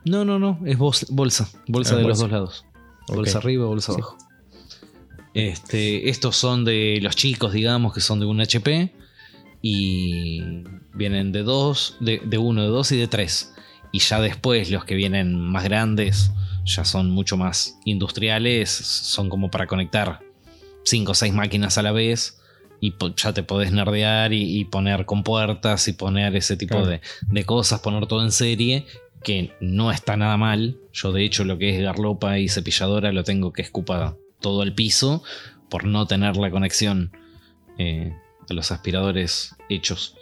[0.05, 1.05] No, no, no, es bolsa.
[1.09, 2.07] Bolsa Ah, de bolsa.
[2.07, 2.65] los dos lados.
[3.07, 3.99] Bolsa arriba, bolsa Sí.
[4.01, 4.17] abajo.
[5.33, 8.91] Este, estos son de los chicos, digamos, que son de un HP.
[9.61, 10.41] Y
[10.93, 13.53] vienen de dos, de, de uno, de dos y de tres.
[13.91, 16.31] Y ya después los que vienen más grandes,
[16.65, 20.19] ya son mucho más industriales, son como para conectar
[20.83, 22.37] cinco o seis máquinas a la vez.
[22.83, 26.87] Y ya te podés nerdear y, y poner compuertas y poner ese tipo Claro.
[26.87, 28.87] de, de cosas, poner todo en serie,
[29.23, 30.77] que no está nada mal.
[30.91, 34.73] Yo de hecho lo que es garlopa y cepilladora lo tengo que escupa todo al
[34.73, 35.23] piso
[35.69, 37.11] por no tener la conexión
[37.77, 38.13] eh,
[38.49, 40.17] a los aspiradores hechos.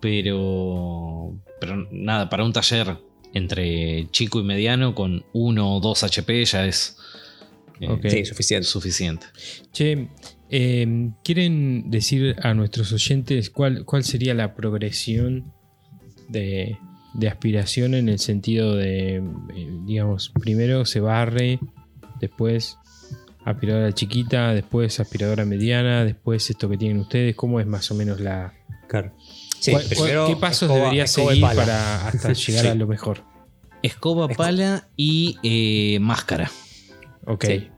[0.00, 2.98] Pero, pero nada, para un taller
[3.34, 6.96] entre chico y mediano con uno o dos HP ya es
[7.80, 8.10] eh.
[8.10, 8.66] Sí, suficiente.
[8.66, 9.26] suficiente.
[9.72, 10.08] Che,
[10.50, 15.52] eh, ¿quieren decir a nuestros oyentes cuál, cuál sería la progresión
[16.28, 16.76] de,
[17.14, 19.22] de aspiración en el sentido de,
[19.86, 21.58] digamos, primero se barre,
[22.20, 22.76] después
[23.44, 27.34] aspiradora chiquita, después aspiradora mediana, después esto que tienen ustedes?
[27.36, 28.52] ¿Cómo es más o menos la...
[28.88, 29.12] Claro.
[29.58, 32.68] Sí, cuál- cuál- primero, ¿Qué pasos escoba- debería escoba seguir para hasta llegar Sí.
[32.68, 33.22] a lo mejor?
[33.82, 36.50] Escoba, Esco- pala y eh, máscara.
[37.26, 37.44] Ok.
[37.46, 37.68] Sí.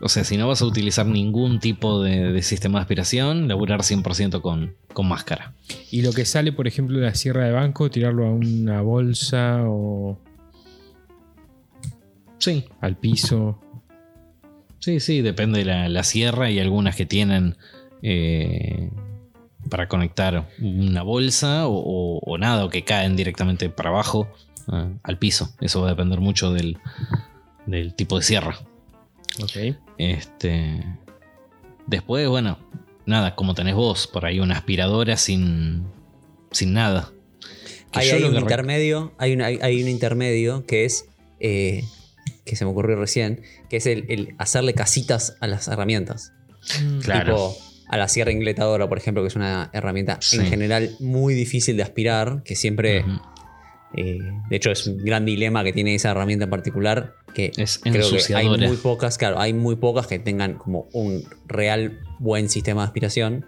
[0.00, 3.80] O sea, si no vas a utilizar ningún tipo de, de sistema de aspiración, laburar
[3.80, 5.54] 100% con, con máscara.
[5.90, 9.62] Y lo que sale, por ejemplo, de la sierra de banco, tirarlo a una bolsa
[9.64, 10.18] o
[12.38, 13.60] Sí, al piso.
[14.80, 17.56] Sí, sí, depende de la, la sierra y algunas que tienen
[18.02, 18.90] eh,
[19.68, 24.28] para conectar una bolsa o, o- o nada, o que caen directamente para abajo
[24.68, 25.50] ah, al piso.
[25.60, 26.78] Eso va a depender mucho del,
[27.66, 28.58] del tipo de sierra.
[29.42, 29.76] Ok.
[29.98, 30.84] Este.
[31.86, 32.58] Después, bueno,
[33.06, 35.84] nada, como tenés vos, por ahí una aspiradora sin.
[36.50, 37.10] sin nada.
[37.90, 41.06] Que Hay, un intermedio, hay, un- hay- hay un intermedio que es,
[41.40, 41.84] eh,
[42.48, 46.32] que se me ocurrió recién, que es el, el hacerle casitas a las herramientas.
[47.02, 47.34] Claro.
[47.52, 47.56] Tipo
[47.90, 50.36] a la sierra ingletadora, por ejemplo, que es una herramienta Sí.
[50.38, 53.18] en general muy difícil de aspirar, que siempre, Ujú.
[53.94, 54.18] eh,
[54.50, 58.10] de hecho es un gran dilema que tiene esa herramienta en particular, que Es creo
[58.10, 62.82] que hay muy pocas, claro, hay muy pocas que tengan como un real buen sistema
[62.82, 63.46] de aspiración.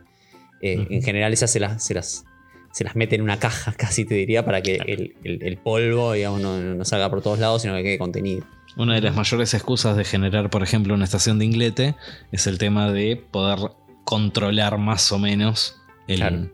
[0.62, 0.86] Eh, Ujú.
[0.94, 2.24] En general esas se las, se las,
[2.72, 6.14] se las mete en una caja, casi te diría, para que el, el- el polvo
[6.14, 8.46] digamos, no, no salga por todos lados, sino que quede contenido.
[8.76, 11.94] Una de las mayores excusas de generar, por ejemplo, una estación de inglete
[12.32, 13.58] es el tema de poder
[14.04, 15.76] controlar más o menos
[16.08, 16.50] el- Claro.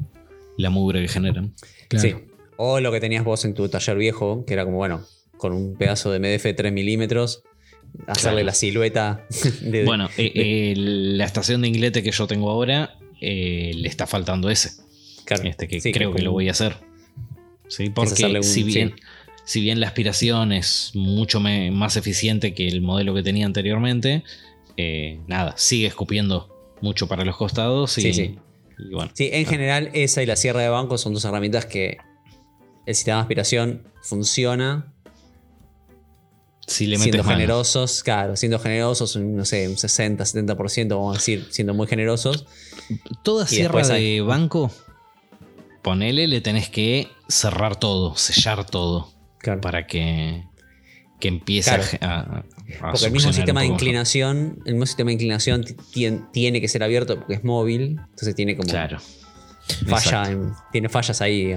[0.57, 1.55] la mugre que generan.
[1.89, 2.09] Claro.
[2.09, 2.15] Sí.
[2.57, 5.03] O lo que tenías vos en tu taller viejo, que era como, bueno,
[5.37, 7.43] con un pedazo de MDF de 3 milímetros,
[8.07, 8.47] hacerle Claro.
[8.47, 9.27] la silueta
[9.63, 9.85] de.
[9.85, 14.49] Bueno, eh, eh, la estación de inglete que yo tengo ahora eh, le está faltando
[14.51, 14.71] ese.
[15.25, 15.45] claro.
[15.45, 16.77] Este que Sí, creo que como- lo voy a hacer.
[17.69, 19.03] Sí, porque un- si, bien, sí.
[19.47, 24.23] Si bien la aspiración es mucho más eficiente que el modelo que tenía anteriormente,
[24.77, 28.39] eh, nada, sigue escupiendo mucho para los costados y, Sí, sí.
[28.79, 29.11] y bueno.
[29.15, 31.97] Sí, en general, esa y la sierra de banco son dos herramientas que
[32.85, 34.93] el sistema de aspiración funciona
[36.67, 37.37] Si le siendo metes mano.
[37.39, 41.87] generosos, claro, siendo generosos, un, no sé, un 60, 70%, vamos a decir, siendo muy
[41.87, 42.47] generosos.
[43.23, 44.71] Toda sierra de hay- banco,
[45.83, 49.13] ponele, le tenés que cerrar todo, sellar todo,
[49.47, 49.61] Claro.
[49.61, 50.45] para que,
[51.21, 51.85] que empiece Claro.
[52.01, 55.75] a, a- a Porque el mismo sistema de inclinación, el mismo sistema de inclinación ti-
[55.95, 58.99] tien- tiene que ser abierto porque es móvil, entonces tiene como Claro.
[59.87, 61.55] falla, en- tiene fallas ahí.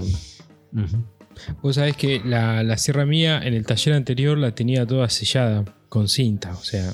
[1.62, 5.66] Vos sabés que la, la sierra mía en el taller anterior la tenía toda sellada
[5.88, 6.92] con cinta, o sea,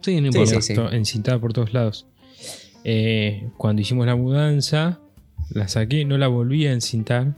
[0.00, 0.60] Sí, no importa.
[0.62, 2.06] sí, encintada por todos lados.
[2.84, 5.00] Eh, cuando hicimos la mudanza,
[5.50, 7.36] la saqué, no la volví a encintar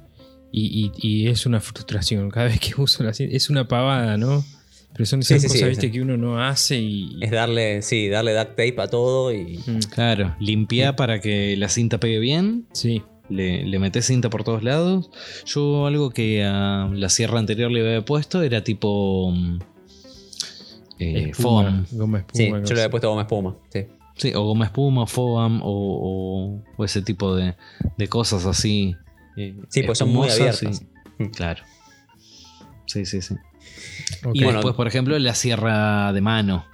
[0.57, 2.31] y, y- y es una frustración.
[2.31, 4.45] Cada vez que uso la cinta, es una pavada, ¿no?
[4.93, 7.19] Pero son Sí, esas sí, sí, cosas, es- viste, que uno no hace y.
[7.21, 9.59] Es darle, sí, darle duct tape a todo y.
[9.67, 12.67] Mm, Claro, limpia para que la cinta pegue bien.
[12.73, 13.03] sí.
[13.31, 15.09] Le, le cinta por todos lados.
[15.47, 19.59] Yo algo que a la sierra anterior le había puesto era tipo mm,
[20.99, 21.87] eh, Espuma, foam.
[21.93, 22.59] Goma espuma.
[22.59, 23.57] Sí, yo le había puesto goma espuma.
[23.73, 23.81] Sí.
[24.17, 27.55] Sí, o goma espuma, foam o, o- o ese tipo de,
[27.97, 28.95] de cosas así.
[29.37, 30.83] Eh, Sí, pues son muy abiertas.
[31.37, 31.63] Claro.
[32.87, 33.35] Sí, sí, sí.
[34.33, 36.67] Y bueno, después, por ejemplo, la sierra de mano.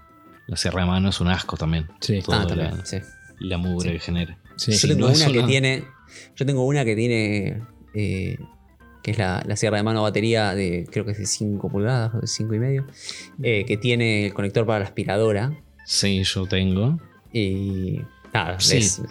[0.46, 1.86] La sierra de mano es un asco también.
[2.00, 2.78] Sí, Ah, también.
[2.78, 2.98] la, sí.
[3.38, 4.38] la mugre que genera.
[4.56, 4.72] sí.
[4.72, 5.84] Yo tengo no una que tiene.
[6.36, 7.62] Yo tengo una que tiene.
[7.94, 8.38] eh,
[9.02, 10.86] que es la, la sierra de mano batería de.
[10.90, 12.86] creo que es de 5 pulgadas o de 5 y medio.
[13.42, 15.52] eh, que tiene el conector para la aspiradora.
[15.86, 16.98] Sí, yo tengo.
[17.32, 18.00] Y.
[18.34, 18.78] Nada, Sí.
[18.78, 19.02] es-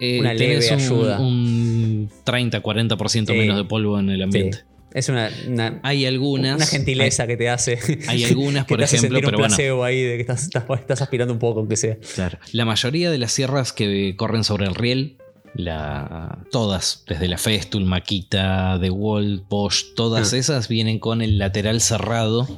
[0.00, 1.20] Eh, Una leve tenés ayuda.
[1.20, 3.38] un 30-40% Sí.
[3.38, 4.58] menos de polvo en el sí, ambiente.
[4.94, 6.56] es una, una, Hay algunas.
[6.56, 7.78] una gentileza que te hace.
[8.08, 9.84] Hay algunas, que por te hace ejemplo, un pero bueno.
[9.84, 11.96] ahí de que estás, estás, estás aspirando un poco, aunque sea.
[12.14, 12.38] Claro.
[12.52, 15.16] La mayoría de las sierras que corren sobre el riel,
[15.54, 20.36] la, todas, desde la Festool, Makita, The Wall, Bosch, todas Ah.
[20.38, 22.48] esas vienen con el lateral cerrado.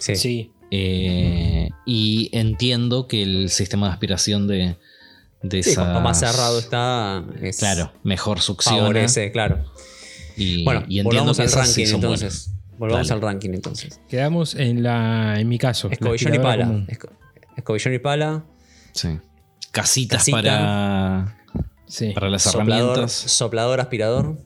[0.00, 0.16] Sí.
[0.16, 0.50] Sí.
[0.70, 4.76] eh, y entiendo que el sistema de aspiración de,
[5.42, 5.84] de Sí, esas.
[5.84, 8.78] cuanto más cerrado está, es, Claro, mejor succiona.
[8.78, 9.64] favorece, claro.
[10.36, 12.22] Y, Bueno, y entiendo volvamos que al sí ranking buenas.
[12.22, 12.50] entonces.
[12.78, 13.18] Volvamos Dale.
[13.18, 14.00] al ranking entonces.
[14.08, 15.40] Quedamos en la.
[15.40, 15.88] En mi caso.
[15.90, 16.66] Escobillón y pala.
[16.86, 17.10] Esco-
[17.56, 18.44] Escobillón y pala.
[18.92, 19.18] Sí.
[19.72, 20.36] Casitas Casita.
[20.38, 21.36] para,
[21.86, 22.12] Sí.
[22.12, 23.12] para las Soplador, herramientas.
[23.12, 24.38] soplador, aspirador.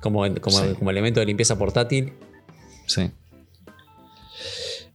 [0.00, 0.74] Como, como, Sí.
[0.78, 2.12] como elemento de limpieza portátil.
[2.86, 3.10] Sí.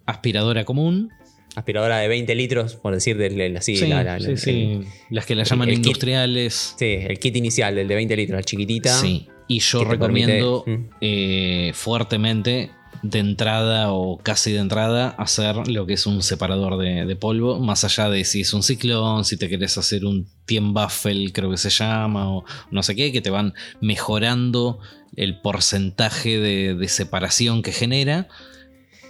[0.06, 1.12] Aspiradora común.
[1.56, 4.49] Aspiradora de 20 litros, por decir, del, así, Sí, la- la- sí, el- sí.
[4.52, 6.76] el- Las que la llaman el industriales.
[6.78, 8.97] sí, el kit inicial, el de 20 litros, la chiquitita.
[8.97, 9.28] Sí.
[9.47, 10.89] Y yo recomiendo permite- mm.
[11.02, 12.72] eh, fuertemente
[13.04, 17.60] de entrada o casi de entrada hacer lo que es un separador de, de polvo,
[17.60, 21.49] más allá de si es un ciclón, si te querés hacer un tien buffel, creo
[21.52, 24.80] que se llama, o no sé qué, que te van mejorando
[25.18, 28.28] el porcentaje de, de separación que genera,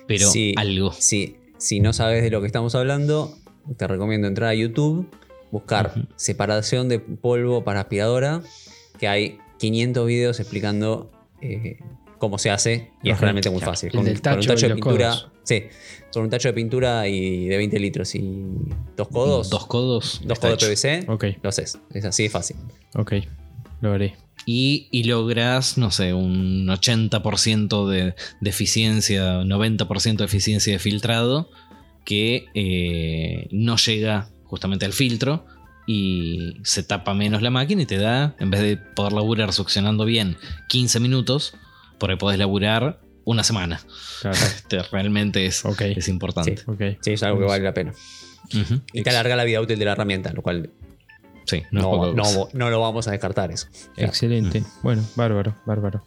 [0.08, 0.54] pero Sí.
[0.56, 0.94] algo.
[0.98, 3.38] Si, si no sabes de lo que estamos hablando,
[3.78, 5.08] te recomiendo entrar a YouTube,
[5.52, 8.42] buscar separación de polvo para aspiradora,
[9.00, 11.78] que hay 500 videos explicando eh,
[12.18, 13.90] cómo se hace y es realmente muy fácil.
[13.90, 15.30] El Con, del con un tacho tacho de pintura, codos.
[15.44, 15.64] sí,
[16.12, 18.44] con un tacho de pintura y de 20 litros y
[18.98, 20.22] dos codos, Dos codos.
[20.24, 20.68] dos codos de.
[20.68, 21.78] PVC, Ok, lo haces.
[21.94, 22.58] Es así de fácil.
[22.96, 23.14] ok.
[23.82, 24.16] Lo haré.
[24.46, 31.50] Y, y logras, no sé, un 80% de, de eficiencia, 90% de eficiencia de filtrado
[32.06, 35.46] que eh, no llega justamente al filtro
[35.88, 40.06] y se tapa menos la máquina y te da, en vez de poder laburar succionando
[40.06, 40.38] bien
[40.70, 41.54] 15 minutos,
[41.98, 43.82] por ahí podés laburar una semana.
[44.22, 44.38] Claro.
[44.72, 46.58] Este, realmente es, es importante.
[46.58, 47.12] Sí.
[47.12, 47.94] Es algo que vale la pena.
[48.94, 50.70] Y te alarga la vida útil de la herramienta, lo cual
[51.46, 51.82] Sí, no,
[52.54, 53.68] no, lo vamos a descartar eso.
[53.98, 54.64] Excelente.
[54.84, 56.04] Bueno, bárbaro, bárbaro.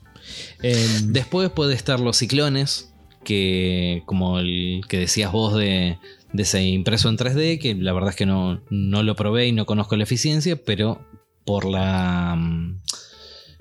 [0.63, 5.99] Em, Después puede estar los ciclones, que como el que decías vos de,
[6.33, 9.53] de ese impreso en 3D, que la verdad es que no, no lo probé y
[9.53, 11.07] no conozco la eficiencia, pero
[11.45, 12.81] por la mm,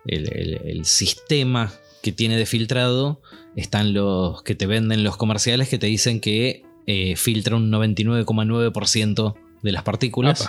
[0.05, 1.71] el, el- el sistema
[2.01, 3.21] que tiene de filtrado,
[3.55, 9.36] están los que te venden los comerciales que te dicen que eh, filtra un 99,9%
[9.61, 10.41] de las partículas.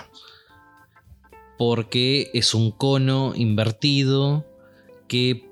[1.59, 4.45] Porque es un cono invertido
[5.09, 5.49] que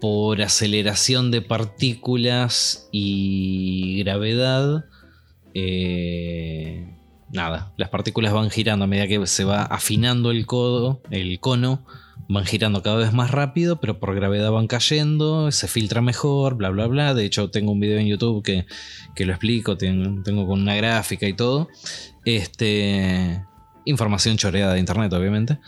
[0.00, 4.84] por aceleración de partículas y gravedad,
[5.54, 6.86] eh,
[7.32, 11.84] nada, las partículas van girando a medida que se va afinando el codo, el cono,
[12.28, 16.70] van girando cada vez más rápido, pero por gravedad van cayendo, se filtra mejor, bla,
[16.70, 17.14] bla, bla.
[17.14, 18.66] De hecho, tengo un video en YouTube que,
[19.14, 21.68] que lo explico, tengo, tengo con una gráfica y todo.
[22.24, 23.42] Este,
[23.88, 25.58] información choreada de internet, obviamente.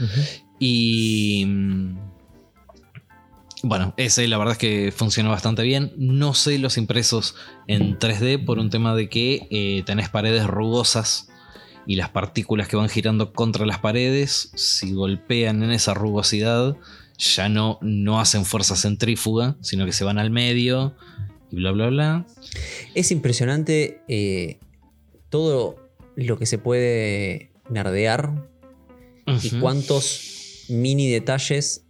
[0.58, 1.44] Y.
[1.46, 1.98] mm,
[3.62, 5.92] Bueno, ese la verdad es que funciona bastante bien.
[5.96, 7.34] No sé los impresos
[7.66, 11.28] en 3D por un tema de que eh, tenés paredes rugosas
[11.86, 16.76] y las partículas que van girando contra las paredes, si golpean en esa rugosidad,
[17.18, 20.94] ya no, no hacen fuerza centrífuga, sino que se van al medio
[21.50, 22.26] y bla, bla, bla.
[22.94, 24.58] Es impresionante eh,
[25.28, 25.76] todo
[26.16, 28.48] lo que se puede nerdear
[29.42, 31.84] y cuántos mini detalles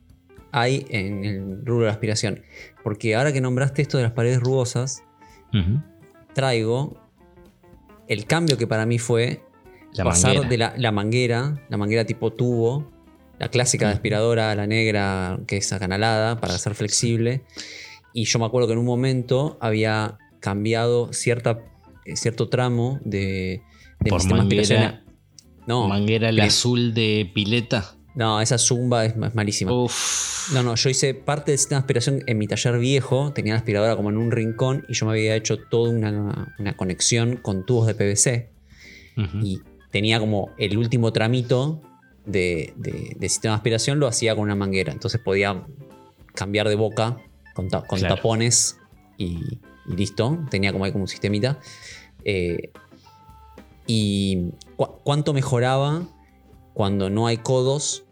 [0.53, 2.43] hay en el rubro de la aspiración.
[2.83, 5.03] Porque ahora que nombraste esto de las paredes rugosas,
[6.35, 7.01] traigo
[8.09, 9.43] el cambio que para mí fue
[9.93, 10.49] La pasar manguera.
[10.49, 12.91] de la, la manguera, la manguera tipo tubo,
[13.39, 17.43] la clásica de aspiradora, la negra que es acanalada para ser flexible.
[18.13, 21.61] Y yo me acuerdo que en un momento había cambiado cierta,
[22.05, 23.63] eh, cierto tramo de,
[24.01, 25.05] de mi sistema manguera-.
[25.71, 27.95] No, Manguera pri- azul de pileta.
[28.15, 29.73] no, esa zumba es, es malísima.
[29.73, 30.53] Uf.
[30.53, 33.59] No, no, yo hice parte del sistema de aspiración en mi taller viejo, tenía la
[33.61, 37.65] aspiradora como en un rincón y yo me había hecho toda una, una conexión con
[37.65, 38.51] tubos de PVC
[39.43, 39.61] y
[39.91, 41.83] tenía como el último tramito
[42.27, 45.63] de, de- de sistema de aspiración lo hacía con una manguera, entonces podía
[46.35, 47.17] cambiar de boca
[47.55, 48.17] con, ta- con Claro.
[48.17, 48.77] tapones
[49.19, 51.59] y, y listo, tenía como ahí como un sistemita.
[52.25, 52.71] Eh,
[53.87, 54.51] y
[54.81, 56.09] cu- cuánto mejoraba
[56.73, 58.05] cuando no hay codos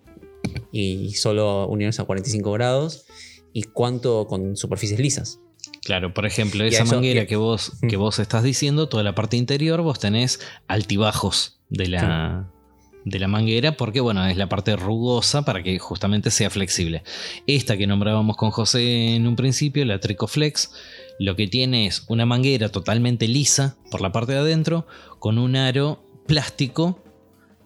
[0.70, 3.06] y solo uniones a 45 grados
[3.54, 5.40] y cuánto con superficies lisas.
[5.82, 7.86] Claro, por ejemplo, esa eso- manguera y- que vos, Mm.
[7.88, 12.50] que vos estás diciendo, toda la parte interior, vos tenés altibajos de la,
[13.06, 17.02] de la manguera, porque bueno, es la parte rugosa para que justamente sea flexible.
[17.46, 20.72] Esta que nombrábamos con José en un principio, la Tricoflex,
[21.18, 24.86] lo que tiene es una manguera totalmente lisa por la parte de adentro,
[25.18, 27.03] con un aro plástico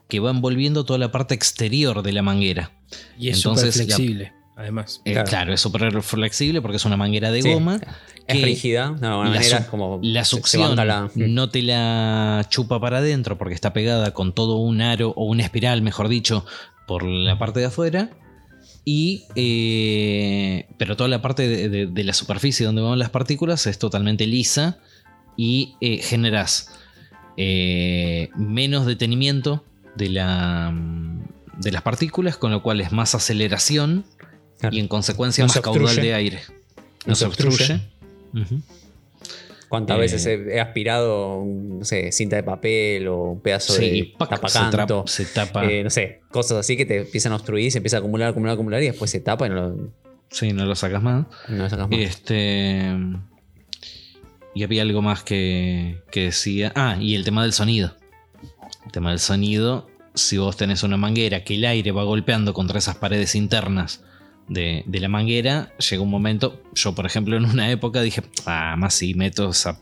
[0.09, 2.73] que va envolviendo toda la parte exterior de la manguera.
[3.19, 5.03] Y es súper Entonces, la- flexible, además.
[5.05, 5.29] Eh, Claro.
[5.29, 5.53] claro.
[5.55, 7.53] es súper flexible porque es una manguera de Sí.
[7.53, 7.79] goma.
[8.27, 11.11] Es que rígida, de alguna la manera su- es como La se- se succión la-
[11.17, 15.43] no te la chupa para adentro porque está pegada con todo un aro o una
[15.43, 16.47] espiral, mejor dicho,
[16.87, 18.11] por la parte de afuera.
[18.85, 23.67] Y, eh, pero toda la parte de, de- de la superficie donde van las partículas
[23.67, 24.79] es totalmente lisa
[25.37, 26.69] y eh, generas
[27.37, 29.65] eh, menos detenimiento
[29.97, 30.73] de, la,
[31.59, 34.05] de las partículas, con lo cual es más aceleración
[34.59, 34.77] Claro.
[34.77, 36.07] y en consecuencia No más se caudal obstruye.
[36.09, 36.41] de aire.
[37.05, 37.81] No se obstruye.
[38.33, 38.61] Ujú.
[39.69, 43.97] ¿Cuántas Eh, veces he, aspirado, no sé, cinta de papel o un pedazo Sí, de
[43.97, 45.05] y pac, se, tapacanto?
[45.05, 45.65] tra- se tapa.
[45.65, 48.55] eh, no sé, cosas así que te empiezan a obstruir, se empieza a acumular, acumular,
[48.55, 49.77] acumular y después se tapa y no lo,
[50.31, 51.27] sí, no lo sacas más.
[51.49, 51.99] no lo sacas más.
[51.99, 52.83] Este.
[54.55, 56.73] Y había algo más que, que decía.
[56.77, 57.97] Ah, y el tema del sonido.
[58.85, 59.89] El tema del sonido.
[60.15, 64.05] Si vos tenés una manguera que el aire va golpeando contra esas paredes internas
[64.49, 66.63] de, de la manguera, llega un momento.
[66.75, 69.81] Yo, por ejemplo, en una época dije, ah, más si meto esa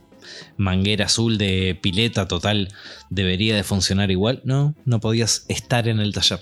[0.56, 2.68] manguera azul de pileta total,
[3.08, 4.40] debería de funcionar igual.
[4.44, 6.38] No, no podías estar en el taller.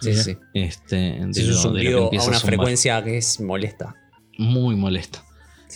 [0.00, 0.36] sí, sí, sí.
[0.54, 3.94] Este, de Sí, lo- un de lo que a empieza una frecuencia que es molesta.
[4.36, 5.22] Muy molesta.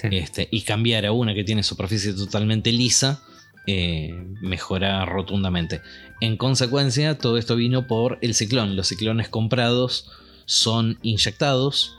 [0.03, 3.23] Este, y cambiar a una que tiene superficie totalmente lisa
[3.67, 5.83] eh, mejora rotundamente.
[6.21, 8.75] En consecuencia, todo esto vino por el ciclón.
[8.75, 10.11] Los ciclones comprados
[10.47, 11.99] son inyectados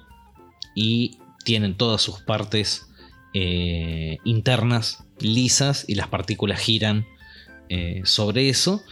[0.76, 2.88] y tienen todas sus partes
[3.34, 7.06] eh, internas lisas y las partículas giran
[7.70, 8.84] eh, sobre eso.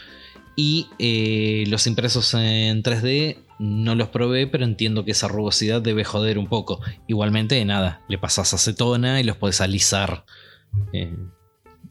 [0.55, 6.03] Y eh, los impresos en 3D no los probé, pero entiendo que esa rugosidad debe
[6.03, 6.81] joder un poco.
[7.07, 10.25] Igualmente, nada, le pasas acetona y los puedes alisar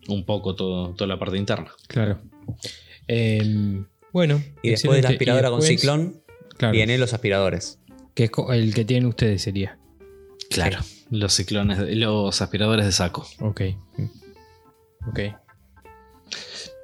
[0.08, 1.70] un poco toda la parte interna.
[1.86, 2.20] Claro.
[3.06, 4.42] Em, bueno.
[4.62, 6.22] Y después de la aspiradora con ciclón,
[6.72, 7.78] vienen los aspiradores.
[8.14, 9.78] Que es el que tienen ustedes sería.
[10.50, 10.78] Claro.
[11.10, 13.26] Los ciclones, los aspiradores de saco.
[13.40, 13.62] Ok.
[15.08, 15.20] Ok.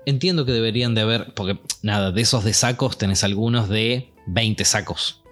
[0.06, 4.64] Entiendo que deberían de haber, porque nada, de esos de sacos tenés algunos de 20
[4.64, 5.22] sacos.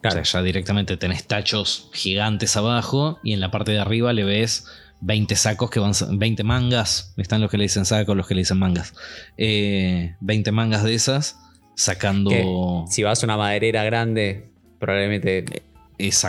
[0.00, 0.22] Claro.
[0.22, 4.24] O sea, ya directamente tenés tachos gigantes abajo y en la parte de arriba le
[4.24, 4.64] ves
[5.00, 8.42] 20 sacos que van, 20 mangas, están los que le dicen sacos, los que le
[8.42, 8.94] dicen mangas.
[9.36, 10.16] 20
[10.50, 11.38] eh, mangas de esas,
[11.74, 12.84] sacando...
[12.88, 15.44] si vas a una maderera grande, probablemente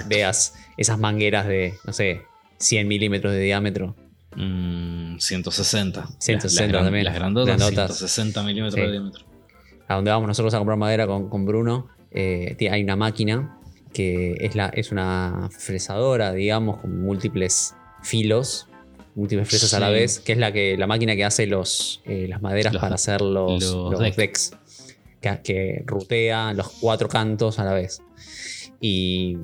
[0.07, 2.23] veas esas mangueras de, no sé,
[2.57, 3.95] 100 milímetros de diámetro.
[4.35, 6.01] 160.
[6.01, 7.05] Mm, 160 las, también.
[7.05, 9.25] Las grandotas, 160 milímetros de diámetro.
[9.87, 13.57] A donde vamos nosotros a comprar madera con, Bruno, eh, hay una máquina
[13.93, 18.67] que es, la, es una fresadora, digamos, con múltiples filos,
[19.15, 22.27] múltiples fresas a la vez, que es la, que, la máquina que hace los, eh,
[22.29, 23.59] las maderas para hacer los,
[24.15, 24.51] decks.
[25.21, 28.01] Que, rutea los cuatro cantos a la vez.
[28.79, 29.37] Y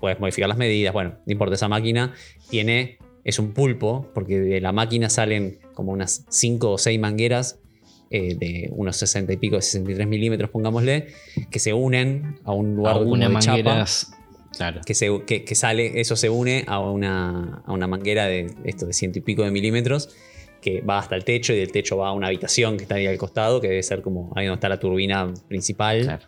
[0.00, 0.92] puedes modificar las medidas.
[0.92, 2.12] Bueno, no importa, esa máquina
[2.50, 2.98] tiene.
[3.24, 7.58] Es un pulpo, porque de la máquina salen como unas 5 o 6 mangueras
[8.10, 11.08] eh, de unos 60 y pico, 63 milímetros, pongámosle,
[11.50, 13.84] que se unen a un lugar una manguera
[14.56, 14.82] Claro.
[14.86, 18.92] Que, se, que, sale, eso se une a una, a una manguera de esto de
[18.92, 20.10] ciento y pico de milímetros
[20.60, 23.06] que va hasta el techo y del techo va a una habitación que está ahí
[23.06, 26.20] al costado, que debe ser como ahí donde está la turbina principal.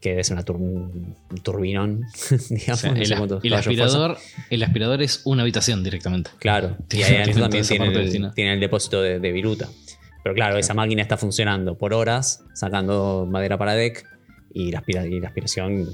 [0.00, 2.04] Que ser una un turbinón,
[2.50, 2.84] digamos.
[2.84, 3.12] el,
[3.42, 4.18] el aspirador,
[4.50, 6.30] el aspirador es una habitación directamente.
[6.38, 6.76] Claro.
[6.90, 7.64] Y ahí también
[8.34, 9.68] tiene el, depósito de, viruta.
[10.22, 14.04] Pero claro, esa máquina está funcionando por horas, sacando madera para deck,
[14.52, 15.88] y la, y la aspiración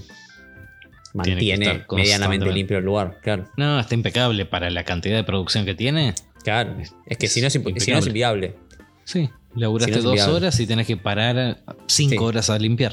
[1.14, 3.48] mantiene medianamente limpio el lugar, claro.
[3.56, 6.14] No, está impecable para la cantidad de producción que tiene.
[6.42, 6.76] Claro,
[7.06, 8.56] es que si, no es, inviable.
[9.04, 12.92] Sí, laburaste dos horas y tenés que parar cinco horas a limpiar.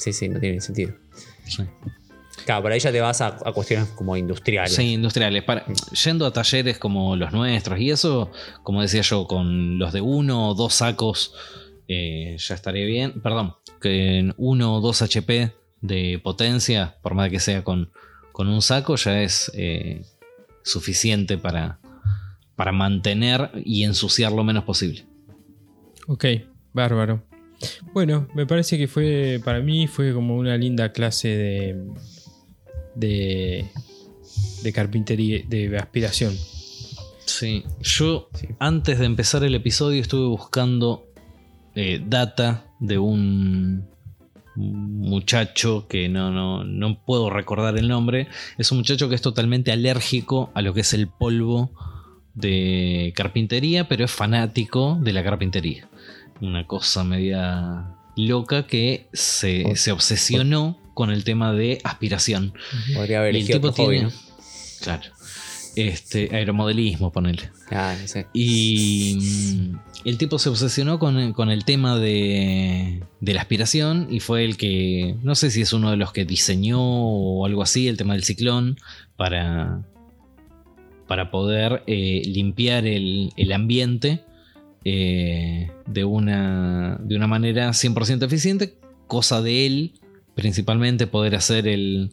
[0.00, 0.94] Sí, sí, no tiene sentido.
[2.46, 4.74] Claro, por ahí ya te vas a, cuestiones como industriales.
[4.74, 5.44] Sí, industriales.
[5.44, 5.66] Para,
[6.04, 8.32] yendo a talleres como los nuestros y eso,
[8.62, 11.34] como decía yo, con los de uno o dos sacos
[11.86, 13.20] eh, ya estaría bien.
[13.20, 17.92] Perdón, que en uno o dos HP de potencia, por más que sea con,
[18.32, 20.02] con un saco, ya es eh,
[20.64, 21.78] suficiente para,
[22.56, 25.04] para mantener y ensuciar lo menos posible.
[26.06, 26.24] Ok,
[26.72, 27.29] bárbaro.
[27.92, 31.86] Bueno, me parece que fue, para mí fue como una linda clase de,
[32.94, 33.66] de,
[34.62, 36.34] de carpintería, de aspiración.
[37.26, 41.06] Sí, yo antes de empezar el episodio estuve buscando
[41.74, 43.88] eh, data de un
[44.56, 48.28] muchacho que no, no, no puedo recordar el nombre.
[48.58, 51.70] Es un muchacho que es totalmente alérgico a lo que es el polvo
[52.34, 55.88] de carpintería, pero es fanático de la carpintería.
[56.40, 62.52] Una cosa media loca que se, se obsesionó con el tema de aspiración.
[62.94, 64.10] Podría haber el tipo tiene,
[64.82, 65.02] Claro.
[65.76, 67.50] Este, aeromodelismo, ponele.
[67.70, 67.94] Ah,
[68.32, 69.16] y
[69.70, 75.14] mm, el tipo se obsesionó con, el tema de, la aspiración y fue el que,
[75.22, 78.24] no sé si es uno de los que diseñó o algo así, el tema del
[78.24, 78.78] ciclón,
[79.16, 79.82] para,
[81.06, 84.24] para poder eh, limpiar el, ambiente
[84.84, 88.74] eh, de, una, de una manera 100% eficiente,
[89.06, 89.92] cosa de él,
[90.34, 92.12] principalmente poder hacer el,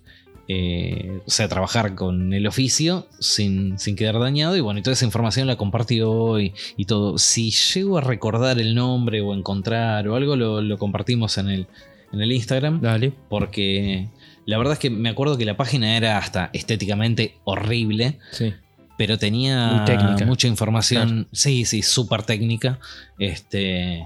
[0.50, 4.56] eh, o sea, trabajar con el oficio sin, sin, quedar dañado.
[4.56, 7.18] Y bueno, y toda esa información la compartió y, y todo.
[7.18, 11.68] Si llego a recordar el nombre o encontrar o algo, lo, compartimos en el,
[12.14, 12.80] en el Instagram.
[12.82, 13.12] Dale.
[13.30, 14.08] Porque
[14.46, 18.20] la verdad es que me acuerdo que la página era hasta estéticamente horrible.
[18.32, 18.54] Sí.
[18.98, 19.86] Pero tenía
[20.26, 21.28] mucha información.
[21.32, 22.80] Sí, sí, súper técnica.
[23.20, 24.06] Este.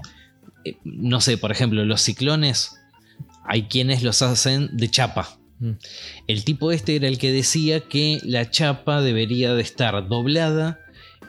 [0.64, 2.78] Eh, no sé, por ejemplo, los ciclones.
[3.44, 5.38] Hay quienes los hacen de chapa.
[5.58, 5.72] Mm.
[6.28, 10.78] El tipo este era el que decía que la chapa debería de estar doblada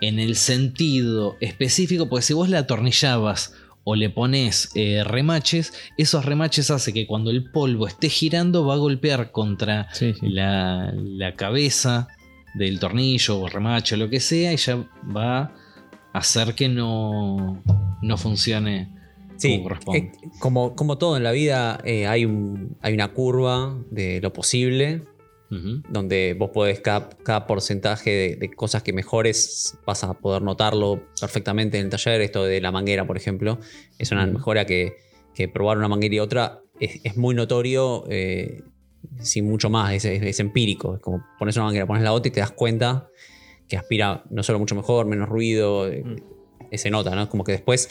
[0.01, 3.53] en el sentido específico, porque si vos la atornillabas
[3.83, 8.75] o le pones eh, remaches, esos remaches hace que cuando el polvo esté girando va
[8.75, 9.87] a golpear contra
[10.21, 12.07] La, cabeza
[12.53, 14.77] del tornillo o remache o lo que sea y ya
[15.15, 15.51] va a
[16.13, 17.61] hacer que no,
[18.01, 18.93] no funcione
[19.37, 19.63] Sí,
[19.93, 24.31] eh, como, como todo en la vida, eh, hay, un, hay una curva de lo
[24.31, 25.03] posible
[25.89, 31.03] donde vos podés cada, cada porcentaje de, de cosas que mejores vas a poder notarlo
[31.21, 32.21] perfectamente en el taller.
[32.21, 33.59] Esto de la manguera, por ejemplo,
[33.99, 34.95] es una mejora que,
[35.35, 38.63] que probar una manguera y otra es, es muy notorio eh,
[39.19, 40.95] sin mucho más, es, es- es empírico.
[40.95, 43.07] Es como pones una manguera, pones la otra y te das cuenta
[43.67, 46.03] que aspira no solo mucho mejor, menos ruido, eh,
[46.71, 47.23] eh, se nota, ¿no?
[47.23, 47.89] Es como que después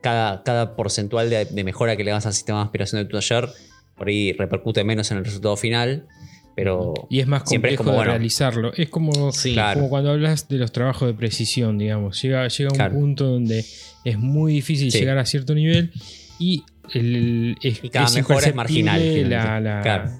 [0.00, 3.16] cada, cada porcentual de, de mejora que le das al sistema de aspiración de tu
[3.18, 3.48] taller,
[3.96, 6.06] por ahí repercute menos en el resultado final,
[6.54, 8.72] pero Y es más complejo es como, de bueno, realizarlo.
[8.74, 9.78] Es como, Sí, claro.
[9.80, 12.20] como cuando hablas de los trabajos de precisión, digamos.
[12.22, 12.94] Llega, llega un Claro.
[12.94, 13.64] punto donde
[14.04, 14.98] es muy difícil Sí.
[15.00, 15.92] llegar a cierto nivel
[16.38, 19.60] y, el, Y cada es mejora es marginal, La, finalmente.
[19.64, 20.10] la, Claro.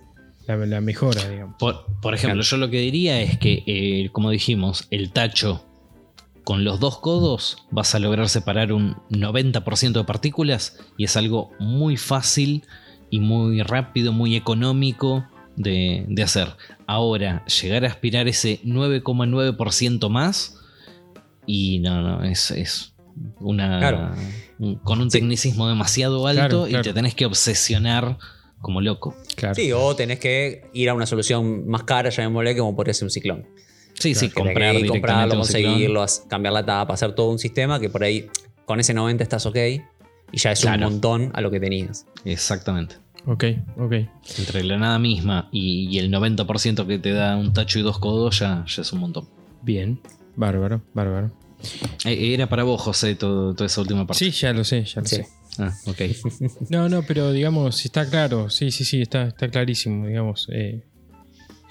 [0.48, 1.54] La- la mejora, digamos.
[1.58, 2.48] Por, por ejemplo, Claro.
[2.48, 5.64] yo lo que diría es que, eh, como dijimos, el tacho
[6.44, 11.50] con los dos codos vas a lograr separar un 90% de partículas y es algo
[11.60, 12.64] muy fácil
[13.10, 15.26] y muy rápido, muy económico
[15.56, 16.48] de, de hacer.
[16.86, 20.56] Ahora, llegar a aspirar ese 9,9% más
[21.46, 22.94] y no, no, es, es
[23.40, 23.78] una...
[23.78, 24.10] Claro.
[24.58, 28.18] un- con un tecnicismo demasiado alto Claro, y te tenés que obsesionar
[28.60, 29.14] como loco.
[29.36, 29.55] Claro.
[29.55, 33.10] Sí, o tenés que ir a una solución más cara, llamémosle, como podría ser un
[33.10, 33.47] ciclón.
[33.94, 37.89] Sí, sí, comprar que comprarlo, un conseguirlo, cambiar la tapa, hacer todo un sistema que
[37.90, 38.28] por ahí
[38.64, 39.56] con ese 90 estás ok
[40.30, 40.86] y ya es Claro.
[40.86, 42.06] un montón a lo que tenías.
[42.24, 42.97] Exactamente.
[43.26, 43.44] Ok,
[43.76, 43.93] ok.
[44.39, 47.98] Entre la nada misma y, y el 90% que te da un tacho y dos
[47.98, 49.28] codos ya, ya es un montón.
[49.62, 50.01] Bien.
[50.36, 51.32] Bárbaro, bárbaro.
[52.05, 54.24] Eh, Era para vos, José, todo- toda esa última parte.
[54.24, 55.16] Sí, ya lo sé, ya lo Sí.
[55.16, 55.28] sé.
[55.59, 56.01] Ah, ok.
[56.70, 60.48] No, no, pero digamos, está claro, sí, sí, sí, está, está clarísimo, digamos.
[60.52, 60.82] eh,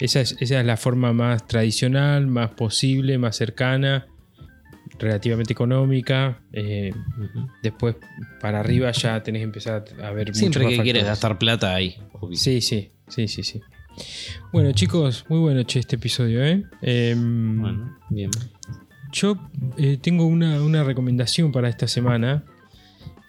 [0.00, 4.06] esa, es, esa es la forma más tradicional, más posible, más cercana,
[4.98, 6.40] relativamente económica.
[6.52, 6.92] eh,
[7.62, 7.96] después,
[8.40, 11.96] para arriba ya tenés que empezar a ver Siempre que quieres gastar plata ahí.
[12.12, 12.36] obvio.
[12.38, 13.60] Sí, sí, sí, sí, sí.
[14.52, 16.62] Bueno, chicos, muy bueno che, este episodio, ¿eh?
[16.82, 18.30] Em, Bueno, bien.
[19.12, 19.36] yo
[19.76, 22.44] eh, tengo una, una recomendación para esta semana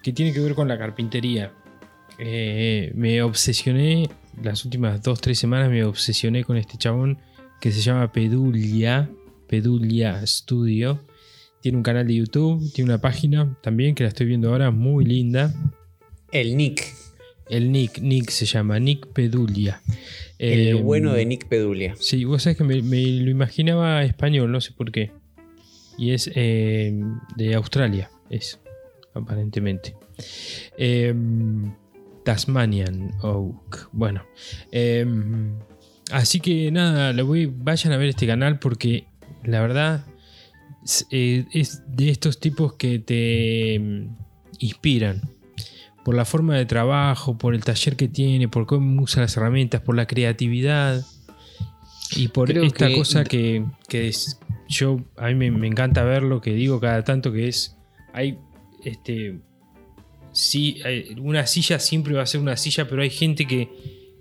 [0.04, 1.54] que tiene que ver con la carpintería.
[2.18, 4.10] Eh, me obsesioné,
[4.42, 7.18] las últimas dos, tres semanas me obsesioné con este chabón
[7.62, 9.10] que se llama Pedulia,
[9.48, 11.02] Pedulia Studio.
[11.62, 15.04] Tiene un canal de YouTube, tiene una página también que la estoy viendo ahora, muy
[15.04, 15.54] linda.
[16.32, 16.94] El Nick,
[17.50, 19.82] El Nick, Nick se llama, Nick Pedulia.
[20.38, 21.96] el Eh, bueno de Nick Pedulia.
[22.00, 25.12] Sí, vos sabés que me, me lo imaginaba español, no sé por qué.
[25.98, 26.98] Y es eh,
[27.36, 28.60] de Australia, es,
[29.14, 29.96] aparentemente.
[30.78, 31.14] Eh,
[32.24, 33.90] Tasmanian Oak.
[33.92, 34.24] Bueno.
[34.72, 35.06] eh,
[36.12, 39.06] así que nada, le voy, vayan a ver este canal porque
[39.44, 40.06] la verdad
[40.84, 44.16] es, eh, es de estos tipos que te mm,
[44.60, 45.22] inspiran.
[46.06, 49.82] Por la forma de trabajo, por el taller que tiene, por cómo usa las herramientas,
[49.82, 51.04] por la creatividad.
[52.16, 56.04] Y por Creo esta que- cosa que, que es- yo a mí me, me encanta
[56.04, 57.76] ver lo que digo cada tanto que es
[58.14, 58.38] hay
[58.84, 59.40] este
[60.32, 63.70] sí hay- una silla siempre va a ser una silla pero hay gente que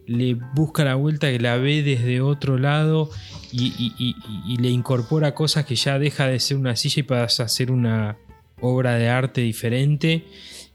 [0.06, 3.10] le busca la vuelta que la ve desde otro lado
[3.52, 4.16] y, y- y-
[4.48, 7.48] y- y le incorpora cosas que ya deja de ser una silla y pasa a
[7.48, 8.16] ser una
[8.60, 10.24] obra de arte diferente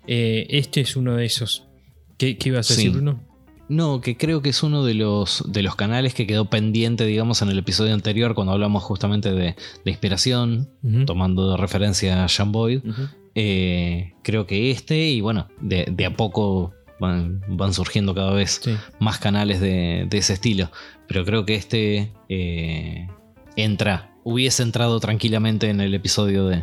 [0.05, 1.65] Eh, este es uno de esos
[2.17, 2.81] ¿qué, qué ibas a Sí.
[2.87, 3.23] decir Bruno?
[3.69, 7.41] No, que creo que es uno de los, de los canales que quedó pendiente, digamos,
[7.41, 9.55] en el episodio anterior, cuando hablamos justamente de,
[9.85, 10.69] de inspiración,
[11.05, 12.81] tomando de referencia a Sean Boyd.
[13.35, 18.61] Eh, creo que este, y bueno, de, de a poco van, van surgiendo cada vez
[18.63, 18.75] Sí.
[18.99, 20.69] más canales de, de ese estilo.
[21.07, 23.07] Pero creo que este eh,
[23.55, 26.57] entra, hubiese entrado tranquilamente en el episodio de,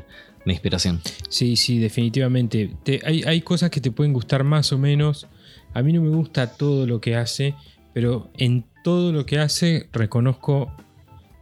[0.47, 1.01] de inspiración.
[1.29, 2.71] Sí, sí, definitivamente.
[2.85, 5.27] Te- hay, hay cosas que te pueden gustar más o menos.
[5.75, 7.55] A mí no me gusta todo lo que hace,
[7.93, 10.73] pero en todo lo que hace reconozco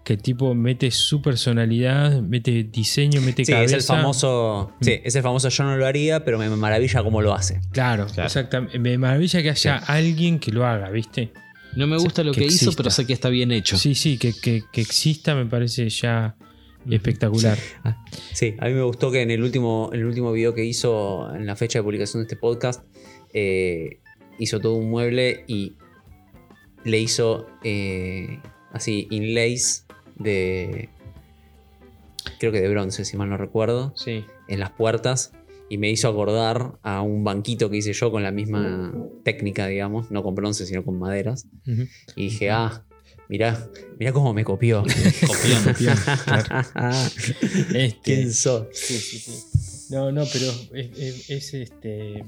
[0.09, 3.76] que el tipo mete su personalidad, mete diseño, mete Sí, cabeza.
[3.76, 4.72] es el famoso.
[4.80, 7.60] Sí, es el famoso yo no lo haría, pero me maravilla cómo lo hace.
[7.72, 8.26] Claro, Claro.
[8.26, 8.78] exactamente.
[8.78, 11.30] Me maravilla que haya alguien que lo haga, ¿viste?
[11.76, 12.76] No me gusta lo que que, hizo, exista.
[12.82, 13.76] pero sé que está bien hecho.
[13.76, 16.36] Sí, sí, que, que- que exista me parece ya
[16.90, 17.59] espectacular.
[18.32, 21.30] Sí, a mí me gustó que en el último, en el último video que hizo,
[21.35, 22.82] en la fecha de publicación de este podcast,
[23.35, 24.01] eh,
[24.39, 25.74] hizo todo un mueble y
[26.85, 28.39] le hizo eh,
[28.72, 29.85] así inlays
[30.19, 30.89] de.
[32.39, 34.24] Creo que de bronce, si mal no recuerdo, Sí.
[34.49, 35.32] en las puertas.
[35.70, 40.11] Y me hizo acordar a un banquito que hice yo con la misma técnica, digamos,
[40.11, 41.47] no con bronce, sino con maderas.
[42.16, 42.85] Y dije, ah,
[43.28, 43.69] mirá,
[43.99, 44.82] mirá cómo me copió.
[45.27, 46.69] Copión, claro.
[47.74, 48.69] Este, ¿Quién sos?
[48.73, 49.93] Sí, sí, sí.
[49.95, 52.24] No, no, pero es, es- es, este.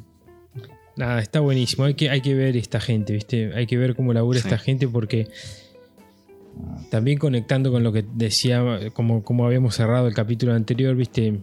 [0.97, 1.85] Nada, está buenísimo.
[1.85, 3.55] Hay que, hay que ver esta gente, ¿viste?
[3.55, 4.49] Hay que ver cómo labura Sí.
[4.49, 5.29] esta gente porque
[6.91, 8.62] También conectando con lo que decía,
[8.93, 11.41] como, como habíamos cerrado el capítulo anterior, viste,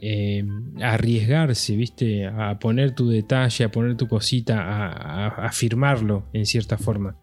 [0.00, 0.44] eh,
[0.82, 6.46] arriesgarse, viste, a poner tu detalle, a poner tu cosita, a, a- a firmarlo en
[6.46, 7.16] cierta forma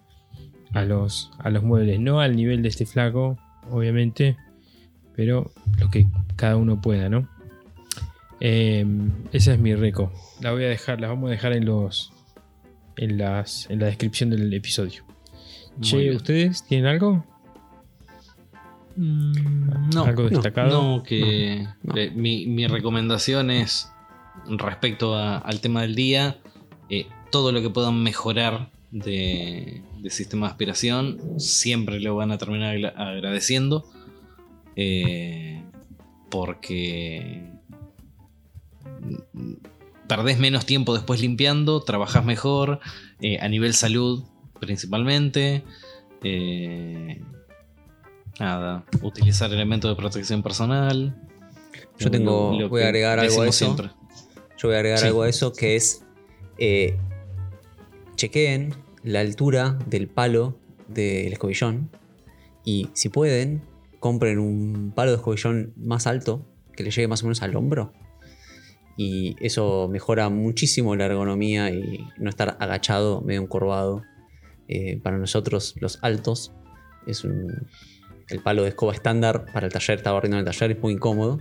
[0.74, 2.00] a los, a los muebles.
[2.00, 3.38] No al nivel de este flaco,
[3.70, 4.38] obviamente,
[5.16, 6.06] pero lo que
[6.36, 7.28] cada uno pueda, ¿no?
[8.40, 8.86] Eh,
[9.32, 10.12] esa es mi reco.
[10.42, 12.14] La voy a dejar, la vamos a dejar en los
[12.96, 15.04] en las en la descripción del episodio.
[15.82, 16.16] Che, bien.
[16.16, 17.26] ¿ustedes tienen algo?
[18.96, 20.70] Mm, No, ¿Algo no, destacado?
[20.98, 22.00] No, que No, no.
[22.00, 23.92] eh, mi, mi recomendación es
[24.48, 26.38] respecto a- al tema del día,
[26.90, 32.38] eh, todo lo que puedan mejorar de, de sistema de aspiración, siempre lo van a
[32.38, 33.86] terminar agra- agradeciendo.
[34.76, 35.64] eh,
[36.30, 37.50] porque
[40.08, 42.80] perdés menos tiempo después limpiando, trabajás mejor,
[43.22, 44.24] eh, a nivel salud
[44.60, 45.64] principalmente.
[46.24, 47.22] eh,
[48.40, 51.16] nada, utilizar elementos de protección personal.
[52.00, 53.66] Yo tengo- voy a agregar algo a eso.
[53.66, 53.90] siempre.
[54.58, 55.06] Yo voy a agregar Sí.
[55.08, 56.04] algo a eso que es.
[56.60, 56.98] eh,
[58.16, 58.74] chequeen
[59.04, 60.58] la altura del palo
[60.88, 61.92] del escobillón.
[62.66, 63.62] Y si pueden,
[64.00, 66.44] compren un palo de escobillón más alto
[66.76, 67.94] que le llegue más o menos al hombro.
[68.98, 74.02] Y eso mejora muchísimo la ergonomía y no estar agachado, medio encorvado.
[74.68, 76.52] Eh, para nosotros, los altos,
[77.06, 77.68] es un.
[78.30, 80.94] El palo de escoba estándar para el taller, estaba barriendo en el taller, es muy
[80.94, 81.40] incómodo.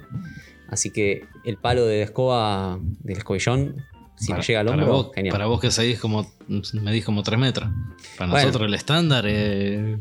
[0.69, 3.77] Así que el palo de la escoba del escobillón,
[4.17, 5.33] si para, le llega al para hombro, vos, genial.
[5.33, 6.31] para vos que seguís como,
[6.75, 7.69] medís como 3 metros.
[8.17, 8.47] Para Bueno.
[8.47, 9.99] nosotros el estándar es...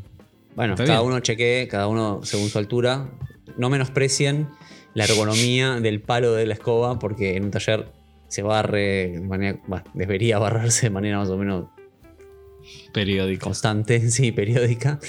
[0.56, 1.02] Bueno, cada bien.
[1.02, 3.10] uno chequee, cada uno según su altura.
[3.58, 4.48] No menosprecien
[4.94, 7.88] la ergonomía del palo de la escoba, porque en un taller
[8.28, 9.60] se barre de manera.
[9.68, 11.66] bueno, debería barrerse de manera más o menos
[12.96, 13.44] periódico.
[13.44, 15.00] constante, sí, periódica.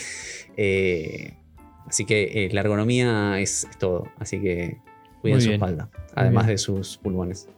[0.56, 1.34] Eh,
[1.86, 4.08] así que eh, la ergonomía es, es todo.
[4.18, 4.78] Así que
[5.22, 7.48] cuiden su espalda, además de sus pulmones.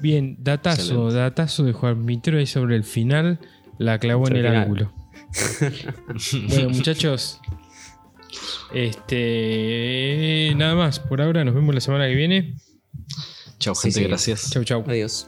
[0.00, 1.14] Bien, datazo, Excelente.
[1.14, 3.38] datazo de Juan Mitro ahí sobre el final.
[3.78, 4.92] La clavó en el ángulo.
[6.48, 7.40] bueno, muchachos.
[8.74, 10.52] Este.
[10.56, 11.00] Nada más.
[11.00, 12.54] Por ahora nos vemos la semana que viene.
[13.58, 14.04] Chau, Sí, gente, sí.
[14.06, 14.50] gracias.
[14.50, 14.84] Chau, chau.
[14.86, 15.26] Adiós.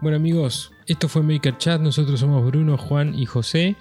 [0.00, 3.76] Bueno amigos, esto fue Maker Chat, nosotros somos Bruno, Juan y José.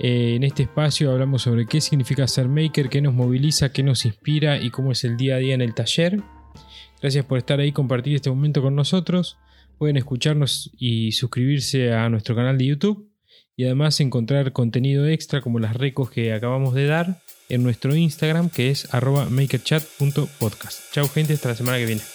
[0.00, 4.04] Eh, en este espacio hablamos sobre qué significa ser maker, qué nos moviliza, qué nos
[4.04, 6.20] inspira y cómo es el día a día en el taller.
[7.00, 9.38] Gracias por estar ahí, compartir este momento con nosotros.
[9.78, 13.08] Pueden escucharnos y suscribirse a nuestro canal de YouTube
[13.56, 18.48] y además encontrar contenido extra como las recos que acabamos de dar en nuestro Instagram
[18.50, 20.92] que es arroba makerchat.podcast.
[20.92, 22.13] Chau gente, hasta la semana que viene.